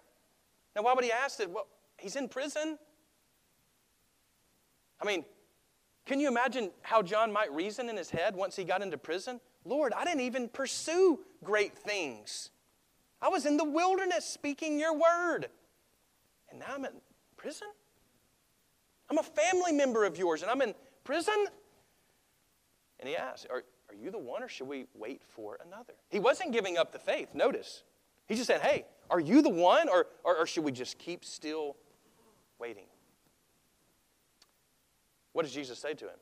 Now, 0.74 0.82
why 0.82 0.94
would 0.94 1.04
he 1.04 1.12
ask 1.12 1.38
it? 1.38 1.48
Well, 1.48 1.68
he's 1.96 2.16
in 2.16 2.28
prison. 2.28 2.76
I 5.00 5.06
mean, 5.06 5.24
can 6.06 6.18
you 6.18 6.26
imagine 6.26 6.72
how 6.82 7.02
John 7.02 7.32
might 7.32 7.52
reason 7.52 7.88
in 7.88 7.96
his 7.96 8.10
head 8.10 8.34
once 8.34 8.56
he 8.56 8.64
got 8.64 8.82
into 8.82 8.98
prison? 8.98 9.40
Lord, 9.64 9.92
I 9.92 10.04
didn't 10.04 10.22
even 10.22 10.48
pursue 10.48 11.20
great 11.44 11.78
things. 11.78 12.50
I 13.22 13.28
was 13.28 13.46
in 13.46 13.56
the 13.56 13.64
wilderness 13.64 14.24
speaking 14.24 14.78
your 14.78 14.94
word. 14.94 15.46
And 16.50 16.58
now 16.58 16.74
I'm 16.74 16.84
in 16.84 16.92
prison? 17.36 17.68
I'm 19.08 19.18
a 19.18 19.22
family 19.22 19.72
member 19.72 20.04
of 20.04 20.18
yours 20.18 20.42
and 20.42 20.50
I'm 20.50 20.62
in 20.62 20.74
prison? 21.04 21.46
And 22.98 23.08
he 23.08 23.16
asked, 23.16 23.46
are 23.90 23.94
you 23.94 24.10
the 24.10 24.18
one 24.18 24.42
or 24.42 24.48
should 24.48 24.68
we 24.68 24.86
wait 24.94 25.22
for 25.26 25.58
another? 25.66 25.94
He 26.08 26.20
wasn't 26.20 26.52
giving 26.52 26.78
up 26.78 26.92
the 26.92 26.98
faith, 26.98 27.34
notice. 27.34 27.82
He 28.28 28.36
just 28.36 28.46
said, 28.46 28.60
Hey, 28.60 28.84
are 29.10 29.18
you 29.18 29.42
the 29.42 29.50
one 29.50 29.88
or, 29.88 30.06
or, 30.22 30.36
or 30.36 30.46
should 30.46 30.62
we 30.62 30.70
just 30.70 30.98
keep 30.98 31.24
still 31.24 31.76
waiting? 32.60 32.84
What 35.32 35.42
does 35.42 35.52
Jesus 35.52 35.78
say 35.78 35.94
to 35.94 36.04
him? 36.04 36.18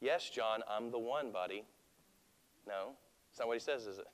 Yes, 0.00 0.30
John, 0.30 0.60
I'm 0.70 0.90
the 0.90 0.98
one, 0.98 1.32
buddy. 1.32 1.64
No, 2.68 2.92
it's 3.30 3.40
not 3.40 3.48
what 3.48 3.54
he 3.54 3.60
says, 3.60 3.86
is 3.86 3.98
it? 3.98 4.06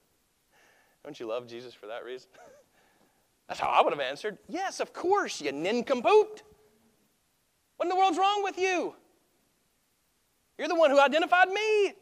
Don't 1.05 1.19
you 1.19 1.27
love 1.27 1.47
Jesus 1.47 1.75
for 1.75 1.89
that 1.89 2.05
reason? 2.05 2.29
That's 3.49 3.61
how 3.61 3.69
I 3.69 3.83
would 3.83 3.93
have 3.93 4.01
answered. 4.01 4.39
Yes, 4.49 4.81
of 4.81 4.93
course, 4.93 5.41
you 5.41 5.53
nincompoop. 5.53 6.41
What 7.77 7.87
in 7.87 7.89
the 7.89 7.97
world's 7.97 8.19
wrong 8.19 8.43
with 8.45 8.59
you? 8.59 8.95
You're 10.57 10.69
the 10.69 10.75
one 10.75 10.91
who 10.91 11.01
identified 11.01 11.49
me. 11.49 11.95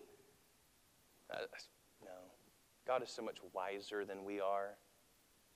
Uh, 1.31 1.39
no. 2.03 2.11
God 2.87 3.03
is 3.03 3.11
so 3.11 3.23
much 3.23 3.39
wiser 3.53 4.05
than 4.05 4.25
we 4.25 4.41
are, 4.41 4.77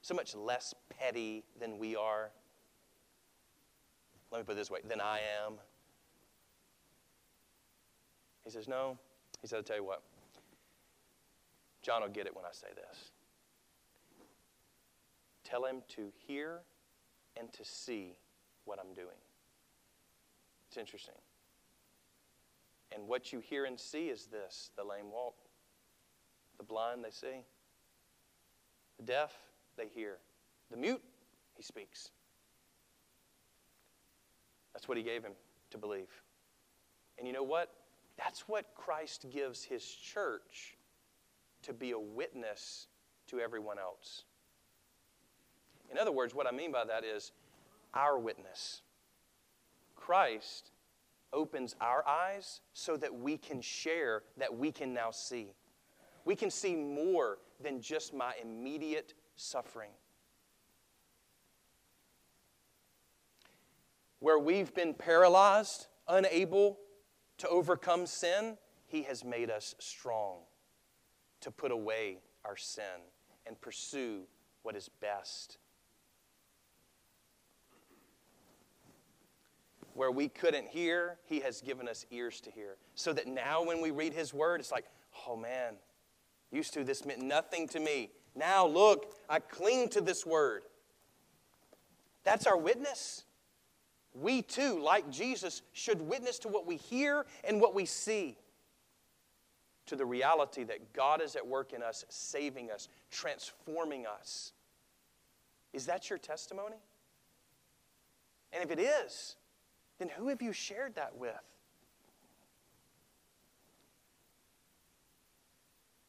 so 0.02 0.14
much 0.14 0.34
less 0.34 0.74
petty 0.98 1.44
than 1.58 1.78
we 1.78 1.96
are. 1.96 2.30
Let 4.30 4.38
me 4.38 4.44
put 4.44 4.52
it 4.52 4.56
this 4.56 4.70
way 4.70 4.80
than 4.88 5.00
I 5.00 5.20
am. 5.46 5.54
He 8.44 8.50
says, 8.50 8.68
No. 8.68 8.98
He 9.40 9.48
said, 9.48 9.56
I'll 9.56 9.62
tell 9.62 9.76
you 9.76 9.84
what. 9.84 10.02
John 11.82 12.02
will 12.02 12.08
get 12.08 12.26
it 12.26 12.34
when 12.34 12.44
I 12.44 12.52
say 12.52 12.68
this. 12.74 13.10
Tell 15.42 15.64
him 15.64 15.82
to 15.96 16.12
hear 16.26 16.60
and 17.36 17.52
to 17.52 17.64
see 17.64 18.14
what 18.64 18.78
I'm 18.78 18.94
doing. 18.94 19.18
It's 20.68 20.76
interesting. 20.76 21.16
And 22.94 23.08
what 23.08 23.32
you 23.32 23.40
hear 23.40 23.64
and 23.64 23.78
see 23.78 24.08
is 24.08 24.26
this 24.26 24.70
the 24.76 24.84
lame 24.84 25.10
walk, 25.12 25.34
the 26.62 26.66
blind 26.72 27.04
they 27.04 27.10
see, 27.10 27.44
The 28.98 29.04
deaf, 29.04 29.32
they 29.76 29.88
hear. 29.92 30.18
The 30.70 30.76
mute, 30.76 31.02
he 31.56 31.62
speaks. 31.62 32.10
That's 34.72 34.86
what 34.86 34.96
he 34.96 35.02
gave 35.02 35.24
him 35.24 35.32
to 35.70 35.78
believe. 35.78 36.08
And 37.18 37.26
you 37.26 37.32
know 37.32 37.42
what? 37.42 37.70
That's 38.16 38.48
what 38.48 38.66
Christ 38.76 39.26
gives 39.32 39.64
his 39.64 39.84
church 39.84 40.76
to 41.62 41.72
be 41.72 41.90
a 41.90 41.98
witness 41.98 42.86
to 43.28 43.40
everyone 43.40 43.78
else. 43.78 44.22
In 45.90 45.98
other 45.98 46.12
words, 46.12 46.32
what 46.34 46.46
I 46.46 46.52
mean 46.52 46.70
by 46.70 46.84
that 46.84 47.04
is 47.04 47.32
our 47.92 48.18
witness. 48.18 48.82
Christ 49.96 50.70
opens 51.32 51.74
our 51.80 52.06
eyes 52.06 52.60
so 52.72 52.96
that 52.96 53.14
we 53.14 53.36
can 53.36 53.60
share, 53.60 54.22
that 54.36 54.56
we 54.56 54.70
can 54.70 54.94
now 54.94 55.10
see. 55.10 55.54
We 56.24 56.36
can 56.36 56.50
see 56.50 56.76
more 56.76 57.38
than 57.60 57.80
just 57.80 58.14
my 58.14 58.34
immediate 58.42 59.14
suffering. 59.36 59.90
Where 64.18 64.38
we've 64.38 64.72
been 64.72 64.94
paralyzed, 64.94 65.88
unable 66.06 66.78
to 67.38 67.48
overcome 67.48 68.06
sin, 68.06 68.56
He 68.86 69.02
has 69.02 69.24
made 69.24 69.50
us 69.50 69.74
strong 69.78 70.38
to 71.40 71.50
put 71.50 71.72
away 71.72 72.18
our 72.44 72.56
sin 72.56 72.84
and 73.46 73.60
pursue 73.60 74.22
what 74.62 74.76
is 74.76 74.88
best. 74.88 75.58
Where 79.94 80.12
we 80.12 80.28
couldn't 80.28 80.68
hear, 80.68 81.18
He 81.24 81.40
has 81.40 81.60
given 81.60 81.88
us 81.88 82.06
ears 82.10 82.40
to 82.42 82.50
hear. 82.50 82.76
So 82.94 83.12
that 83.12 83.26
now 83.26 83.64
when 83.64 83.82
we 83.82 83.90
read 83.90 84.14
His 84.14 84.32
Word, 84.32 84.60
it's 84.60 84.70
like, 84.70 84.86
oh 85.26 85.36
man, 85.36 85.74
used 86.52 86.74
to 86.74 86.84
this 86.84 87.04
meant 87.04 87.20
nothing 87.20 87.66
to 87.68 87.80
me. 87.80 88.10
Now 88.34 88.66
look, 88.66 89.14
I 89.28 89.40
cling 89.40 89.88
to 89.90 90.00
this 90.00 90.24
Word. 90.24 90.62
That's 92.24 92.46
our 92.46 92.56
witness. 92.56 93.24
We 94.14 94.42
too, 94.42 94.78
like 94.80 95.10
Jesus, 95.10 95.62
should 95.72 96.00
witness 96.02 96.38
to 96.40 96.48
what 96.48 96.66
we 96.66 96.76
hear 96.76 97.24
and 97.44 97.60
what 97.60 97.74
we 97.74 97.86
see 97.86 98.36
to 99.86 99.96
the 99.96 100.04
reality 100.04 100.64
that 100.64 100.92
God 100.92 101.20
is 101.20 101.34
at 101.34 101.46
work 101.46 101.72
in 101.72 101.82
us, 101.82 102.04
saving 102.08 102.70
us, 102.70 102.88
transforming 103.10 104.06
us. 104.06 104.52
Is 105.72 105.86
that 105.86 106.10
your 106.10 106.18
testimony? 106.18 106.76
And 108.52 108.62
if 108.62 108.70
it 108.70 108.78
is, 108.78 109.36
then 109.98 110.10
who 110.10 110.28
have 110.28 110.42
you 110.42 110.52
shared 110.52 110.94
that 110.96 111.16
with? 111.16 111.32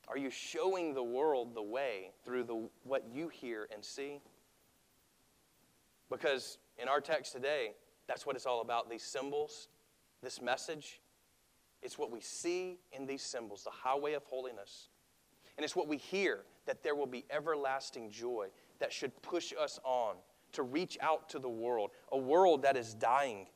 Are 0.08 0.18
you 0.18 0.30
showing 0.30 0.94
the 0.94 1.04
world 1.04 1.56
the 1.56 1.64
way 1.64 2.12
through 2.26 2.44
the, 2.44 2.70
what 2.84 3.06
you 3.12 3.30
hear 3.30 3.68
and 3.74 3.84
see? 3.84 4.20
Because 6.10 6.58
in 6.78 6.88
our 6.88 7.02
text 7.02 7.34
today, 7.34 7.74
that's 8.08 8.26
what 8.26 8.36
it's 8.36 8.46
all 8.46 8.62
about 8.62 8.90
these 8.90 9.04
symbols, 9.04 9.70
this 10.22 10.42
message. 10.42 11.02
It's 11.82 11.98
what 11.98 12.12
we 12.12 12.22
see 12.22 12.80
in 12.92 13.06
these 13.06 13.22
symbols, 13.22 13.64
the 13.64 13.72
highway 13.72 14.14
of 14.14 14.24
holiness. 14.26 14.90
And 15.58 15.64
it's 15.64 15.76
what 15.76 15.88
we 15.88 15.98
hear 15.98 16.46
that 16.66 16.84
there 16.84 16.96
will 16.96 17.08
be 17.08 17.26
everlasting 17.30 18.10
joy 18.10 18.48
that 18.80 18.92
should 18.92 19.22
push 19.22 19.54
us 19.60 19.80
on 19.84 20.16
to 20.54 20.64
reach 20.64 20.98
out 21.02 21.30
to 21.30 21.40
the 21.40 21.50
world, 21.50 21.92
a 22.12 22.18
world 22.18 22.62
that 22.62 22.78
is 22.78 22.94
dying, 22.94 23.48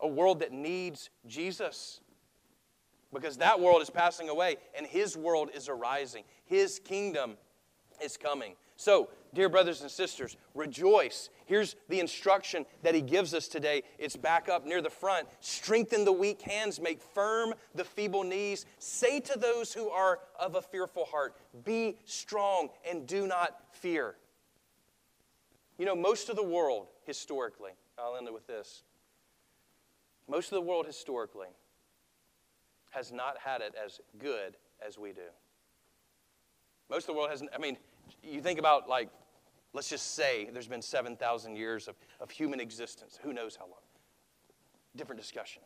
a 0.00 0.08
world 0.08 0.40
that 0.40 0.52
needs 0.52 1.10
Jesus. 1.26 2.00
Because 3.12 3.36
that 3.38 3.60
world 3.60 3.82
is 3.82 3.90
passing 3.90 4.28
away 4.28 4.56
and 4.76 4.86
his 4.86 5.16
world 5.16 5.50
is 5.54 5.68
arising. 5.68 6.24
His 6.44 6.78
kingdom 6.78 7.36
is 8.02 8.16
coming. 8.16 8.54
So, 8.76 9.10
dear 9.34 9.48
brothers 9.48 9.82
and 9.82 9.90
sisters, 9.90 10.36
rejoice. 10.54 11.28
Here's 11.46 11.76
the 11.88 12.00
instruction 12.00 12.66
that 12.82 12.94
he 12.94 13.00
gives 13.00 13.34
us 13.34 13.48
today. 13.48 13.82
It's 13.98 14.16
back 14.16 14.48
up 14.48 14.66
near 14.66 14.80
the 14.80 14.90
front. 14.90 15.28
Strengthen 15.40 16.04
the 16.04 16.12
weak 16.12 16.42
hands, 16.42 16.80
make 16.80 17.00
firm 17.00 17.54
the 17.74 17.84
feeble 17.84 18.24
knees. 18.24 18.66
Say 18.78 19.20
to 19.20 19.38
those 19.38 19.72
who 19.72 19.88
are 19.90 20.20
of 20.40 20.56
a 20.56 20.62
fearful 20.62 21.04
heart, 21.04 21.36
Be 21.64 21.98
strong 22.04 22.70
and 22.88 23.06
do 23.06 23.26
not 23.26 23.58
fear. 23.70 24.16
You 25.78 25.86
know, 25.86 25.94
most 25.94 26.28
of 26.28 26.36
the 26.36 26.42
world 26.42 26.88
historically, 27.04 27.72
I'll 27.98 28.16
end 28.16 28.26
it 28.26 28.34
with 28.34 28.46
this. 28.46 28.82
Most 30.28 30.46
of 30.46 30.56
the 30.56 30.62
world 30.62 30.86
historically 30.86 31.48
has 32.92 33.10
not 33.10 33.36
had 33.38 33.60
it 33.60 33.74
as 33.82 34.00
good 34.18 34.56
as 34.86 34.98
we 34.98 35.12
do. 35.12 35.20
Most 36.88 37.04
of 37.04 37.06
the 37.08 37.12
world 37.14 37.30
hasn't, 37.30 37.50
I 37.54 37.58
mean, 37.58 37.76
you 38.22 38.40
think 38.40 38.58
about 38.58 38.88
like, 38.88 39.08
let's 39.72 39.88
just 39.88 40.14
say 40.14 40.48
there's 40.52 40.68
been 40.68 40.82
7,000 40.82 41.56
years 41.56 41.88
of, 41.88 41.96
of 42.20 42.30
human 42.30 42.60
existence. 42.60 43.18
Who 43.22 43.32
knows 43.32 43.56
how 43.56 43.64
long? 43.64 43.80
Different 44.94 45.20
discussion. 45.20 45.62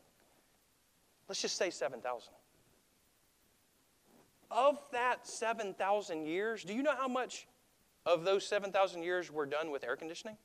Let's 1.29 1.43
just 1.43 1.57
say 1.57 1.71
7,000. 1.71 2.33
Of 4.49 4.79
that 4.93 5.27
7,000 5.27 6.27
years, 6.27 6.63
do 6.63 6.73
you 6.73 6.83
know 6.85 6.95
how 6.97 7.09
much 7.09 7.49
of 8.07 8.25
those 8.25 8.47
7,000 8.47 9.03
years 9.03 9.33
were 9.33 9.47
done 9.47 9.73
with 9.73 9.83
air 9.83 9.97
conditioning? 9.97 10.37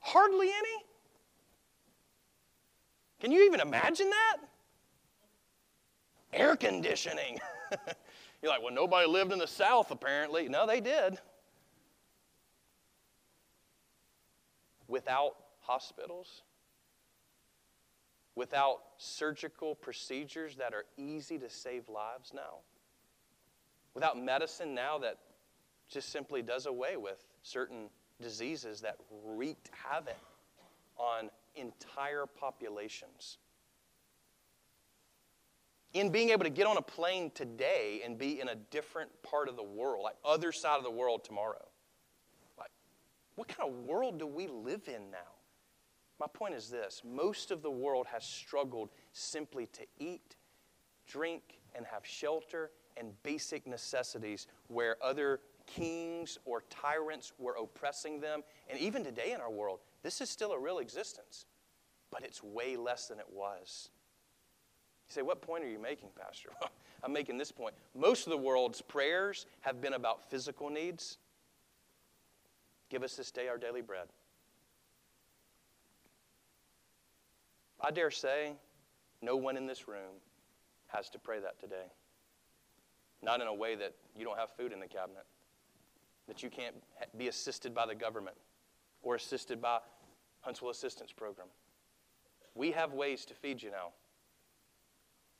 Hardly 0.00 0.48
any. 0.48 0.84
Can 3.20 3.32
you 3.32 3.44
even 3.44 3.60
imagine 3.60 4.10
that? 4.10 4.36
Air 6.32 6.56
conditioning. 6.56 7.38
You're 8.42 8.52
like, 8.52 8.62
well, 8.62 8.74
nobody 8.74 9.08
lived 9.08 9.32
in 9.32 9.38
the 9.38 9.46
South, 9.46 9.90
apparently. 9.90 10.48
No, 10.48 10.66
they 10.66 10.80
did. 10.80 11.18
Without 14.88 15.34
hospitals, 15.62 16.42
without 18.34 18.80
surgical 18.98 19.74
procedures 19.74 20.56
that 20.56 20.74
are 20.74 20.84
easy 20.96 21.38
to 21.38 21.48
save 21.48 21.88
lives 21.88 22.32
now, 22.34 22.58
without 23.94 24.22
medicine 24.22 24.74
now 24.74 24.98
that 24.98 25.18
just 25.88 26.10
simply 26.10 26.42
does 26.42 26.66
away 26.66 26.96
with 26.96 27.24
certain 27.42 27.88
diseases 28.20 28.80
that 28.82 28.96
wreaked 29.24 29.70
havoc 29.72 30.16
on 30.98 31.30
entire 31.56 32.26
populations 32.26 33.38
in 35.92 36.10
being 36.10 36.30
able 36.30 36.44
to 36.44 36.50
get 36.50 36.66
on 36.66 36.76
a 36.76 36.82
plane 36.82 37.30
today 37.34 38.02
and 38.04 38.18
be 38.18 38.40
in 38.40 38.48
a 38.48 38.54
different 38.54 39.10
part 39.22 39.48
of 39.48 39.56
the 39.56 39.62
world, 39.62 40.04
like 40.04 40.16
other 40.24 40.52
side 40.52 40.76
of 40.76 40.84
the 40.84 40.90
world 40.90 41.24
tomorrow. 41.24 41.64
Like, 42.58 42.70
what 43.34 43.48
kind 43.48 43.68
of 43.68 43.86
world 43.86 44.18
do 44.18 44.26
we 44.26 44.46
live 44.46 44.82
in 44.88 45.10
now? 45.10 45.32
My 46.20 46.26
point 46.32 46.54
is 46.54 46.68
this 46.68 47.02
most 47.04 47.50
of 47.50 47.62
the 47.62 47.70
world 47.70 48.06
has 48.12 48.24
struggled 48.24 48.90
simply 49.12 49.66
to 49.66 49.86
eat, 49.98 50.36
drink, 51.06 51.60
and 51.74 51.86
have 51.86 52.04
shelter 52.04 52.70
and 52.96 53.10
basic 53.22 53.66
necessities 53.66 54.46
where 54.68 54.96
other 55.02 55.40
kings 55.66 56.38
or 56.44 56.62
tyrants 56.70 57.32
were 57.38 57.56
oppressing 57.60 58.20
them. 58.20 58.42
And 58.68 58.78
even 58.78 59.04
today 59.04 59.32
in 59.32 59.40
our 59.40 59.50
world, 59.50 59.80
this 60.06 60.20
is 60.20 60.30
still 60.30 60.52
a 60.52 60.58
real 60.58 60.78
existence, 60.78 61.46
but 62.12 62.22
it's 62.22 62.40
way 62.40 62.76
less 62.76 63.08
than 63.08 63.18
it 63.18 63.26
was. 63.28 63.90
You 65.08 65.14
say, 65.14 65.22
What 65.22 65.42
point 65.42 65.64
are 65.64 65.68
you 65.68 65.80
making, 65.80 66.10
Pastor? 66.16 66.50
I'm 67.02 67.12
making 67.12 67.38
this 67.38 67.50
point. 67.50 67.74
Most 67.92 68.24
of 68.24 68.30
the 68.30 68.36
world's 68.36 68.80
prayers 68.80 69.46
have 69.62 69.80
been 69.80 69.94
about 69.94 70.30
physical 70.30 70.70
needs. 70.70 71.18
Give 72.88 73.02
us 73.02 73.16
this 73.16 73.32
day 73.32 73.48
our 73.48 73.58
daily 73.58 73.82
bread. 73.82 74.06
I 77.80 77.90
dare 77.90 78.12
say 78.12 78.52
no 79.22 79.34
one 79.34 79.56
in 79.56 79.66
this 79.66 79.88
room 79.88 80.20
has 80.86 81.10
to 81.10 81.18
pray 81.18 81.40
that 81.40 81.58
today. 81.58 81.90
Not 83.24 83.40
in 83.40 83.48
a 83.48 83.54
way 83.54 83.74
that 83.74 83.92
you 84.16 84.24
don't 84.24 84.38
have 84.38 84.50
food 84.56 84.72
in 84.72 84.78
the 84.78 84.86
cabinet, 84.86 85.26
that 86.28 86.44
you 86.44 86.48
can't 86.48 86.76
be 87.18 87.26
assisted 87.26 87.74
by 87.74 87.86
the 87.86 87.94
government 87.96 88.36
or 89.02 89.14
assisted 89.14 89.62
by 89.62 89.78
Huntsville 90.46 90.70
Assistance 90.70 91.10
Program. 91.10 91.48
We 92.54 92.70
have 92.70 92.92
ways 92.92 93.24
to 93.24 93.34
feed 93.34 93.60
you 93.60 93.72
now. 93.72 93.88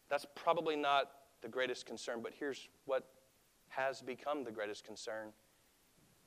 That's 0.08 0.26
probably 0.34 0.74
not 0.74 1.12
the 1.42 1.48
greatest 1.48 1.86
concern, 1.86 2.22
but 2.24 2.32
here's 2.36 2.68
what 2.86 3.06
has 3.68 4.02
become 4.02 4.42
the 4.42 4.50
greatest 4.50 4.84
concern 4.84 5.28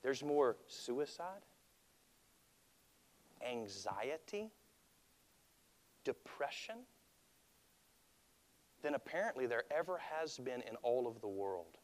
there's 0.02 0.24
more 0.24 0.56
suicide, 0.68 1.42
anxiety, 3.46 4.50
depression 6.06 6.78
than 8.82 8.96
apparently 8.96 9.46
there 9.46 9.66
ever 9.78 9.98
has 9.98 10.38
been 10.38 10.62
in 10.62 10.78
all 10.84 11.06
of 11.06 11.20
the 11.20 11.28
world. 11.28 11.78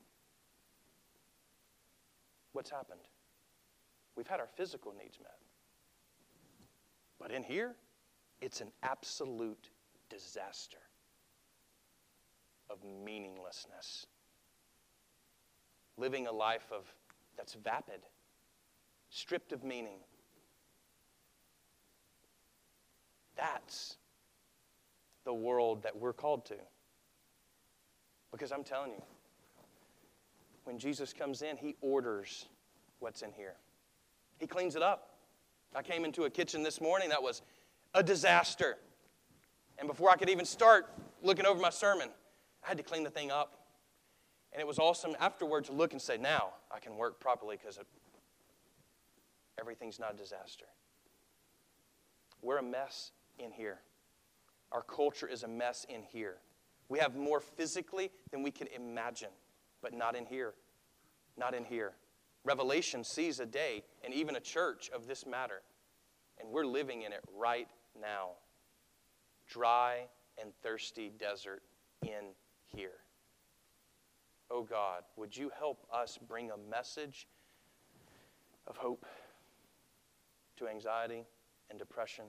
What's 2.53 2.69
happened? 2.69 3.01
We've 4.15 4.27
had 4.27 4.39
our 4.39 4.47
physical 4.55 4.93
needs 4.97 5.19
met. 5.19 5.44
But 7.25 7.33
in 7.33 7.41
here, 7.41 7.73
it's 8.39 8.61
an 8.61 8.71
absolute 8.83 9.71
disaster 10.11 10.77
of 12.69 12.77
meaninglessness. 13.03 14.05
living 15.97 16.27
a 16.27 16.31
life 16.31 16.67
of 16.71 16.85
that's 17.35 17.55
vapid, 17.55 18.01
stripped 19.09 19.53
of 19.53 19.63
meaning. 19.63 19.97
That's 23.35 23.97
the 25.23 25.33
world 25.33 25.81
that 25.81 25.97
we're 25.97 26.13
called 26.13 26.45
to. 26.45 26.57
Because 28.31 28.51
I'm 28.51 28.63
telling 28.63 28.91
you, 28.91 29.01
when 30.65 30.77
Jesus 30.77 31.11
comes 31.11 31.41
in, 31.41 31.57
he 31.57 31.75
orders 31.81 32.45
what's 32.99 33.23
in 33.23 33.31
here. 33.31 33.55
He 34.37 34.45
cleans 34.45 34.75
it 34.75 34.83
up. 34.83 35.14
I 35.75 35.81
came 35.81 36.05
into 36.05 36.23
a 36.23 36.29
kitchen 36.29 36.63
this 36.63 36.79
morning 36.79 37.09
that 37.09 37.21
was 37.21 37.41
a 37.93 38.01
disaster. 38.01 38.77
And 39.77 39.87
before 39.87 40.09
I 40.09 40.15
could 40.15 40.29
even 40.29 40.45
start 40.45 40.87
looking 41.21 41.45
over 41.45 41.59
my 41.59 41.69
sermon, 41.69 42.09
I 42.63 42.67
had 42.67 42.77
to 42.77 42.83
clean 42.83 43.03
the 43.03 43.09
thing 43.09 43.29
up. 43.29 43.57
And 44.53 44.61
it 44.61 44.67
was 44.67 44.79
awesome 44.79 45.15
afterward 45.19 45.65
to 45.65 45.73
look 45.73 45.91
and 45.91 46.01
say, 46.01 46.17
now 46.17 46.53
I 46.73 46.79
can 46.79 46.95
work 46.95 47.19
properly 47.19 47.57
because 47.57 47.77
everything's 49.59 49.99
not 49.99 50.13
a 50.13 50.17
disaster. 50.17 50.65
We're 52.41 52.59
a 52.59 52.63
mess 52.63 53.11
in 53.37 53.51
here. 53.51 53.79
Our 54.71 54.81
culture 54.81 55.27
is 55.27 55.43
a 55.43 55.47
mess 55.47 55.85
in 55.89 56.03
here. 56.03 56.37
We 56.87 56.99
have 56.99 57.15
more 57.15 57.39
physically 57.39 58.11
than 58.31 58.43
we 58.43 58.51
can 58.51 58.67
imagine, 58.67 59.29
but 59.81 59.93
not 59.93 60.15
in 60.15 60.25
here. 60.25 60.53
Not 61.37 61.53
in 61.53 61.65
here. 61.65 61.93
Revelation 62.45 63.03
sees 63.03 63.39
a 63.39 63.45
day 63.45 63.83
and 64.03 64.13
even 64.13 64.35
a 64.35 64.39
church 64.39 64.89
of 64.93 65.07
this 65.07 65.25
matter, 65.25 65.61
and 66.39 66.49
we're 66.49 66.65
living 66.65 67.01
in 67.01 67.11
it 67.11 67.23
right 67.35 67.67
now. 67.99 68.29
Dry 69.49 70.05
and 70.41 70.51
thirsty 70.61 71.11
desert 71.17 71.63
in 72.03 72.33
here. 72.67 72.99
Oh 74.51 74.61
God, 74.61 75.03
would 75.17 75.35
you 75.35 75.51
help 75.57 75.87
us 75.91 76.19
bring 76.27 76.51
a 76.51 76.69
message 76.69 77.27
of 78.67 78.77
hope 78.77 79.05
to 80.57 80.67
anxiety 80.67 81.23
and 81.71 81.79
depression? 81.79 82.25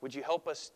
Would 0.00 0.14
you 0.14 0.22
help 0.22 0.46
us, 0.46 0.70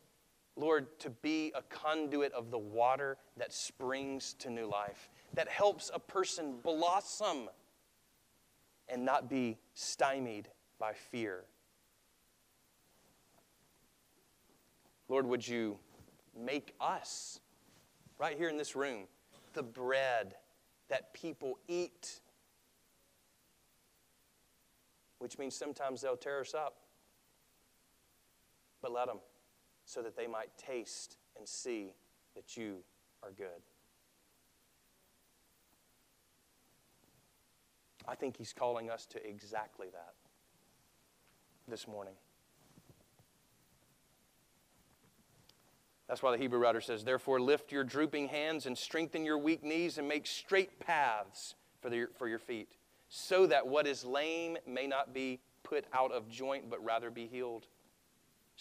Lord, 0.60 0.98
to 1.00 1.10
be 1.10 1.52
a 1.54 1.62
conduit 1.62 2.32
of 2.32 2.50
the 2.50 2.58
water 2.58 3.16
that 3.38 3.52
springs 3.52 4.34
to 4.40 4.50
new 4.50 4.68
life, 4.68 5.08
that 5.32 5.48
helps 5.48 5.90
a 5.94 5.98
person 5.98 6.58
blossom 6.62 7.48
and 8.86 9.04
not 9.04 9.30
be 9.30 9.56
stymied 9.72 10.48
by 10.78 10.92
fear? 10.92 11.44
Lord, 15.08 15.26
would 15.26 15.48
you 15.48 15.78
make 16.38 16.74
us, 16.78 17.40
right 18.18 18.36
here 18.36 18.50
in 18.50 18.58
this 18.58 18.76
room, 18.76 19.04
the 19.54 19.62
bread 19.62 20.34
that 20.88 21.14
people 21.14 21.58
eat? 21.68 22.20
Which 25.20 25.38
means 25.38 25.56
sometimes 25.56 26.02
they'll 26.02 26.16
tear 26.16 26.40
us 26.40 26.52
up 26.52 26.76
but 28.82 28.92
let 28.92 29.06
them 29.06 29.18
so 29.90 30.02
that 30.02 30.16
they 30.16 30.28
might 30.28 30.56
taste 30.56 31.16
and 31.36 31.48
see 31.48 31.94
that 32.36 32.56
you 32.56 32.76
are 33.24 33.32
good. 33.32 33.48
I 38.06 38.14
think 38.14 38.36
he's 38.36 38.52
calling 38.52 38.88
us 38.88 39.04
to 39.06 39.28
exactly 39.28 39.88
that 39.92 40.14
this 41.66 41.88
morning. 41.88 42.14
That's 46.06 46.22
why 46.22 46.30
the 46.32 46.38
Hebrew 46.38 46.60
writer 46.60 46.80
says, 46.80 47.02
Therefore, 47.02 47.40
lift 47.40 47.72
your 47.72 47.82
drooping 47.82 48.28
hands 48.28 48.66
and 48.66 48.78
strengthen 48.78 49.24
your 49.24 49.38
weak 49.38 49.64
knees 49.64 49.98
and 49.98 50.06
make 50.06 50.24
straight 50.28 50.78
paths 50.78 51.56
for, 51.80 51.90
the, 51.90 52.06
for 52.16 52.28
your 52.28 52.38
feet, 52.38 52.76
so 53.08 53.44
that 53.48 53.66
what 53.66 53.88
is 53.88 54.04
lame 54.04 54.56
may 54.68 54.86
not 54.86 55.12
be 55.12 55.40
put 55.64 55.84
out 55.92 56.12
of 56.12 56.28
joint, 56.28 56.70
but 56.70 56.84
rather 56.84 57.10
be 57.10 57.26
healed. 57.26 57.66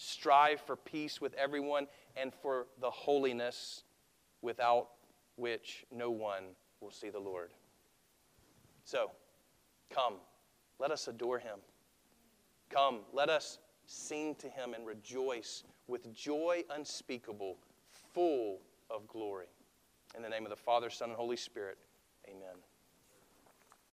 Strive 0.01 0.61
for 0.61 0.77
peace 0.77 1.19
with 1.19 1.33
everyone 1.33 1.85
and 2.15 2.33
for 2.33 2.67
the 2.79 2.89
holiness 2.89 3.83
without 4.41 4.91
which 5.35 5.85
no 5.91 6.09
one 6.09 6.43
will 6.79 6.89
see 6.89 7.09
the 7.09 7.19
Lord. 7.19 7.51
So, 8.85 9.11
come, 9.89 10.13
let 10.79 10.89
us 10.89 11.09
adore 11.09 11.37
him. 11.37 11.59
Come, 12.69 12.99
let 13.11 13.29
us 13.29 13.59
sing 13.87 14.35
to 14.35 14.47
him 14.47 14.73
and 14.73 14.87
rejoice 14.87 15.65
with 15.87 16.13
joy 16.13 16.63
unspeakable, 16.69 17.57
full 18.13 18.61
of 18.89 19.05
glory. 19.05 19.47
In 20.15 20.23
the 20.23 20.29
name 20.29 20.45
of 20.45 20.49
the 20.49 20.55
Father, 20.55 20.89
Son, 20.89 21.09
and 21.09 21.17
Holy 21.17 21.35
Spirit, 21.35 21.77
amen. 22.25 22.55